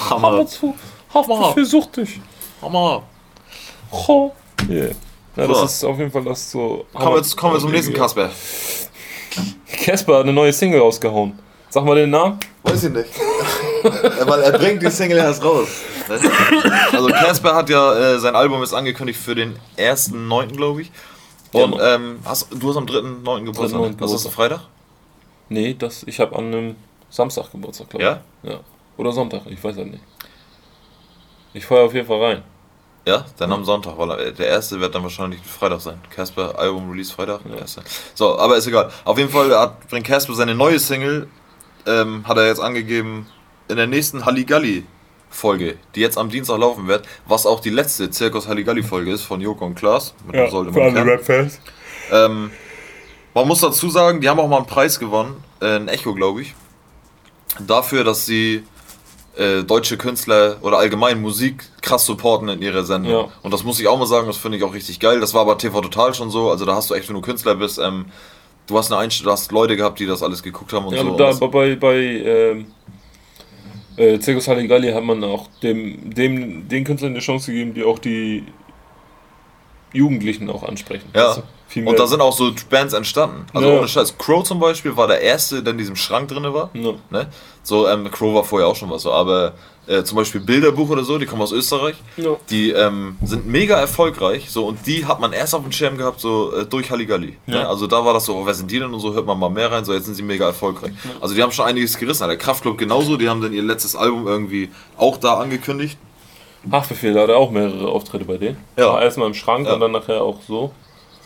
Hamad. 0.09 0.31
Hamad 0.33 0.49
zu! 0.49 0.75
Haftbefehl 1.13 1.65
sucht 1.65 1.97
dich! 1.97 2.19
Hamad. 2.61 3.03
Oh. 3.91 4.31
Yeah. 4.69 4.89
Ja, 5.35 5.47
das 5.47 5.75
ist 5.75 5.83
auf 5.85 5.97
jeden 5.99 6.11
Fall 6.11 6.23
das 6.23 6.51
so. 6.51 6.85
Kommen 6.93 7.11
wir, 7.13 7.17
jetzt- 7.17 7.37
kommen 7.37 7.53
wir 7.53 7.59
zum 7.61 7.71
nächsten 7.71 7.93
Kasper. 7.93 8.29
Casper 9.83 10.15
hat 10.15 10.23
eine 10.23 10.33
neue 10.33 10.51
Single 10.51 10.79
rausgehauen. 10.81 11.37
Sag 11.69 11.85
mal 11.85 11.95
den 11.95 12.09
Namen. 12.09 12.39
Weiß 12.63 12.83
ich 12.85 12.91
nicht. 12.91 13.09
Weil 14.25 14.41
er 14.41 14.57
bringt 14.57 14.81
die 14.81 14.89
Single 14.89 15.17
erst 15.17 15.43
raus. 15.43 15.67
Also 16.91 17.07
Casper 17.09 17.53
hat 17.55 17.69
ja 17.69 17.93
äh, 18.15 18.19
sein 18.19 18.35
Album 18.35 18.63
ist 18.63 18.73
angekündigt 18.73 19.19
für 19.19 19.35
den 19.35 19.57
1.9. 19.77 20.47
glaube 20.55 20.81
ich. 20.81 20.91
Und 21.51 21.75
Ja. 21.75 21.95
ähm, 21.95 22.19
hast, 22.25 22.47
du 22.51 22.69
hast 22.69 22.77
am 22.77 22.85
3.9. 22.85 23.45
Geburtstag. 23.45 23.79
3.9. 23.81 23.89
ne? 23.89 23.95
Was 23.99 24.11
ist 24.13 24.25
das, 24.25 24.33
Freitag? 24.33 24.61
Nee, 25.49 25.73
das, 25.77 26.03
ich 26.03 26.19
habe 26.19 26.35
an 26.35 26.45
einem 26.47 26.75
Samstag 27.09 27.51
Geburtstag, 27.51 27.89
glaube 27.89 28.03
Ja? 28.05 28.21
ich. 28.43 28.49
Ja. 28.49 28.59
Oder 28.97 29.11
Sonntag, 29.11 29.41
ich 29.47 29.63
weiß 29.63 29.77
halt 29.77 29.91
nicht. 29.91 30.03
Ich 31.53 31.65
feuer 31.65 31.85
auf 31.85 31.93
jeden 31.93 32.07
Fall 32.07 32.21
rein. 32.23 32.43
Ja, 33.05 33.25
dann 33.37 33.53
am 33.53 33.63
Sonntag, 33.63 33.97
weil 33.97 34.11
äh, 34.19 34.33
der 34.33 34.47
erste 34.47 34.79
wird 34.81 34.93
dann 34.93 35.01
wahrscheinlich 35.03 35.39
Freitag 35.41 35.79
sein. 35.79 36.01
Casper 36.13 36.59
Album 36.59 36.89
Release 36.91 37.13
Freitag, 37.13 37.39
der 37.49 37.59
erste. 37.59 37.81
So, 38.13 38.37
aber 38.37 38.57
ist 38.57 38.67
egal. 38.67 38.91
Auf 39.05 39.17
jeden 39.17 39.29
Fall 39.29 39.57
hat, 39.57 39.87
bringt 39.87 40.05
Casper 40.05 40.33
seine 40.33 40.53
neue 40.53 40.77
Single, 40.77 41.29
ähm, 41.85 42.27
hat 42.27 42.35
er 42.35 42.47
jetzt 42.47 42.59
angegeben, 42.59 43.27
in 43.69 43.77
der 43.77 43.87
nächsten 43.87 44.25
Halligalli 44.25 44.83
Folge, 45.29 45.77
die 45.95 46.01
jetzt 46.01 46.17
am 46.17 46.29
Dienstag 46.29 46.57
laufen 46.59 46.87
wird, 46.87 47.05
was 47.25 47.45
auch 47.45 47.61
die 47.61 47.69
letzte 47.69 48.09
Zirkus 48.09 48.47
Halligalli 48.47 48.83
Folge 48.83 49.11
ist 49.13 49.23
von 49.23 49.39
Joko 49.39 49.65
und 49.65 49.75
Klaas. 49.75 50.13
Mit 50.25 50.49
sollte 50.51 50.71
man 50.71 50.93
kennen. 50.93 51.07
Rap-Fans. 51.07 51.61
Ähm, 52.11 52.51
man 53.33 53.47
muss 53.47 53.61
dazu 53.61 53.89
sagen, 53.89 54.21
die 54.21 54.29
haben 54.29 54.39
auch 54.39 54.47
mal 54.47 54.57
einen 54.57 54.65
Preis 54.65 54.99
gewonnen, 54.99 55.43
äh, 55.61 55.75
ein 55.75 55.87
Echo, 55.87 56.13
glaube 56.13 56.41
ich, 56.41 56.55
dafür, 57.65 58.03
dass 58.03 58.25
sie 58.25 58.63
äh, 59.37 59.63
deutsche 59.63 59.97
Künstler 59.97 60.57
oder 60.61 60.77
allgemein 60.79 61.21
Musik 61.21 61.63
krass 61.81 62.05
supporten 62.05 62.49
in 62.49 62.61
ihrer 62.61 62.83
Sendung. 62.83 63.11
Ja. 63.11 63.27
Und 63.43 63.53
das 63.53 63.63
muss 63.63 63.79
ich 63.79 63.87
auch 63.87 63.97
mal 63.97 64.07
sagen, 64.07 64.27
das 64.27 64.37
finde 64.37 64.57
ich 64.57 64.63
auch 64.63 64.73
richtig 64.73 64.99
geil. 64.99 65.19
Das 65.19 65.33
war 65.33 65.41
aber 65.41 65.57
TV 65.57 65.79
Total 65.81 66.13
schon 66.13 66.29
so, 66.31 66.49
also 66.49 66.65
da 66.65 66.75
hast 66.75 66.89
du 66.89 66.95
echt, 66.95 67.07
wenn 67.07 67.15
du 67.15 67.21
Künstler 67.21 67.55
bist, 67.55 67.77
ähm, 67.77 68.05
du 68.65 68.77
hast 68.77 68.91
eine 68.91 68.99
Einstellung, 68.99 69.27
du 69.27 69.31
hast 69.33 69.51
Leute 69.51 69.77
gehabt, 69.77 69.99
die 69.99 70.05
das 70.05 70.23
alles 70.23 70.41
geguckt 70.41 70.73
haben 70.73 70.85
und 70.85 70.95
Ja, 70.95 71.03
so. 71.03 71.15
da, 71.15 71.29
Und 71.29 71.51
bei, 71.51 71.75
bei 71.75 71.95
ähm, 71.95 72.65
äh, 73.97 74.19
Circus 74.19 74.47
Halligalli 74.47 74.91
hat 74.91 75.03
man 75.03 75.23
auch 75.23 75.47
dem, 75.61 76.13
dem, 76.13 76.67
den 76.67 76.83
Künstlern 76.83 77.11
eine 77.11 77.19
Chance 77.19 77.51
gegeben, 77.51 77.73
die 77.73 77.83
auch 77.83 77.99
die 77.99 78.43
Jugendlichen 79.93 80.49
auch 80.49 80.63
ansprechen. 80.63 81.09
Ja. 81.15 81.37
Viel 81.69 81.85
und 81.85 81.99
da 81.99 82.07
sind 82.07 82.21
auch 82.21 82.31
so 82.31 82.51
Bands 82.69 82.93
entstanden. 82.93 83.45
Also 83.53 83.67
Ja. 83.67 83.77
ohne 83.79 83.87
Scheiß. 83.87 84.17
Crow 84.17 84.43
zum 84.43 84.59
Beispiel 84.59 84.95
war 84.95 85.07
der 85.07 85.21
erste, 85.21 85.61
der 85.61 85.71
in 85.71 85.77
diesem 85.77 85.97
Schrank 85.97 86.29
drin 86.29 86.43
war. 86.53 86.69
Ja. 86.73 86.93
Ne? 87.09 87.27
So, 87.63 87.87
ähm, 87.89 88.09
Crow 88.09 88.33
war 88.35 88.43
vorher 88.45 88.67
auch 88.69 88.75
schon 88.75 88.89
was 88.89 89.01
so, 89.01 89.11
aber 89.11 89.53
äh, 89.85 90.03
zum 90.03 90.15
Beispiel 90.17 90.39
Bilderbuch 90.39 90.89
oder 90.89 91.03
so, 91.03 91.17
die 91.17 91.25
kommen 91.25 91.41
aus 91.41 91.51
Österreich. 91.51 91.95
Ja. 92.15 92.37
Die 92.49 92.71
ähm, 92.71 93.17
sind 93.23 93.47
mega 93.47 93.75
erfolgreich, 93.77 94.49
so 94.49 94.65
und 94.65 94.85
die 94.87 95.05
hat 95.05 95.19
man 95.19 95.33
erst 95.33 95.53
auf 95.55 95.63
dem 95.63 95.71
Schirm 95.73 95.97
gehabt, 95.97 96.21
so 96.21 96.53
äh, 96.55 96.65
durch 96.65 96.89
Halligalli. 96.89 97.37
Ne? 97.45 97.67
Also 97.67 97.85
da 97.87 98.03
war 98.05 98.13
das 98.13 98.25
so, 98.25 98.35
oh, 98.35 98.45
wer 98.45 98.53
sind 98.53 98.71
die 98.71 98.79
denn 98.79 98.93
und 98.93 98.99
so, 99.01 99.13
hört 99.13 99.25
man 99.25 99.37
mal 99.37 99.49
mehr 99.49 99.69
rein, 99.69 99.83
so 99.83 99.93
jetzt 99.93 100.05
sind 100.05 100.15
sie 100.15 100.23
mega 100.23 100.45
erfolgreich. 100.45 100.91
Also 101.19 101.35
die 101.35 101.43
haben 101.43 101.51
schon 101.51 101.65
einiges 101.65 101.97
gerissen, 101.97 102.25
der 102.27 102.37
Kraftclub 102.37 102.77
genauso, 102.77 103.17
die 103.17 103.27
haben 103.27 103.41
dann 103.41 103.51
ihr 103.51 103.63
letztes 103.63 103.95
Album 103.95 104.25
irgendwie 104.27 104.69
auch 104.97 105.17
da 105.17 105.35
angekündigt. 105.35 105.97
Haftbefehl 106.71 107.19
hatte 107.19 107.35
auch 107.35 107.51
mehrere 107.51 107.87
Auftritte 107.89 108.25
bei 108.25 108.37
denen. 108.37 108.57
Ja. 108.77 108.87
War 108.93 109.01
erstmal 109.01 109.27
im 109.27 109.33
Schrank 109.33 109.67
Ja. 109.67 109.73
und 109.73 109.79
dann 109.79 109.91
nachher 109.91 110.21
auch 110.21 110.39
so. 110.47 110.71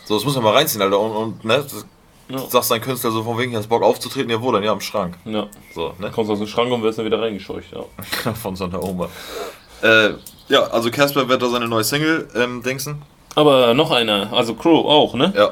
So, 0.04 0.14
das 0.16 0.24
muss 0.24 0.34
man 0.34 0.44
mal 0.44 0.54
reinziehen, 0.54 0.82
Alter. 0.82 0.98
Und, 1.00 1.12
und 1.12 1.44
ne, 1.44 1.58
das, 1.62 1.86
Ja. 2.28 2.38
sagst 2.38 2.70
dein 2.70 2.80
Künstler 2.80 3.10
so 3.10 3.22
von 3.22 3.38
wegen, 3.38 3.54
hast 3.56 3.68
Bock 3.68 3.82
aufzutreten, 3.82 4.30
ja 4.30 4.40
wo 4.40 4.50
denn? 4.52 4.62
Ja, 4.64 4.72
im 4.72 4.80
Schrank. 4.80 5.16
Ja. 5.24 5.46
So, 5.74 5.94
ne? 5.98 6.10
Kommst 6.10 6.30
aus 6.30 6.38
dem 6.38 6.46
Schrank 6.48 6.72
und 6.72 6.82
wirst 6.82 6.98
dann 6.98 7.06
wieder 7.06 7.20
reingescheucht. 7.20 7.68
Ja. 7.72 8.32
von 8.34 8.56
so 8.56 8.64
einer 8.64 8.82
Oma. 8.82 9.08
Äh, 9.82 10.10
ja, 10.48 10.62
also 10.64 10.90
Casper 10.90 11.28
wird 11.28 11.42
da 11.42 11.48
seine 11.48 11.68
neue 11.68 11.84
Single 11.84 12.28
ähm, 12.34 12.62
dingsen. 12.62 13.02
Aber 13.34 13.72
noch 13.74 13.90
einer, 13.90 14.32
also 14.32 14.54
Crow 14.54 14.84
auch, 14.86 15.14
ne? 15.14 15.32
Ja. 15.36 15.50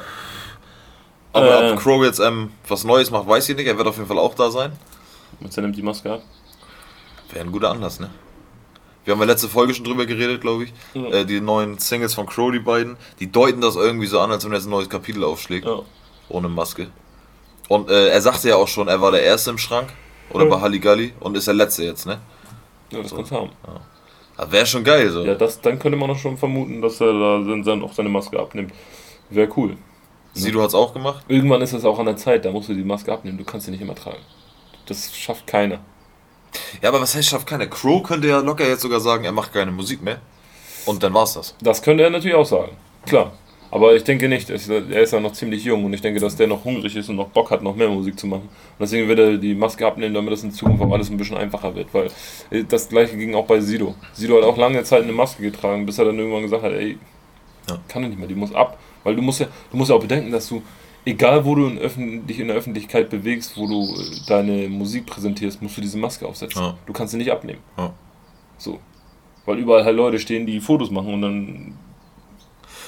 Aber 1.33 1.63
Äh. 1.65 1.73
ob 1.73 1.79
Crow 1.81 2.05
jetzt 2.05 2.19
ähm, 2.21 2.51
was 2.69 2.85
Neues 2.85 3.11
macht, 3.11 3.27
weiß 3.29 3.49
ich 3.49 3.57
nicht. 3.57 3.67
Er 3.67 3.77
wird 3.79 3.87
auf 3.89 3.97
jeden 3.97 4.09
Fall 4.09 4.19
auch 4.19 4.35
da 4.35 4.51
sein. 4.51 4.73
Jetzt 5.41 5.57
nimmt 5.57 5.77
die 5.77 5.83
Maske 5.83 6.13
ab. 6.15 6.23
Wäre 7.33 7.45
ein 7.45 7.53
guter 7.53 7.71
Anlass, 7.71 8.01
ne? 8.01 8.11
Wir 9.05 9.15
haben 9.15 9.21
ja 9.21 9.27
letzte 9.27 9.49
Folge 9.49 9.75
schon 9.75 9.85
drüber 9.85 10.05
geredet, 10.07 10.41
glaube 10.41 10.65
ich. 10.65 10.73
Ja. 10.95 11.05
Äh, 11.11 11.25
die 11.25 11.41
neuen 11.41 11.79
Singles 11.79 12.15
von 12.15 12.27
Crow, 12.27 12.53
die 12.53 12.59
beiden, 12.59 12.97
die 13.19 13.31
deuten 13.31 13.61
das 13.61 13.77
irgendwie 13.77 14.07
so 14.07 14.21
an, 14.21 14.31
als 14.31 14.45
wenn 14.45 14.53
er 14.53 14.57
jetzt 14.59 14.67
ein 14.67 14.71
neues 14.71 14.89
Kapitel 14.91 15.25
aufschlägt. 15.25 15.67
Ja. 15.67 15.81
Ohne 16.29 16.49
Maske. 16.49 16.89
Und 17.69 17.89
äh, 17.91 18.09
er 18.09 18.21
sagte 18.21 18.49
ja 18.49 18.57
auch 18.57 18.69
schon, 18.69 18.89
er 18.89 19.01
war 19.01 19.11
der 19.11 19.23
Erste 19.23 19.51
im 19.51 19.59
Schrank. 19.59 19.89
Oder 20.33 20.45
Ja. 20.45 20.51
bei 20.51 20.61
Halligalli. 20.61 21.13
Und 21.21 21.37
ist 21.37 21.47
der 21.47 21.55
Letzte 21.55 21.85
jetzt, 21.85 22.07
ne? 22.07 22.21
Ja, 22.91 23.03
das 23.03 23.15
kann's 23.15 23.31
haben. 23.33 23.51
Das 24.37 24.51
wäre 24.53 24.67
schon 24.67 24.85
geil 24.85 25.11
so. 25.11 25.25
Ja, 25.25 25.35
das, 25.35 25.61
dann 25.61 25.79
könnte 25.79 25.97
man 25.99 26.09
doch 26.09 26.19
schon 26.19 26.37
vermuten, 26.37 26.81
dass 26.81 27.01
er 27.01 27.13
da 27.13 27.39
dann, 27.63 27.83
auch 27.83 27.93
seine 27.93 28.09
Maske 28.09 28.39
abnimmt. 28.39 28.73
Wäre 29.29 29.49
cool. 29.57 29.77
Sido 30.33 30.63
hat's 30.63 30.75
auch 30.75 30.93
gemacht. 30.95 31.25
Irgendwann 31.29 31.61
ist 31.63 31.73
es 31.73 31.85
auch 31.85 31.99
an 31.99 32.07
der 32.07 32.17
Zeit, 32.17 32.45
da 32.45 32.53
musst 32.53 32.69
du 32.69 32.75
die 32.75 32.85
Maske 32.85 33.13
abnehmen. 33.13 33.39
Du 33.39 33.45
kannst 33.45 33.67
sie 33.67 33.73
nicht 33.73 33.81
immer 33.81 33.95
tragen. 33.95 34.21
Das 34.87 35.15
schafft 35.17 35.47
keiner. 35.47 35.81
Ja, 36.83 36.89
aber 36.89 37.01
was 37.01 37.15
heißt, 37.15 37.29
schafft 37.29 37.47
keiner? 37.47 37.67
Crow 37.67 38.03
könnte 38.03 38.29
ja 38.29 38.39
locker 38.41 38.67
jetzt 38.67 38.83
sogar 38.83 39.01
sagen, 39.01 39.25
er 39.25 39.33
macht 39.33 39.53
keine 39.53 39.71
Musik 39.71 40.03
mehr. 40.03 40.19
Und 40.87 41.03
dann 41.03 41.13
war's 41.15 41.35
das. 41.35 41.55
Das 41.61 41.83
könnte 41.83 42.03
er 42.05 42.11
natürlich 42.11 42.35
auch 42.37 42.47
sagen. 42.47 42.73
Klar. 43.07 43.33
Aber 43.73 43.95
ich 43.95 44.03
denke 44.03 44.29
nicht. 44.29 44.51
Er 44.51 44.57
ist 44.57 45.13
ja 45.13 45.21
noch 45.21 45.33
ziemlich 45.33 45.63
jung 45.63 45.85
und 45.85 45.93
ich 45.93 46.01
denke, 46.01 46.19
dass 46.19 46.35
der 46.35 46.49
noch 46.49 46.65
hungrig 46.65 46.97
ist 46.97 47.09
und 47.09 47.15
noch 47.17 47.29
Bock 47.29 47.51
hat, 47.53 47.63
noch 47.63 47.77
mehr 47.77 47.89
Musik 47.89 48.19
zu 48.19 48.27
machen. 48.27 48.49
Und 48.49 48.81
deswegen 48.81 49.07
wird 49.07 49.19
er 49.21 49.37
die 49.37 49.55
Maske 49.55 49.87
abnehmen, 49.87 50.13
damit 50.15 50.33
das 50.33 50.43
in 50.43 50.51
Zukunft 50.51 50.83
auch 50.83 50.91
alles 50.93 51.09
ein 51.09 51.17
bisschen 51.17 51.37
einfacher 51.37 51.73
wird. 51.77 51.87
Weil 51.95 52.09
äh, 52.51 52.65
das 52.65 52.89
gleiche 52.89 53.17
ging 53.17 53.33
auch 53.37 53.47
bei 53.47 53.61
Sido. 53.61 53.95
Sido 54.13 54.37
hat 54.39 54.45
auch 54.45 54.57
lange 54.57 54.83
Zeit 54.83 55.05
eine 55.05 55.13
Maske 55.13 55.43
getragen, 55.43 55.87
bis 55.87 55.99
er 55.99 56.07
dann 56.07 56.19
irgendwann 56.19 56.43
gesagt 56.43 56.65
hat, 56.65 56.73
ey, 56.73 56.99
Ja. 57.69 57.79
kann 57.87 58.03
ich 58.03 58.09
nicht 58.09 58.19
mehr, 58.19 58.27
die 58.27 58.35
muss 58.35 58.53
ab. 58.53 58.77
Weil 59.05 59.15
du 59.15 59.23
musst 59.23 59.39
ja, 59.41 59.47
du 59.71 59.77
musst 59.77 59.89
ja 59.91 59.97
auch 59.97 60.01
bedenken, 60.01 60.33
dass 60.33 60.49
du, 60.49 60.63
egal 61.05 61.45
wo 61.45 61.55
du 61.55 61.67
in 61.67 62.27
dich 62.27 62.39
in 62.39 62.49
der 62.49 62.57
Öffentlichkeit 62.57 63.11
bewegst, 63.11 63.57
wo 63.57 63.67
du 63.67 63.95
äh, 64.01 64.05
deine 64.27 64.69
Musik 64.69 65.07
präsentierst, 65.07 65.63
musst 65.63 65.77
du 65.77 65.81
diese 65.81 65.99
Maske 65.99 66.27
aufsetzen. 66.27 66.63
Ja. 66.63 66.77
Du 66.87 66.93
kannst 66.93 67.13
sie 67.13 67.19
nicht 67.19 67.31
abnehmen. 67.33 67.61
Ja. 67.77 67.93
So. 68.59 68.79
Weil 69.47 69.59
überall 69.59 69.85
halt 69.85 69.97
Leute 69.97 70.19
stehen, 70.19 70.47
die 70.47 70.61
Fotos 70.61 70.91
machen 70.91 71.15
und 71.15 71.23
dann 71.23 71.75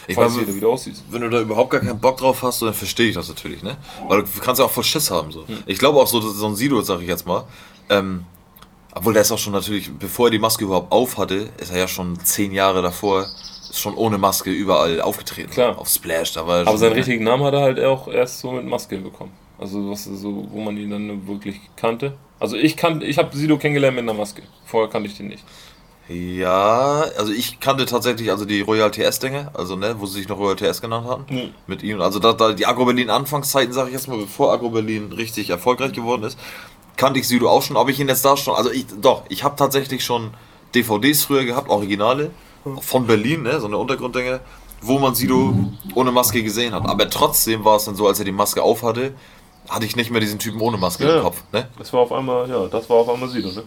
Ich 0.06 0.16
weiß 0.16 0.36
jeder, 0.36 0.54
wie 0.54 0.60
du 0.60 0.70
aussiehst. 0.70 1.04
wenn 1.10 1.22
du 1.22 1.30
da 1.30 1.40
überhaupt 1.40 1.70
gar 1.70 1.80
keinen 1.80 1.98
Bock 1.98 2.18
drauf 2.18 2.42
hast, 2.42 2.62
dann 2.62 2.74
verstehe 2.74 3.08
ich 3.08 3.14
das 3.14 3.28
natürlich, 3.28 3.62
ne? 3.62 3.76
Weil 4.06 4.22
du 4.22 4.28
kannst 4.40 4.58
ja 4.58 4.66
auch 4.66 4.70
voll 4.70 4.84
Schiss 4.84 5.10
haben, 5.10 5.32
so. 5.32 5.44
Ich 5.66 5.78
glaube 5.78 5.98
auch 5.98 6.06
so, 6.06 6.20
dass 6.20 6.34
so 6.34 6.46
ein 6.46 6.54
Sido, 6.54 6.80
sag 6.82 7.00
ich 7.00 7.08
jetzt 7.08 7.26
mal, 7.26 7.44
ähm, 7.88 8.24
obwohl 8.94 9.14
der 9.14 9.22
ist 9.22 9.32
auch 9.32 9.38
schon 9.38 9.54
natürlich, 9.54 9.90
bevor 9.90 10.26
er 10.26 10.30
die 10.32 10.38
Maske 10.38 10.64
überhaupt 10.64 10.92
auf 10.92 11.16
hatte, 11.16 11.48
ist 11.58 11.70
er 11.72 11.78
ja 11.78 11.88
schon 11.88 12.18
zehn 12.20 12.52
Jahre 12.52 12.82
davor, 12.82 13.26
schon 13.80 13.94
ohne 13.94 14.18
Maske 14.18 14.50
überall 14.50 15.00
aufgetreten. 15.00 15.50
Klar. 15.50 15.78
Auf 15.78 15.88
Splash, 15.88 16.32
da 16.32 16.46
war 16.46 16.60
er 16.60 16.68
Aber 16.68 16.78
seinen 16.78 16.92
richtigen 16.92 17.24
Namen 17.24 17.44
hat 17.44 17.54
er 17.54 17.60
halt 17.62 17.80
auch 17.80 18.08
erst 18.08 18.40
so 18.40 18.52
mit 18.52 18.66
Maske 18.66 18.98
bekommen. 18.98 19.32
Also 19.58 19.90
was 19.90 20.04
so, 20.04 20.46
wo 20.50 20.60
man 20.60 20.76
ihn 20.76 20.90
dann 20.90 21.26
wirklich 21.26 21.56
kannte. 21.76 22.14
Also 22.40 22.56
ich 22.56 22.76
kannte, 22.76 23.06
ich 23.06 23.18
habe 23.18 23.36
Sido 23.36 23.56
kennengelernt 23.56 23.96
mit 23.96 24.02
einer 24.02 24.14
Maske. 24.14 24.42
Vorher 24.64 24.90
kannte 24.90 25.08
ich 25.08 25.16
den 25.16 25.28
nicht. 25.28 25.44
Ja, 26.08 27.04
also 27.16 27.32
ich 27.32 27.60
kannte 27.60 27.86
tatsächlich 27.86 28.30
also 28.30 28.44
die 28.44 28.60
Royal 28.60 28.90
TS-Dinge, 28.90 29.50
also 29.54 29.76
ne, 29.76 29.94
wo 29.98 30.06
sie 30.06 30.18
sich 30.18 30.28
noch 30.28 30.38
Royal 30.38 30.56
TS 30.56 30.80
genannt 30.80 31.06
hatten, 31.06 31.34
Mhm. 31.34 31.50
mit 31.66 31.82
ihm. 31.82 32.00
Also 32.00 32.18
da, 32.18 32.32
da 32.32 32.52
die 32.52 32.66
Agro 32.66 32.84
Berlin 32.84 33.08
Anfangszeiten, 33.08 33.72
sage 33.72 33.88
ich 33.88 33.94
jetzt 33.94 34.08
mal, 34.08 34.18
bevor 34.18 34.52
Agro 34.52 34.70
Berlin 34.70 35.12
richtig 35.12 35.50
erfolgreich 35.50 35.92
geworden 35.92 36.24
ist, 36.24 36.38
kannte 36.96 37.20
ich 37.20 37.28
Sido 37.28 37.48
auch 37.48 37.62
schon. 37.62 37.76
Ob 37.76 37.88
ich 37.88 38.00
ihn 38.00 38.08
jetzt 38.08 38.24
da 38.24 38.36
schon, 38.36 38.54
also 38.56 38.70
ich, 38.70 38.86
doch, 39.00 39.22
ich 39.28 39.44
habe 39.44 39.54
tatsächlich 39.56 40.04
schon 40.04 40.32
DVDs 40.74 41.24
früher 41.24 41.44
gehabt, 41.44 41.70
Originale 41.70 42.30
von 42.80 43.06
Berlin, 43.06 43.42
ne, 43.42 43.60
so 43.60 43.66
eine 43.66 43.76
Untergrunddinge, 43.78 44.40
wo 44.80 44.98
man 44.98 45.14
Sido 45.14 45.54
ohne 45.94 46.12
Maske 46.12 46.42
gesehen 46.42 46.74
hat. 46.74 46.86
Aber 46.86 47.08
trotzdem 47.08 47.64
war 47.64 47.76
es 47.76 47.84
dann 47.84 47.94
so, 47.96 48.06
als 48.06 48.18
er 48.18 48.24
die 48.24 48.32
Maske 48.32 48.62
aufhatte, 48.62 49.14
hatte 49.68 49.86
ich 49.86 49.94
nicht 49.96 50.10
mehr 50.10 50.20
diesen 50.20 50.38
Typen 50.38 50.60
ohne 50.60 50.76
Maske 50.76 51.04
Ja. 51.06 51.16
im 51.18 51.22
Kopf, 51.22 51.42
ne? 51.52 51.68
Das 51.78 51.92
war 51.92 52.00
auf 52.00 52.12
einmal, 52.12 52.48
ja, 52.48 52.66
das 52.66 52.88
war 52.90 52.96
auf 52.98 53.08
einmal 53.08 53.28
Sido, 53.28 53.50
ne? 53.50 53.62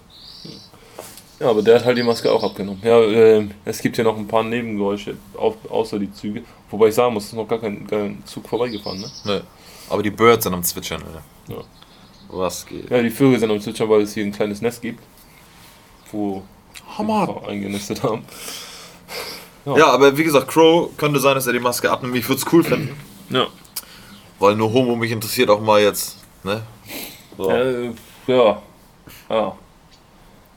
Ja, 1.39 1.49
aber 1.49 1.61
der 1.61 1.75
hat 1.79 1.85
halt 1.85 1.97
die 1.97 2.03
Maske 2.03 2.31
auch 2.31 2.43
abgenommen. 2.43 2.81
Ja, 2.83 2.97
ähm, 3.01 3.51
es 3.65 3.79
gibt 3.81 3.97
hier 3.97 4.05
noch 4.05 4.17
ein 4.17 4.25
paar 4.27 4.43
Nebengeräusche, 4.43 5.17
au 5.37 5.53
außer 5.69 5.99
die 5.99 6.11
Züge. 6.13 6.43
Wobei 6.71 6.87
ich 6.87 6.95
sagen 6.95 7.13
muss, 7.13 7.23
es 7.25 7.29
ist 7.29 7.35
noch 7.35 7.47
gar 7.47 7.59
kein, 7.59 7.85
kein 7.87 8.23
Zug 8.25 8.47
vorbeigefahren, 8.47 9.01
ne? 9.01 9.11
ne. 9.25 9.43
Aber 9.89 10.01
die 10.01 10.11
Birds 10.11 10.45
sind 10.45 10.53
am 10.53 10.63
Zwitschern, 10.63 11.01
Alter. 11.03 11.21
Ja. 11.49 11.63
Was 12.29 12.65
geht? 12.65 12.89
Ja, 12.89 13.01
die 13.01 13.09
Vögel 13.09 13.37
sind 13.39 13.51
am 13.51 13.59
Zwitschern, 13.59 13.89
weil 13.89 14.01
es 14.01 14.13
hier 14.13 14.23
ein 14.25 14.31
kleines 14.31 14.61
Nest 14.61 14.81
gibt, 14.81 15.01
wo 16.11 16.41
Hammer. 16.97 17.41
eingenistet 17.47 18.01
haben. 18.01 18.23
Ja, 19.65 19.87
aber 19.87 20.15
wie 20.17 20.23
gesagt, 20.23 20.47
Crow 20.47 20.95
könnte 20.97 21.19
sein, 21.19 21.35
dass 21.35 21.47
er 21.47 21.53
die 21.53 21.59
Maske 21.59 21.91
abnimmt. 21.91 22.15
Ich 22.15 22.27
würde 22.29 22.41
es 22.45 22.53
cool 22.53 22.63
finden, 22.63 22.95
Ja. 23.29 23.47
weil 24.39 24.55
nur 24.55 24.71
Homo 24.71 24.95
mich 24.95 25.11
interessiert 25.11 25.49
auch 25.49 25.59
mal 25.61 25.81
jetzt, 25.81 26.17
ne? 26.43 26.61
So. 27.37 27.49
Äh, 27.49 27.91
ja. 28.27 28.61
Ja. 29.29 29.55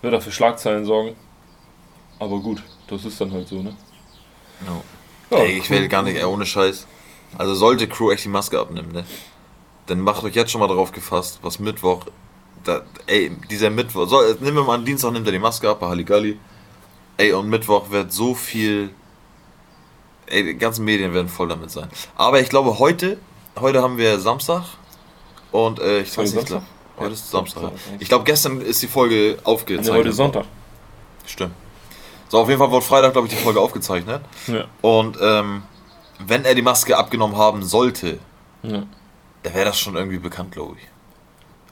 Wird 0.02 0.14
auch 0.14 0.22
für 0.22 0.30
Schlagzeilen 0.32 0.84
sorgen. 0.84 1.16
Aber 2.18 2.38
gut, 2.38 2.62
das 2.88 3.04
ist 3.04 3.20
dann 3.20 3.32
halt 3.32 3.48
so, 3.48 3.62
ne? 3.62 3.74
Ja, 5.30 5.38
ey, 5.38 5.58
ich 5.58 5.70
will 5.70 5.88
gar 5.88 6.02
nicht, 6.02 6.16
ey, 6.18 6.24
ohne 6.24 6.44
Scheiß. 6.46 6.86
Also 7.36 7.54
sollte 7.54 7.88
Crow 7.88 8.12
echt 8.12 8.24
die 8.24 8.28
Maske 8.28 8.58
abnehmen, 8.58 8.92
ne? 8.92 9.04
Dann 9.86 10.00
macht 10.00 10.22
euch 10.24 10.34
jetzt 10.34 10.50
schon 10.50 10.60
mal 10.60 10.68
drauf 10.68 10.92
gefasst, 10.92 11.38
was 11.42 11.58
Mittwoch, 11.58 12.04
da, 12.64 12.82
ey, 13.06 13.30
dieser 13.50 13.70
Mittwoch, 13.70 14.06
so, 14.08 14.20
äh, 14.20 14.34
nehmen 14.40 14.56
wir 14.58 14.64
mal 14.64 14.74
an 14.74 14.84
Dienstag, 14.84 15.12
nimmt 15.12 15.26
er 15.26 15.32
die 15.32 15.38
Maske 15.38 15.68
ab 15.70 15.80
bei 15.80 15.86
Halligalli. 15.88 16.38
Ey, 17.16 17.32
und 17.32 17.48
Mittwoch 17.48 17.90
wird 17.90 18.12
so 18.12 18.34
viel, 18.34 18.90
ey, 20.30 20.44
die 20.44 20.54
ganzen 20.54 20.84
Medien 20.84 21.12
werden 21.14 21.28
voll 21.28 21.48
damit 21.48 21.70
sein. 21.70 21.88
Aber 22.16 22.40
ich 22.40 22.48
glaube, 22.48 22.78
heute, 22.78 23.18
heute 23.58 23.82
haben 23.82 23.98
wir 23.98 24.18
Samstag 24.18 24.64
und 25.52 25.78
äh, 25.80 26.00
ich 26.00 26.16
weiß 26.16 26.34
nicht, 26.34 26.54
heute 26.98 27.12
ist 27.12 27.30
Samstag. 27.30 27.62
ja. 27.62 27.72
Ich 27.98 28.08
glaube, 28.08 28.24
gestern 28.24 28.60
ist 28.60 28.82
die 28.82 28.88
Folge 28.88 29.38
aufgezeichnet. 29.44 29.94
heute 29.94 30.08
ist 30.10 30.16
Sonntag. 30.16 30.44
Stimmt. 31.26 31.54
So, 32.28 32.40
auf 32.40 32.48
jeden 32.48 32.58
Fall 32.58 32.70
wurde 32.70 32.84
Freitag, 32.84 33.12
glaube 33.12 33.28
ich, 33.28 33.34
die 33.34 33.42
Folge 33.42 33.60
aufgezeichnet. 33.60 34.22
Ja. 34.46 34.64
Und 34.82 35.16
ähm, 35.20 35.62
wenn 36.18 36.44
er 36.44 36.54
die 36.54 36.62
Maske 36.62 36.96
abgenommen 36.96 37.36
haben 37.36 37.62
sollte, 37.62 38.18
ja. 38.62 38.82
dann 39.42 39.54
wäre 39.54 39.64
das 39.66 39.78
schon 39.78 39.96
irgendwie 39.96 40.18
bekannt, 40.18 40.52
glaube 40.52 40.76
ich. 40.78 40.86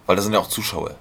Weil 0.06 0.16
da 0.16 0.22
sind 0.22 0.32
ja 0.32 0.38
auch 0.38 0.48
Zuschauer. 0.48 0.94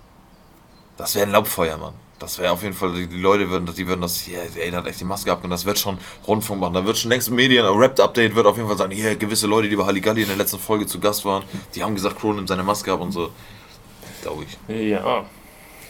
Das 0.97 1.15
wäre 1.15 1.25
ein 1.25 1.31
Laubfeuer, 1.31 1.77
Mann. 1.77 1.93
Das 2.19 2.39
wäre 2.39 2.51
auf 2.53 2.63
jeden 2.63 2.73
Fall, 2.73 2.93
die, 2.93 3.07
die 3.07 3.19
Leute 3.19 3.49
würden, 3.49 3.65
die 3.75 3.87
würden 3.87 3.99
das, 4.01 4.21
hier, 4.21 4.39
ey, 4.55 4.71
der 4.71 4.79
hat 4.79 4.87
echt 4.87 5.01
die 5.01 5.05
Maske 5.05 5.31
abgenommen, 5.31 5.51
das 5.51 5.65
wird 5.65 5.77
schon 5.77 5.97
Rundfunk 6.25 6.61
machen. 6.61 6.73
Da 6.73 6.85
wird 6.85 6.97
schon 6.97 7.09
längst 7.11 7.29
Medien, 7.29 7.65
ein 7.65 7.73
Rap-Update 7.77 8.33
wird 8.35 8.45
auf 8.47 8.55
jeden 8.55 8.69
Fall 8.69 8.77
sagen, 8.77 8.91
hier, 8.91 9.15
gewisse 9.17 9.47
Leute, 9.47 9.67
die 9.67 9.75
bei 9.75 9.83
Halligalli 9.85 10.21
in 10.21 10.27
der 10.29 10.37
letzten 10.37 10.57
Folge 10.59 10.85
zu 10.87 10.99
Gast 10.99 11.25
waren, 11.25 11.43
die 11.75 11.83
haben 11.83 11.93
gesagt, 11.93 12.17
Crow 12.19 12.33
nimmt 12.33 12.47
seine 12.47 12.63
Maske 12.63 12.93
ab 12.93 13.01
und 13.01 13.11
so. 13.11 13.29
Glaube 14.21 14.45
ich. 14.45 14.89
Ja. 14.89 15.25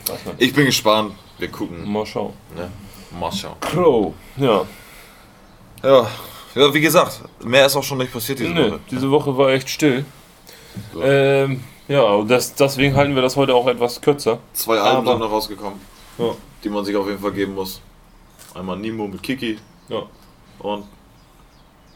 Weiß 0.08 0.26
man. 0.26 0.36
Ich 0.40 0.52
bin 0.54 0.66
gespannt. 0.66 1.14
Wir 1.38 1.48
gucken. 1.50 1.90
Mal 1.92 2.06
schauen. 2.06 2.34
Ne? 2.56 2.72
Mal 3.20 3.32
schauen. 3.32 3.56
Crow. 3.62 4.14
Ja. 4.38 4.66
Ja, 5.84 6.08
ja, 6.56 6.74
wie 6.74 6.82
gesagt, 6.82 7.22
mehr 7.44 7.66
ist 7.68 7.76
auch 7.76 7.84
schon 7.84 8.00
nicht 8.00 8.12
passiert 8.12 8.40
diese 8.40 8.50
Nee, 8.50 8.72
Woche. 8.72 8.80
diese 8.90 9.12
Woche 9.12 9.38
war 9.38 9.50
echt 9.52 9.70
still. 9.70 10.06
So. 10.94 11.04
Ähm, 11.04 11.64
ja, 11.88 12.02
und 12.02 12.30
das, 12.32 12.56
deswegen 12.56 12.96
halten 12.96 13.14
wir 13.14 13.22
das 13.22 13.36
heute 13.36 13.54
auch 13.54 13.68
etwas 13.68 14.02
kürzer. 14.02 14.40
Zwei 14.54 14.80
Alben 14.80 14.98
Aber- 15.08 15.12
sind 15.12 15.20
noch 15.20 15.32
rausgekommen, 15.32 15.80
Ja. 16.18 16.36
die 16.64 16.70
man 16.70 16.84
sich 16.86 16.96
auf 16.96 17.08
jeden 17.08 17.20
Fall 17.20 17.32
geben 17.34 17.54
muss. 17.56 17.82
Einmal 18.54 18.78
Nemo 18.78 19.08
mit 19.08 19.22
Kiki 19.22 19.58
Ja. 19.90 20.04
und 20.60 20.86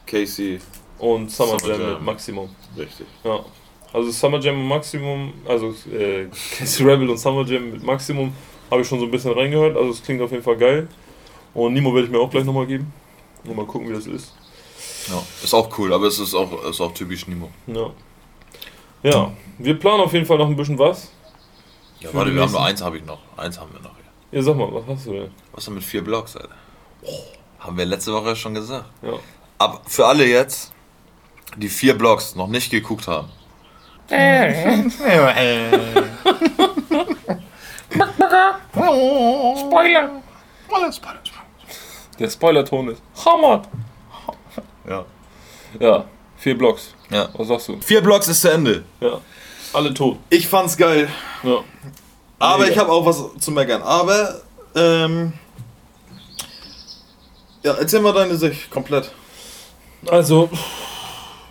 Casey. 0.06 0.60
Und 0.98 1.32
Summer, 1.32 1.58
Summer 1.60 1.72
Jam 1.74 1.82
Jam. 1.82 1.94
mit 1.94 2.02
Maximum. 2.04 2.50
Richtig. 2.78 3.08
Ja. 3.24 3.40
Also 3.94 4.12
Summer 4.12 4.40
Jam 4.40 4.56
und 4.60 4.68
Maximum, 4.68 5.34
also 5.48 5.74
äh, 5.92 6.28
Casey 6.58 6.86
Rebel 6.86 7.10
und 7.10 7.18
Summer 7.18 7.44
Jam 7.46 7.72
mit 7.72 7.84
Maximum 7.84 8.34
habe 8.70 8.82
ich 8.82 8.88
schon 8.88 9.00
so 9.00 9.06
ein 9.06 9.12
bisschen 9.12 9.32
reingehört. 9.32 9.76
Also 9.78 9.92
es 9.92 10.04
klingt 10.04 10.22
auf 10.22 10.32
jeden 10.32 10.44
Fall 10.44 10.58
geil. 10.58 10.88
Und 11.54 11.74
Nimo 11.74 11.94
werde 11.96 12.06
ich 12.08 12.12
mir 12.12 12.20
auch 12.20 12.30
gleich 12.30 12.44
nochmal 12.44 12.68
geben. 12.68 12.92
Und 13.46 13.56
mal 13.56 13.66
gucken, 13.66 13.90
wie 13.90 13.94
das 13.94 14.06
ist. 14.06 14.34
Ja, 15.08 15.24
ist 15.44 15.54
auch 15.54 15.76
cool, 15.80 15.92
aber 15.94 16.06
es 16.08 16.20
ist 16.20 16.36
auch, 16.36 16.64
ist 16.66 16.80
auch 16.82 16.94
typisch 16.94 17.26
Nemo. 17.28 17.50
Ja. 17.68 17.90
Ja, 19.02 19.32
wir 19.58 19.80
planen 19.80 20.02
auf 20.02 20.14
jeden 20.14 20.26
Fall 20.26 20.38
noch 20.38 20.48
ein 20.48 20.56
bisschen 20.58 20.78
was. 20.78 21.10
Ja, 22.02 22.10
warte, 22.14 22.34
wir 22.36 22.42
haben 22.42 22.52
nur 22.52 22.64
eins, 22.64 22.82
habe 22.82 22.98
ich 22.98 23.06
noch. 23.06 23.20
Eins 23.38 23.60
haben 23.60 23.72
wir 23.74 23.80
noch. 23.80 23.96
Ja. 24.32 24.42
Sag 24.42 24.56
mal, 24.56 24.70
was 24.74 24.84
hast 24.88 25.06
du 25.08 25.14
denn? 25.14 25.32
Was 25.54 25.66
denn 25.66 25.74
mit 25.76 25.84
vier 25.84 26.04
Blocks, 26.04 26.36
Alter? 26.36 26.56
Haben 27.60 27.78
wir 27.78 27.86
letzte 27.86 28.14
Woche 28.14 28.36
schon 28.36 28.54
gesagt. 28.54 28.86
Ja. 29.02 29.14
Aber 29.58 29.82
für 29.88 30.06
alle 30.06 30.26
jetzt, 30.26 30.72
die 31.58 31.70
vier 31.70 31.98
Blocks 31.98 32.36
noch 32.36 32.48
nicht 32.48 32.70
geguckt 32.72 33.08
haben. 33.08 33.30
Spoiler! 39.58 40.22
Der 42.20 42.30
Spoilerton 42.30 42.90
ist 42.90 43.02
Hammer! 43.26 43.62
Ja. 44.88 45.06
Ja, 45.80 46.06
vier 46.38 46.58
Blocks. 46.58 46.94
ja. 47.12 47.30
Was 47.34 47.48
sagst 47.48 47.68
du? 47.68 47.80
Vier 47.82 48.02
Blocks 48.02 48.28
ist 48.28 48.42
zu 48.42 48.52
Ende. 48.52 48.84
Ja. 49.00 49.20
Alle 49.74 49.94
tot. 49.94 50.18
Ich 50.30 50.48
fand's 50.48 50.76
geil. 50.76 51.08
Ja. 51.44 51.64
Aber 52.40 52.70
ich 52.70 52.78
habe 52.78 52.92
auch 52.92 53.06
was 53.06 53.24
zu 53.40 53.52
meckern. 53.52 53.82
Aber, 53.82 54.42
ähm. 54.76 55.34
Ja, 57.64 57.74
erzähl 57.74 58.00
mal 58.00 58.14
deine 58.14 58.36
Sicht 58.36 58.72
komplett. 58.72 59.12
Also, 60.10 60.50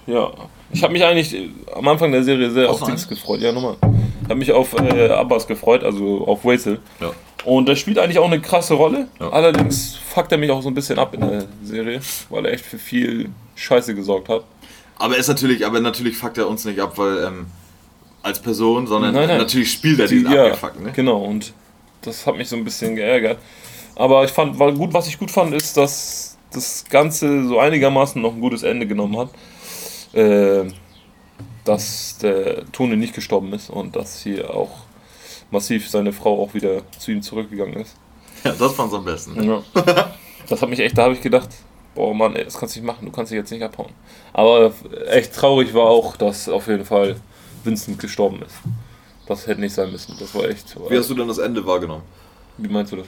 ja. 0.06 0.30
Ich 0.70 0.82
habe 0.82 0.92
mich 0.92 1.04
eigentlich 1.04 1.34
äh, 1.34 1.50
am 1.74 1.86
Anfang 1.88 2.12
der 2.12 2.22
Serie 2.22 2.50
sehr 2.50 2.68
auf 2.68 2.82
Auf 2.82 2.88
Dings 2.88 3.06
gefreut. 3.06 3.40
Ja, 3.40 3.52
nochmal. 3.52 3.76
Ich 4.22 4.24
habe 4.24 4.36
mich 4.36 4.52
auf 4.52 4.74
äh, 4.74 5.08
Abbas 5.08 5.46
gefreut, 5.46 5.84
also 5.84 6.26
auf 6.26 6.44
Wazel. 6.44 6.80
Ja. 7.00 7.12
Und 7.44 7.68
der 7.68 7.76
spielt 7.76 7.98
eigentlich 7.98 8.18
auch 8.18 8.26
eine 8.26 8.40
krasse 8.40 8.74
Rolle. 8.74 9.08
Ja. 9.20 9.30
Allerdings 9.30 9.96
fuckt 9.96 10.32
er 10.32 10.38
mich 10.38 10.50
auch 10.50 10.62
so 10.62 10.68
ein 10.68 10.74
bisschen 10.74 10.98
ab 10.98 11.14
in 11.14 11.20
der 11.20 11.44
Serie, 11.62 12.00
weil 12.28 12.46
er 12.46 12.52
echt 12.52 12.64
für 12.64 12.78
viel 12.78 13.30
Scheiße 13.54 13.94
gesorgt 13.94 14.28
hat. 14.28 14.44
Aber 14.98 15.16
ist 15.16 15.28
natürlich, 15.28 15.64
aber 15.64 15.80
natürlich 15.80 16.16
fuckt 16.16 16.38
er 16.38 16.48
uns 16.48 16.64
nicht 16.64 16.80
ab, 16.80 16.98
weil, 16.98 17.24
ähm, 17.24 17.46
als 18.22 18.40
Person, 18.40 18.86
sondern 18.86 19.14
Nein, 19.14 19.28
nein. 19.28 19.38
natürlich 19.38 19.72
spielt 19.72 20.00
er 20.00 20.06
Die, 20.08 20.16
diesen 20.16 20.32
ja, 20.32 20.44
abgefuckt, 20.46 20.80
ne? 20.80 20.92
genau. 20.92 21.22
Und 21.24 21.52
das 22.02 22.26
hat 22.26 22.36
mich 22.36 22.48
so 22.48 22.56
ein 22.56 22.64
bisschen 22.64 22.96
geärgert. 22.96 23.38
Aber 23.94 24.24
ich 24.24 24.30
fand, 24.30 24.58
war 24.58 24.72
gut, 24.72 24.92
was 24.92 25.08
ich 25.08 25.18
gut 25.18 25.30
fand, 25.30 25.54
ist, 25.54 25.76
dass 25.76 26.36
das 26.52 26.84
Ganze 26.88 27.46
so 27.46 27.58
einigermaßen 27.58 28.20
noch 28.20 28.32
ein 28.34 28.40
gutes 28.40 28.62
Ende 28.62 28.86
genommen 28.86 29.16
hat. 29.18 29.30
Äh, 30.14 30.70
dass 31.64 32.16
der 32.22 32.70
Tone 32.72 32.96
nicht 32.96 33.14
gestorben 33.14 33.52
ist 33.52 33.68
und 33.68 33.94
dass 33.94 34.22
hier 34.22 34.54
auch 34.54 34.70
massiv 35.50 35.88
seine 35.88 36.12
Frau 36.12 36.42
auch 36.42 36.54
wieder 36.54 36.80
zu 36.98 37.10
ihm 37.10 37.20
zurückgegangen 37.20 37.74
ist. 37.80 37.94
Ja, 38.42 38.52
das 38.58 38.72
fand's 38.74 38.94
am 38.94 39.04
besten. 39.04 39.42
Ja. 39.42 39.62
Das 40.48 40.62
hat 40.62 40.70
mich 40.70 40.80
echt, 40.80 40.96
da 40.96 41.02
habe 41.02 41.12
ich 41.12 41.20
gedacht, 41.20 41.50
boah 41.94 42.14
Mann, 42.14 42.34
ey, 42.34 42.42
das 42.42 42.56
kannst 42.56 42.74
du 42.74 42.80
nicht 42.80 42.86
machen, 42.86 43.04
du 43.04 43.12
kannst 43.12 43.30
dich 43.30 43.36
jetzt 43.36 43.50
nicht 43.50 43.62
abhauen. 43.62 43.90
Aber 44.32 44.72
echt 45.10 45.34
traurig 45.34 45.74
war 45.74 45.84
auch, 45.90 46.16
dass 46.16 46.48
auf 46.48 46.68
jeden 46.68 46.86
Fall 46.86 47.16
Vincent 47.64 47.98
gestorben 47.98 48.42
ist. 48.42 48.56
Das 49.26 49.46
hätte 49.46 49.60
nicht 49.60 49.74
sein 49.74 49.92
müssen. 49.92 50.16
Das 50.18 50.34
war 50.34 50.44
echt. 50.44 50.76
Wie 50.88 50.96
hast 50.96 51.10
du 51.10 51.14
denn 51.14 51.28
das 51.28 51.38
Ende 51.38 51.64
wahrgenommen? 51.66 52.02
Wie 52.56 52.68
meinst 52.68 52.92
du 52.92 52.96
das? 52.96 53.06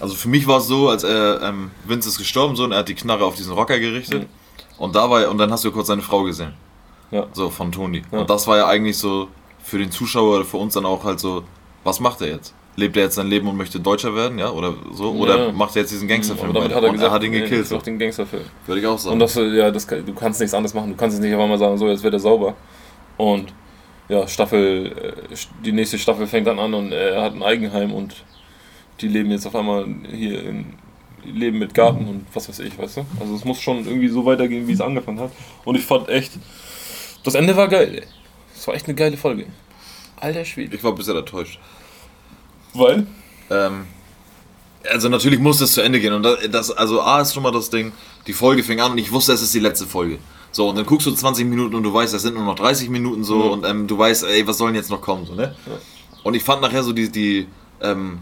Also 0.00 0.14
für 0.14 0.28
mich 0.28 0.46
war 0.46 0.58
es 0.58 0.66
so, 0.66 0.88
als 0.88 1.02
er, 1.02 1.42
ähm, 1.42 1.70
Vince 1.84 2.08
ist 2.08 2.18
gestorben 2.18 2.54
so 2.54 2.64
und 2.64 2.72
er 2.72 2.78
hat 2.78 2.88
die 2.88 2.94
Knarre 2.94 3.24
auf 3.24 3.34
diesen 3.34 3.52
Rocker 3.52 3.78
gerichtet. 3.78 4.22
Mhm. 4.22 4.28
Und 4.78 4.94
da 4.94 5.10
war 5.10 5.28
und 5.28 5.38
dann 5.38 5.50
hast 5.50 5.64
du 5.64 5.72
kurz 5.72 5.88
seine 5.88 6.02
Frau 6.02 6.22
gesehen. 6.22 6.52
Ja. 7.10 7.26
So, 7.32 7.50
von 7.50 7.72
Toni. 7.72 8.02
Ja. 8.12 8.20
Und 8.20 8.30
das 8.30 8.46
war 8.46 8.58
ja 8.58 8.66
eigentlich 8.66 8.96
so 8.96 9.28
für 9.62 9.78
den 9.78 9.90
Zuschauer 9.90 10.36
oder 10.36 10.44
für 10.44 10.58
uns 10.58 10.74
dann 10.74 10.86
auch 10.86 11.04
halt 11.04 11.18
so, 11.18 11.42
was 11.84 12.00
macht 12.00 12.20
er 12.20 12.28
jetzt? 12.28 12.54
Lebt 12.78 12.96
er 12.96 13.04
jetzt 13.04 13.16
sein 13.16 13.26
Leben 13.26 13.48
und 13.48 13.56
möchte 13.56 13.80
Deutscher 13.80 14.14
werden, 14.14 14.38
ja? 14.38 14.50
Oder 14.50 14.74
so? 14.92 15.10
Oder 15.12 15.46
Ja. 15.46 15.52
macht 15.52 15.74
er 15.74 15.82
jetzt 15.82 15.90
diesen 15.90 16.06
Gangsterfilm? 16.06 16.50
Aber 16.50 16.60
damit 16.60 16.74
hat 16.76 16.82
er 16.84 16.88
und 16.90 16.94
gesagt, 16.94 17.10
er 17.10 17.14
hat 17.14 17.24
ihn 17.24 17.32
nee, 17.32 17.40
gekillt. 17.40 17.62
das 17.62 17.68
So. 17.70 17.78
den 17.78 17.98
Gangsterfilm. 17.98 18.44
Würde 18.66 18.80
ich 18.80 18.86
auch 18.86 18.98
sagen. 18.98 19.14
Und 19.14 19.18
das, 19.18 19.34
ja, 19.34 19.70
das, 19.72 19.84
du 19.86 20.14
kannst 20.14 20.38
nichts 20.38 20.54
anderes 20.54 20.74
machen. 20.74 20.90
Du 20.90 20.96
kannst 20.96 21.16
jetzt 21.16 21.24
nicht 21.24 21.34
auf 21.34 21.40
einmal 21.42 21.58
sagen, 21.58 21.76
so, 21.76 21.88
jetzt 21.88 22.04
wird 22.04 22.14
er 22.14 22.20
sauber. 22.20 22.54
Und 23.16 23.52
ja, 24.08 24.28
Staffel, 24.28 24.92
äh, 25.32 25.34
die 25.64 25.72
nächste 25.72 25.98
Staffel 25.98 26.28
fängt 26.28 26.46
dann 26.46 26.60
an 26.60 26.72
und 26.72 26.92
er 26.92 27.20
hat 27.20 27.34
ein 27.34 27.42
Eigenheim 27.42 27.92
und 27.92 28.14
die 29.00 29.08
leben 29.08 29.30
jetzt 29.32 29.46
auf 29.46 29.56
einmal 29.56 29.84
hier 30.14 30.44
in, 30.44 30.66
leben 31.24 31.58
mit 31.58 31.74
Garten 31.74 32.06
und 32.06 32.26
was 32.32 32.48
weiß 32.48 32.60
ich, 32.60 32.78
weißt 32.78 32.98
du? 32.98 33.06
Also 33.20 33.34
es 33.34 33.44
muss 33.44 33.60
schon 33.60 33.84
irgendwie 33.86 34.08
so 34.08 34.24
weitergehen, 34.24 34.68
wie 34.68 34.72
es 34.72 34.80
angefangen 34.80 35.18
hat. 35.18 35.32
Und 35.64 35.74
ich 35.74 35.84
fand 35.84 36.08
echt, 36.08 36.32
das 37.24 37.34
Ende 37.34 37.56
war 37.56 37.66
geil. 37.66 37.90
ey. 37.96 38.02
Es 38.54 38.66
war 38.68 38.74
echt 38.74 38.86
eine 38.86 38.94
geile 38.94 39.16
Folge. 39.16 39.46
Alter 40.20 40.44
Schwede. 40.44 40.76
ich 40.76 40.82
war 40.84 40.92
bisher 40.94 41.14
enttäuscht. 41.16 41.58
Weil? 42.74 43.06
Ähm, 43.50 43.86
also 44.90 45.08
natürlich 45.08 45.38
muss 45.40 45.60
es 45.60 45.72
zu 45.72 45.80
Ende 45.82 46.00
gehen. 46.00 46.12
Und 46.12 46.22
das, 46.22 46.38
das, 46.50 46.70
also 46.70 47.00
A 47.02 47.20
ist 47.20 47.34
schon 47.34 47.42
mal 47.42 47.50
das 47.52 47.70
Ding, 47.70 47.92
die 48.26 48.32
Folge 48.32 48.62
fing 48.62 48.80
an 48.80 48.92
und 48.92 48.98
ich 48.98 49.10
wusste, 49.12 49.32
es 49.32 49.42
ist 49.42 49.52
die 49.54 49.58
letzte 49.60 49.86
Folge. 49.86 50.18
So, 50.50 50.68
und 50.68 50.76
dann 50.76 50.86
guckst 50.86 51.06
du 51.06 51.10
20 51.12 51.46
Minuten 51.46 51.74
und 51.74 51.82
du 51.82 51.92
weißt, 51.92 52.14
es 52.14 52.22
sind 52.22 52.34
nur 52.34 52.44
noch 52.44 52.54
30 52.54 52.88
Minuten 52.88 53.22
so 53.24 53.36
Mhm. 53.36 53.50
und 53.50 53.66
ähm, 53.66 53.86
du 53.86 53.98
weißt, 53.98 54.24
ey, 54.24 54.46
was 54.46 54.58
soll 54.58 54.68
denn 54.68 54.76
jetzt 54.76 54.90
noch 54.90 55.00
kommen, 55.00 55.26
so, 55.26 55.34
ne? 55.34 55.54
Ja. 55.66 55.72
Und 56.24 56.34
ich 56.34 56.42
fand 56.42 56.62
nachher 56.62 56.82
so 56.82 56.92
die, 56.92 57.10
die 57.10 57.46
ähm, 57.82 58.18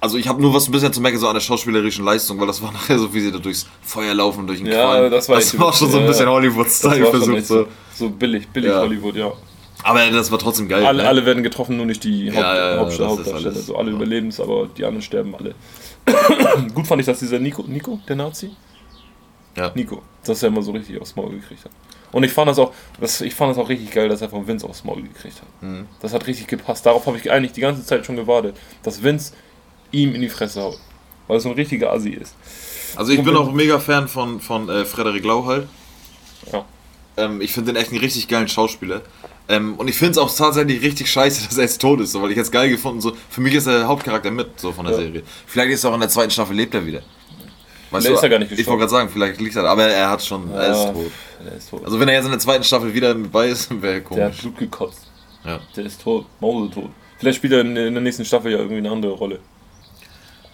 also 0.00 0.16
ich 0.18 0.26
habe 0.28 0.40
nur 0.42 0.52
was 0.52 0.68
ein 0.68 0.72
bisschen 0.72 0.92
zu 0.92 1.00
merken 1.00 1.18
so 1.18 1.28
an 1.28 1.34
der 1.34 1.40
schauspielerischen 1.40 2.04
Leistung, 2.04 2.38
weil 2.40 2.46
das 2.46 2.60
war 2.62 2.72
nachher 2.78 2.98
so, 2.98 3.12
wie 3.12 3.20
sie 3.20 3.30
da 3.32 3.38
durchs 3.38 3.66
Feuer 3.82 4.14
laufen, 4.14 4.46
durch 4.46 4.58
den 4.60 4.66
Ja, 4.68 4.84
Qualm. 4.86 5.10
das 5.10 5.28
war 5.28 5.36
das 5.36 5.58
war 5.58 5.72
schon 5.72 5.90
so 5.90 5.98
ein 5.98 6.06
bisschen. 6.06 6.26
Das 6.26 6.34
Hollywood-Style 6.34 7.06
versucht. 7.06 7.46
so, 7.46 7.66
so 7.94 8.08
billig, 8.10 8.48
billig 8.48 8.70
Ja. 8.70 8.80
Hollywood, 8.80 9.16
ja. 9.16 9.32
Aber 9.84 10.10
das 10.10 10.30
war 10.32 10.38
trotzdem 10.38 10.68
geil. 10.68 10.84
Alle, 10.84 11.02
ne? 11.02 11.08
alle 11.08 11.26
werden 11.26 11.42
getroffen, 11.42 11.76
nur 11.76 11.86
nicht 11.86 12.02
die 12.04 12.30
Haupt, 12.30 12.38
Ja, 12.38 12.56
ja, 12.56 12.74
ja, 12.74 12.80
Haupt, 12.80 12.98
Hauptdarsteller. 12.98 13.50
alles- 13.50 13.66
So 13.66 13.76
alle 13.76 13.90
überleben 13.90 14.28
es, 14.28 14.40
aber 14.40 14.66
die 14.66 14.84
anderen 14.84 15.02
sterben 15.02 15.34
alle. 15.36 15.54
Gut 16.74 16.86
fand 16.86 17.00
ich, 17.00 17.06
dass 17.06 17.18
dieser 17.18 17.38
Nico, 17.38 17.62
Nico, 17.66 18.00
der 18.08 18.16
Nazi? 18.16 18.50
Ja. 19.56 19.70
Nico, 19.74 20.02
dass 20.24 20.42
er 20.42 20.48
immer 20.48 20.62
so 20.62 20.72
richtig 20.72 21.00
aufs 21.00 21.14
Maul 21.14 21.30
gekriegt 21.30 21.64
hat. 21.66 21.70
Und 22.12 22.24
ich 22.24 22.32
fand 22.32 22.48
das 22.48 22.58
auch, 22.58 22.72
das, 23.00 23.20
ich 23.20 23.34
fand 23.34 23.50
das 23.52 23.58
auch 23.58 23.68
richtig 23.68 23.90
geil, 23.92 24.08
dass 24.08 24.22
er 24.22 24.28
von 24.28 24.46
Vince 24.46 24.66
aufs 24.66 24.84
Maul 24.84 25.02
gekriegt 25.02 25.36
hat. 25.42 25.62
Mhm. 25.62 25.86
Das 26.00 26.12
hat 26.14 26.26
richtig 26.26 26.46
gepasst. 26.46 26.86
Darauf 26.86 27.06
habe 27.06 27.18
ich 27.18 27.30
eigentlich 27.30 27.52
die 27.52 27.60
ganze 27.60 27.84
Zeit 27.84 28.06
schon 28.06 28.16
gewartet, 28.16 28.56
dass 28.82 29.02
Vince 29.02 29.32
ihm 29.92 30.14
in 30.14 30.20
die 30.22 30.28
Fresse 30.28 30.62
haut. 30.62 30.78
Weil 31.28 31.36
es 31.38 31.42
so 31.42 31.48
ein 31.50 31.54
richtiger 31.54 31.92
Assi 31.92 32.10
ist. 32.10 32.34
Also 32.96 33.12
ich 33.12 33.18
Und 33.18 33.24
bin 33.24 33.36
auch 33.36 33.50
mega 33.52 33.78
Fan 33.80 34.08
von, 34.08 34.40
von 34.40 34.68
äh, 34.68 34.84
Frederik 34.84 35.24
Lau 35.24 35.44
halt. 35.46 35.66
Ja. 36.52 36.64
Ähm, 37.16 37.40
ich 37.40 37.52
finde 37.52 37.72
den 37.72 37.80
echt 37.80 37.90
einen 37.92 38.00
richtig 38.00 38.28
geilen 38.28 38.48
Schauspieler. 38.48 39.02
Ähm, 39.48 39.74
und 39.76 39.88
ich 39.88 39.96
finde 39.96 40.12
es 40.12 40.18
auch 40.18 40.34
tatsächlich 40.34 40.82
richtig 40.82 41.10
scheiße, 41.10 41.44
dass 41.48 41.56
er 41.56 41.64
jetzt 41.64 41.80
tot 41.80 42.00
ist, 42.00 42.12
so, 42.12 42.22
weil 42.22 42.30
ich 42.30 42.36
jetzt 42.36 42.50
geil 42.50 42.68
gefunden, 42.70 43.00
so, 43.00 43.12
für 43.28 43.40
mich 43.40 43.54
ist 43.54 43.66
er 43.66 43.78
der 43.80 43.88
Hauptcharakter 43.88 44.30
mit, 44.30 44.58
so 44.58 44.72
von 44.72 44.86
der 44.86 44.94
Ja. 44.94 45.00
Serie. 45.02 45.22
Vielleicht 45.46 45.72
ist 45.72 45.84
er 45.84 45.90
auch 45.90 45.94
in 45.94 46.00
der 46.00 46.08
zweiten 46.08 46.30
Staffel 46.30 46.56
lebt 46.56 46.74
er 46.74 46.84
wieder. 46.86 47.02
Weißt 47.90 48.06
Vielleicht 48.06 48.16
ist 48.16 48.22
er 48.24 48.28
gar 48.30 48.38
nicht 48.40 48.50
Ich 48.50 48.56
gestorben. 48.56 48.80
wollte 48.80 48.90
gerade 48.92 49.02
sagen, 49.04 49.10
vielleicht 49.12 49.40
liegt 49.40 49.54
er, 49.56 49.64
aber 49.64 49.84
er 49.84 50.10
hat 50.10 50.24
schon, 50.24 50.50
er 50.50 50.72
ist 50.72 50.84
Ja, 50.84 50.92
tot. 50.92 51.10
Der 51.46 51.52
ist 51.56 51.70
tot. 51.70 51.84
Also 51.84 52.00
wenn 52.00 52.08
er 52.08 52.14
jetzt 52.14 52.24
in 52.24 52.30
der 52.30 52.40
zweiten 52.40 52.64
Staffel 52.64 52.92
wieder 52.94 53.14
mit 53.14 53.30
bei 53.30 53.48
ist, 53.48 53.70
wäre 53.82 53.82
der 53.82 53.94
hat 53.96 54.04
komisch. 54.04 54.40
Blut 54.40 54.58
gekotzt. 54.58 55.06
Ja. 55.44 55.60
Der 55.76 55.84
ist 55.84 56.00
tot. 56.02 56.26
Mausetot. 56.40 56.90
Vielleicht 57.18 57.36
spielt 57.36 57.52
er 57.52 57.60
in, 57.60 57.76
in 57.76 57.94
der 57.94 58.02
nächsten 58.02 58.24
Staffel 58.24 58.50
ja 58.50 58.58
irgendwie 58.58 58.78
eine 58.78 58.90
andere 58.90 59.12
Rolle. 59.12 59.38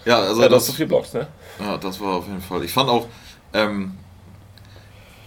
Ja, 0.05 0.18
also 0.18 0.42
Ja, 0.42 0.49
das 0.49 0.59
das, 0.59 0.66
so 0.66 0.73
vier 0.75 0.88
Blocks, 0.88 1.12
ne? 1.14 1.29
Ja, 1.61 1.77
das 1.79 2.01
war 2.01 2.16
auf 2.16 2.27
jeden 2.27 2.40
Fall. 2.42 2.64
Ich 2.64 2.73
fand 2.73 2.88
auch, 2.90 3.07
ähm, 3.55 3.92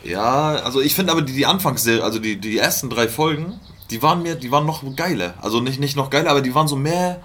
ja, 0.04 0.56
also 0.63 0.82
ich 0.82 0.96
finde 0.96 1.12
aber 1.12 1.22
die, 1.22 1.34
die 1.34 1.46
Anfangsserie, 1.46 2.04
also 2.04 2.20
die, 2.20 2.38
die 2.38 2.58
ersten 2.58 2.89
drei 2.89 3.08
Folgen, 3.08 3.60
die 3.89 4.02
waren 4.02 4.22
mir, 4.24 4.36
die 4.36 4.52
waren 4.52 4.66
noch 4.66 4.84
geiler. 4.96 5.36
Also 5.42 5.60
nicht, 5.62 5.80
nicht 5.80 5.96
noch 5.96 6.10
geiler, 6.10 6.32
aber 6.32 6.42
die 6.42 6.54
waren 6.56 6.68
so 6.68 6.76
mehr, 6.76 7.22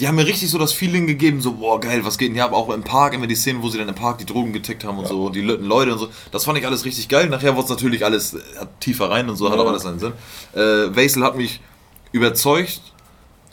die 0.00 0.08
haben 0.08 0.14
mir 0.16 0.26
richtig 0.26 0.50
so 0.50 0.58
das 0.58 0.72
Feeling 0.72 1.06
gegeben, 1.06 1.40
so, 1.40 1.52
boah, 1.52 1.78
geil, 1.80 2.04
was 2.04 2.18
geht 2.18 2.28
denn 2.28 2.34
hier 2.34 2.44
ab? 2.44 2.52
Auch 2.52 2.70
im 2.70 2.82
Park, 2.82 3.14
immer 3.14 3.26
die 3.26 3.34
Szenen, 3.36 3.62
wo 3.62 3.68
sie 3.68 3.78
dann 3.78 3.88
im 3.88 3.94
Park 3.94 4.18
die 4.18 4.24
Drogen 4.26 4.52
getickt 4.52 4.84
haben 4.84 4.96
und 4.98 5.04
Ja. 5.04 5.10
so, 5.10 5.28
die 5.28 5.42
Leute 5.42 5.92
und 5.92 5.98
so. 5.98 6.08
Das 6.30 6.44
fand 6.44 6.58
ich 6.58 6.66
alles 6.66 6.84
richtig 6.84 7.08
geil. 7.08 7.28
Nachher 7.28 7.54
wurde 7.54 7.64
es 7.64 7.70
natürlich 7.70 8.04
alles 8.04 8.34
äh, 8.34 8.38
tiefer 8.80 9.10
rein 9.10 9.28
und 9.28 9.36
so, 9.36 9.50
hat 9.50 9.56
Ja. 9.58 9.62
auch 9.64 9.68
alles 9.68 9.82
seinen 9.82 9.98
Sinn. 9.98 10.12
Äh, 10.54 10.94
Wesel 10.96 11.22
hat 11.22 11.36
mich 11.36 11.60
überzeugt, 12.12 12.80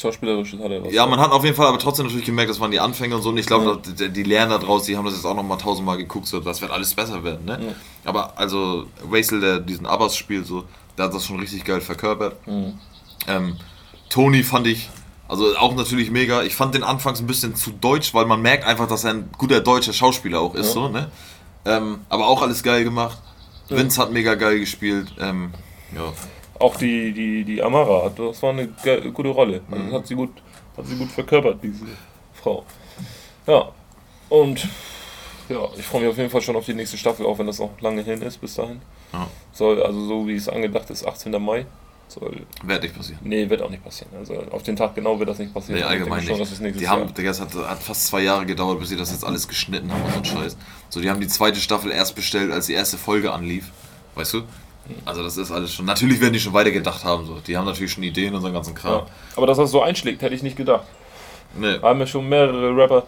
Schauspielerisch 0.02 0.54
hat 0.54 0.72
er 0.72 0.84
was. 0.84 0.94
ja, 0.94 1.06
man 1.06 1.20
hat 1.20 1.32
auf 1.32 1.44
jeden 1.44 1.56
Fall 1.56 1.68
aber 1.68 1.78
trotzdem 1.80 2.06
natürlich 2.06 2.26
gemerkt, 2.26 2.50
das 2.50 2.60
waren 2.60 2.72
die 2.72 2.80
Anfänge 2.80 3.16
und 3.16 3.22
so. 3.22 3.30
Und 3.30 3.38
ich 3.38 3.46
glaube, 3.46 3.80
Ja. 3.86 3.94
die, 3.94 4.10
die 4.10 4.24
lernen 4.24 4.52
da 4.52 4.58
draus, 4.58 4.84
die 4.84 4.96
haben 4.96 5.06
das 5.06 5.16
jetzt 5.16 5.26
auch 5.26 5.36
nochmal 5.36 5.58
tausendmal 5.58 5.98
geguckt, 5.98 6.28
so, 6.28 6.40
das 6.40 6.62
wird 6.62 6.72
alles 6.72 6.94
besser 6.94 7.24
werden, 7.24 7.46
ne? 7.46 7.60
Ja. 7.62 7.76
Aber 8.06 8.38
also, 8.38 8.86
Wesel, 9.10 9.42
der 9.42 9.60
diesen 9.60 9.86
Abbas 9.86 10.16
spielt, 10.16 10.48
so, 10.48 10.64
der 10.98 11.06
hat 11.06 11.14
das 11.14 11.26
schon 11.26 11.40
richtig 11.40 11.66
geil 11.66 11.82
verkörpert. 11.82 12.36
Mhm. 12.48 12.74
Ähm, 13.28 13.58
Tony 14.10 14.44
fand 14.44 14.68
ich, 14.68 14.90
also 15.28 15.56
auch 15.58 15.76
natürlich 15.76 16.10
mega. 16.12 16.42
Ich 16.44 16.56
fand 16.56 16.74
den 16.76 16.84
anfangs 16.84 17.20
ein 17.20 17.28
bisschen 17.28 17.56
zu 17.56 17.72
deutsch, 17.72 18.14
weil 18.14 18.26
man 18.26 18.42
merkt 18.42 18.66
einfach, 18.66 18.88
dass 18.88 19.04
er 19.04 19.12
ein 19.12 19.30
guter 19.38 19.60
deutscher 19.60 19.94
Schauspieler 19.94 20.40
auch 20.40 20.56
ist, 20.56 20.68
Ja. 20.68 20.74
so, 20.74 20.88
ne? 20.90 21.12
Ähm, 21.66 22.00
aber 22.10 22.28
auch 22.28 22.42
alles 22.42 22.64
geil 22.64 22.84
gemacht. 22.86 23.18
Vince 23.68 24.02
hat 24.02 24.12
mega 24.12 24.34
geil 24.36 24.60
gespielt. 24.60 25.14
Ähm, 25.20 25.52
ja. 25.94 26.12
Auch 26.60 26.76
die, 26.76 27.12
die, 27.14 27.44
die 27.46 27.62
Amara, 27.64 28.10
das 28.16 28.42
war 28.44 28.50
eine 28.52 28.68
gute 29.14 29.30
Rolle. 29.30 29.62
Also 29.72 29.84
Mhm. 29.84 29.94
hat, 29.94 30.08
sie 30.08 30.16
gut, 30.16 30.32
hat 30.78 30.86
sie 30.86 30.96
gut 30.96 31.10
verkörpert, 31.12 31.60
diese 31.64 31.86
Frau. 32.34 32.66
Ja, 33.48 33.70
und 34.30 34.68
ja, 35.48 35.68
ich 35.78 35.86
freue 35.86 36.02
mich 36.02 36.10
auf 36.12 36.18
jeden 36.18 36.30
Fall 36.30 36.42
schon 36.42 36.56
auf 36.56 36.66
die 36.66 36.74
nächste 36.74 36.98
Staffel, 36.98 37.26
auch 37.26 37.40
wenn 37.40 37.48
das 37.48 37.60
noch 37.60 37.80
lange 37.82 38.04
hin 38.04 38.22
ist 38.22 38.40
bis 38.40 38.56
dahin. 38.56 38.82
Ja. 39.14 39.28
Soll, 39.54 39.82
also 39.82 40.06
so 40.06 40.28
wie 40.28 40.36
es 40.36 40.48
angedacht 40.50 40.90
ist, 40.90 41.06
18. 41.08 41.32
Mai. 41.42 41.66
Soll, 42.10 42.42
Wird 42.64 42.82
nicht 42.84 42.96
passieren. 42.96 43.20
nee, 43.24 43.48
wird 43.48 43.62
auch 43.62 43.70
nicht 43.70 43.84
passieren. 43.84 44.10
Also 44.18 44.34
auf 44.52 44.64
den 44.64 44.76
Tag 44.76 44.96
genau 44.96 45.20
wird 45.20 45.30
das 45.30 45.38
nicht 45.38 45.54
passieren. 45.54 45.76
Nee, 45.80 45.86
ich 45.86 45.90
allgemein 45.92 46.24
schon, 46.24 46.40
nicht. 46.40 46.80
Die 46.80 46.84
Jahr. 46.84 46.98
haben, 47.00 47.14
Digga, 47.14 47.30
es 47.30 47.40
hat, 47.40 47.54
hat 47.54 47.84
fast 47.84 48.08
zwei 48.08 48.22
Jahre 48.22 48.48
gedauert, 48.48 48.80
bis 48.80 48.90
sie 48.90 48.98
das 48.98 49.12
jetzt 49.12 49.24
alles 49.24 49.48
geschnitten 49.48 49.92
haben 49.94 50.02
und 50.04 50.12
so 50.14 50.18
ein 50.18 50.26
Scheiß. 50.26 50.58
So, 50.90 51.02
die 51.02 51.10
haben 51.10 51.20
die 51.22 51.28
zweite 51.28 51.60
Staffel 51.60 51.92
erst 51.92 52.16
bestellt, 52.16 52.52
als 52.52 52.66
die 52.66 52.74
erste 52.74 52.98
Folge 52.98 53.32
anlief. 53.32 53.72
Weißt 54.16 54.34
du? 54.34 54.42
Also 55.06 55.24
das 55.24 55.38
ist 55.38 55.52
alles 55.52 55.74
schon. 55.74 55.86
Natürlich 55.86 56.20
werden 56.22 56.34
die 56.34 56.40
schon 56.40 56.54
weiter 56.54 56.72
gedacht 56.72 57.04
haben. 57.04 57.26
So. 57.26 57.40
Die 57.46 57.56
haben 57.58 57.66
natürlich 57.66 57.92
schon 57.92 58.04
Ideen 58.04 58.34
und 58.34 58.42
so 58.42 58.48
einen 58.48 58.56
ganzen 58.56 58.76
Kram. 58.76 58.94
ja. 58.94 59.06
Aber 59.36 59.48
dass 59.48 59.58
das 59.58 59.72
so 59.72 59.82
einschlägt, 59.82 60.22
hätte 60.22 60.36
ich 60.36 60.44
nicht 60.44 60.56
gedacht. 60.58 60.86
Nee. 61.56 61.80
Haben 61.82 62.00
ja 62.00 62.08
schon 62.08 62.28
mehrere 62.30 62.76
Rapper 62.76 63.04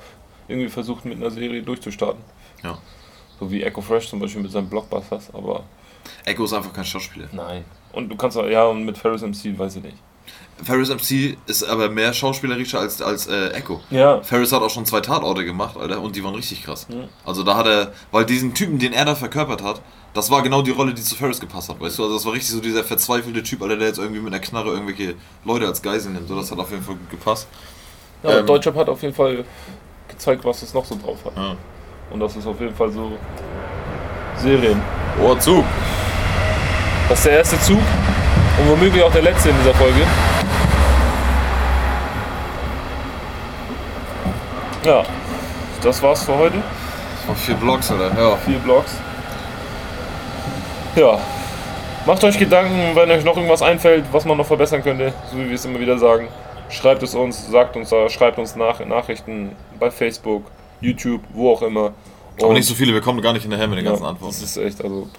irgendwie 0.48 0.70
versucht, 0.70 1.06
mit 1.06 1.18
einer 1.18 1.32
Serie 1.32 1.62
durchzustarten. 1.62 2.22
Ja. 2.64 2.78
So 3.40 3.52
wie 3.52 3.64
Echo 3.64 3.82
Fresh 3.82 4.10
zum 4.10 4.20
Beispiel 4.20 4.42
mit 4.42 4.52
seinen 4.52 4.70
Blockbusters, 4.70 5.34
aber 5.34 5.64
Echo 6.26 6.44
ist 6.46 6.54
einfach 6.54 6.74
kein 6.74 6.86
Schauspieler. 6.86 7.28
nein. 7.32 7.64
Und 7.94 8.08
du 8.08 8.16
kannst 8.16 8.38
auch, 8.38 8.48
ja, 8.48 8.64
und 8.66 8.86
mit 8.86 8.98
Ferris 8.98 9.22
MC, 9.22 9.58
weiß 9.60 9.76
ich 9.76 9.84
nicht. 9.84 9.98
Ferris 10.64 10.90
MC 10.90 11.38
ist 11.48 11.64
aber 11.64 11.90
mehr 11.90 12.14
schauspielerischer 12.14 12.80
als, 12.80 13.02
als 13.02 13.28
äh, 13.28 13.50
Echo. 13.50 13.82
Ja. 13.90 14.22
Ferris 14.22 14.54
hat 14.54 14.62
auch 14.62 14.70
schon 14.70 14.86
zwei 14.86 15.02
Tatorte 15.02 15.44
gemacht, 15.44 15.76
Alter, 15.76 16.00
und 16.00 16.16
die 16.16 16.24
waren 16.24 16.36
richtig 16.36 16.64
krass. 16.64 16.88
Ja. 16.90 17.10
Also 17.26 17.44
da 17.44 17.58
hat 17.58 17.66
er, 17.68 17.92
weil 18.12 18.26
diesen 18.26 18.54
Typen, 18.54 18.80
den 18.80 18.94
er 18.94 19.04
da 19.06 19.16
verkörpert 19.16 19.62
hat, 19.62 19.82
das 20.14 20.30
war 20.30 20.42
genau 20.42 20.62
die 20.62 20.72
Rolle, 20.72 20.94
die 20.94 21.02
zu 21.02 21.16
Ferris 21.16 21.40
gepasst 21.40 21.70
hat, 21.70 21.80
weißt 21.80 21.98
du? 21.98 22.04
Also 22.04 22.16
das 22.16 22.26
war 22.26 22.34
richtig 22.34 22.52
so 22.52 22.60
dieser 22.60 22.84
verzweifelte 22.84 23.44
Typ, 23.44 23.62
Alter, 23.62 23.78
der 23.78 23.88
jetzt 23.88 23.98
irgendwie 24.00 24.20
mit 24.20 24.34
einer 24.34 24.42
Knarre 24.42 24.72
irgendwelche 24.72 25.16
Leute 25.46 25.68
als 25.68 25.82
Geisel 25.82 26.12
nimmt. 26.12 26.28
So, 26.28 26.36
das 26.36 26.52
hat 26.52 26.60
auf 26.60 26.70
jeden 26.72 26.84
Fall 26.84 26.96
gut 26.96 27.10
gepasst. 27.10 27.48
ja 28.24 28.40
Ähm. 28.40 28.46
Deutschrap 28.46 28.76
hat 28.76 28.90
auf 28.90 29.02
jeden 29.02 29.14
Fall 29.14 29.46
gezeigt, 30.10 30.44
was 30.44 30.62
es 30.62 30.74
noch 30.74 30.86
so 30.86 30.96
drauf 30.96 31.18
hat. 31.26 31.36
Ja. 31.36 31.56
Und 32.10 32.20
das 32.20 32.36
ist 32.36 32.46
auf 32.46 32.60
jeden 32.60 32.76
Fall 32.76 32.92
so 32.92 33.14
Serien. 34.38 34.82
Oh, 35.22 35.36
Zug! 35.36 35.64
Das 37.08 37.20
ist 37.20 37.26
der 37.26 37.34
erste 37.38 37.60
Zug 37.62 37.78
und 37.78 38.70
womöglich 38.70 39.04
auch 39.04 39.12
der 39.12 39.22
letzte 39.22 39.50
in 39.50 39.58
dieser 39.58 39.74
Folge. 39.76 40.06
Ja, 44.84 45.04
das 45.82 46.02
war's 46.02 46.24
für 46.24 46.36
heute. 46.36 46.58
Das 46.58 47.28
waren 47.28 47.38
vier 47.38 47.56
Blocks, 47.56 47.92
Alter. 47.92 48.20
Ja. 48.20 48.36
Vier 48.38 48.60
Blogs. 48.60 48.94
Ja, 50.96 51.20
Macht 52.06 52.24
euch 52.24 52.40
Gedanken, 52.40 52.96
wenn 52.96 53.12
euch 53.12 53.24
noch 53.24 53.36
irgendwas 53.36 53.62
einfällt, 53.62 54.06
was 54.12 54.26
man 54.26 54.36
noch 54.36 54.46
verbessern 54.46 54.82
könnte, 54.82 55.14
so 55.32 55.38
wie 55.38 55.48
wir 55.50 55.54
es 55.54 55.66
immer 55.66 55.80
wieder 55.80 56.00
sagen. 56.00 56.30
Schreibt 56.70 57.04
es 57.04 57.14
uns, 57.14 57.48
sagt 57.48 57.76
uns 57.76 57.90
da, 57.90 58.10
schreibt 58.10 58.40
uns 58.40 58.56
nach, 58.56 58.84
Nachrichten 58.84 59.56
bei 59.80 59.92
Facebook, 59.92 60.46
YouTube, 60.80 61.22
wo 61.34 61.52
auch 61.52 61.62
immer. 61.62 61.94
Aber 62.40 62.48
Und- 62.48 62.56
nicht 62.56 62.66
so 62.66 62.74
viele, 62.74 62.92
wir 62.94 63.02
kommen 63.02 63.22
gar 63.22 63.34
nicht 63.34 63.44
hinterher 63.44 63.68
mit 63.68 63.78
den 63.78 63.86
ganzen 63.86 64.04
ja, 64.04 64.10
Antworten. 64.10 64.34
Das 64.34 64.42
ist 64.42 64.58
echt, 64.58 64.84
also, 64.84 65.10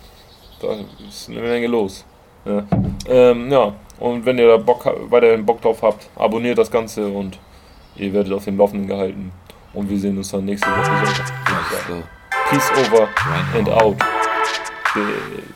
da 0.60 0.74
ist 1.08 1.28
eine 1.28 1.40
Menge 1.40 1.68
los. 1.68 2.04
Ja, 2.44 2.64
ähm, 3.08 3.52
ja. 3.52 3.72
und 4.00 4.26
wenn 4.26 4.38
ihr 4.38 4.48
da 4.48 4.56
Bock, 4.56 4.84
weiterhin 5.08 5.46
Bock 5.46 5.60
drauf 5.60 5.82
habt, 5.82 6.08
abonniert 6.16 6.58
das 6.58 6.68
Ganze 6.68 7.06
und 7.06 7.38
ihr 7.94 8.12
werdet 8.12 8.32
auf 8.32 8.44
dem 8.44 8.58
Laufenden 8.58 8.88
gehalten. 8.88 9.30
Und 9.72 9.88
wir 9.88 9.98
sehen 10.00 10.18
uns 10.18 10.32
dann 10.32 10.44
nächste 10.44 10.68
Woche 10.68 10.84
Sonntag. 10.84 12.08
Peace 12.50 12.70
over 12.72 13.08
and 13.56 13.68
out. 13.68 13.96
bitch. 14.94 15.52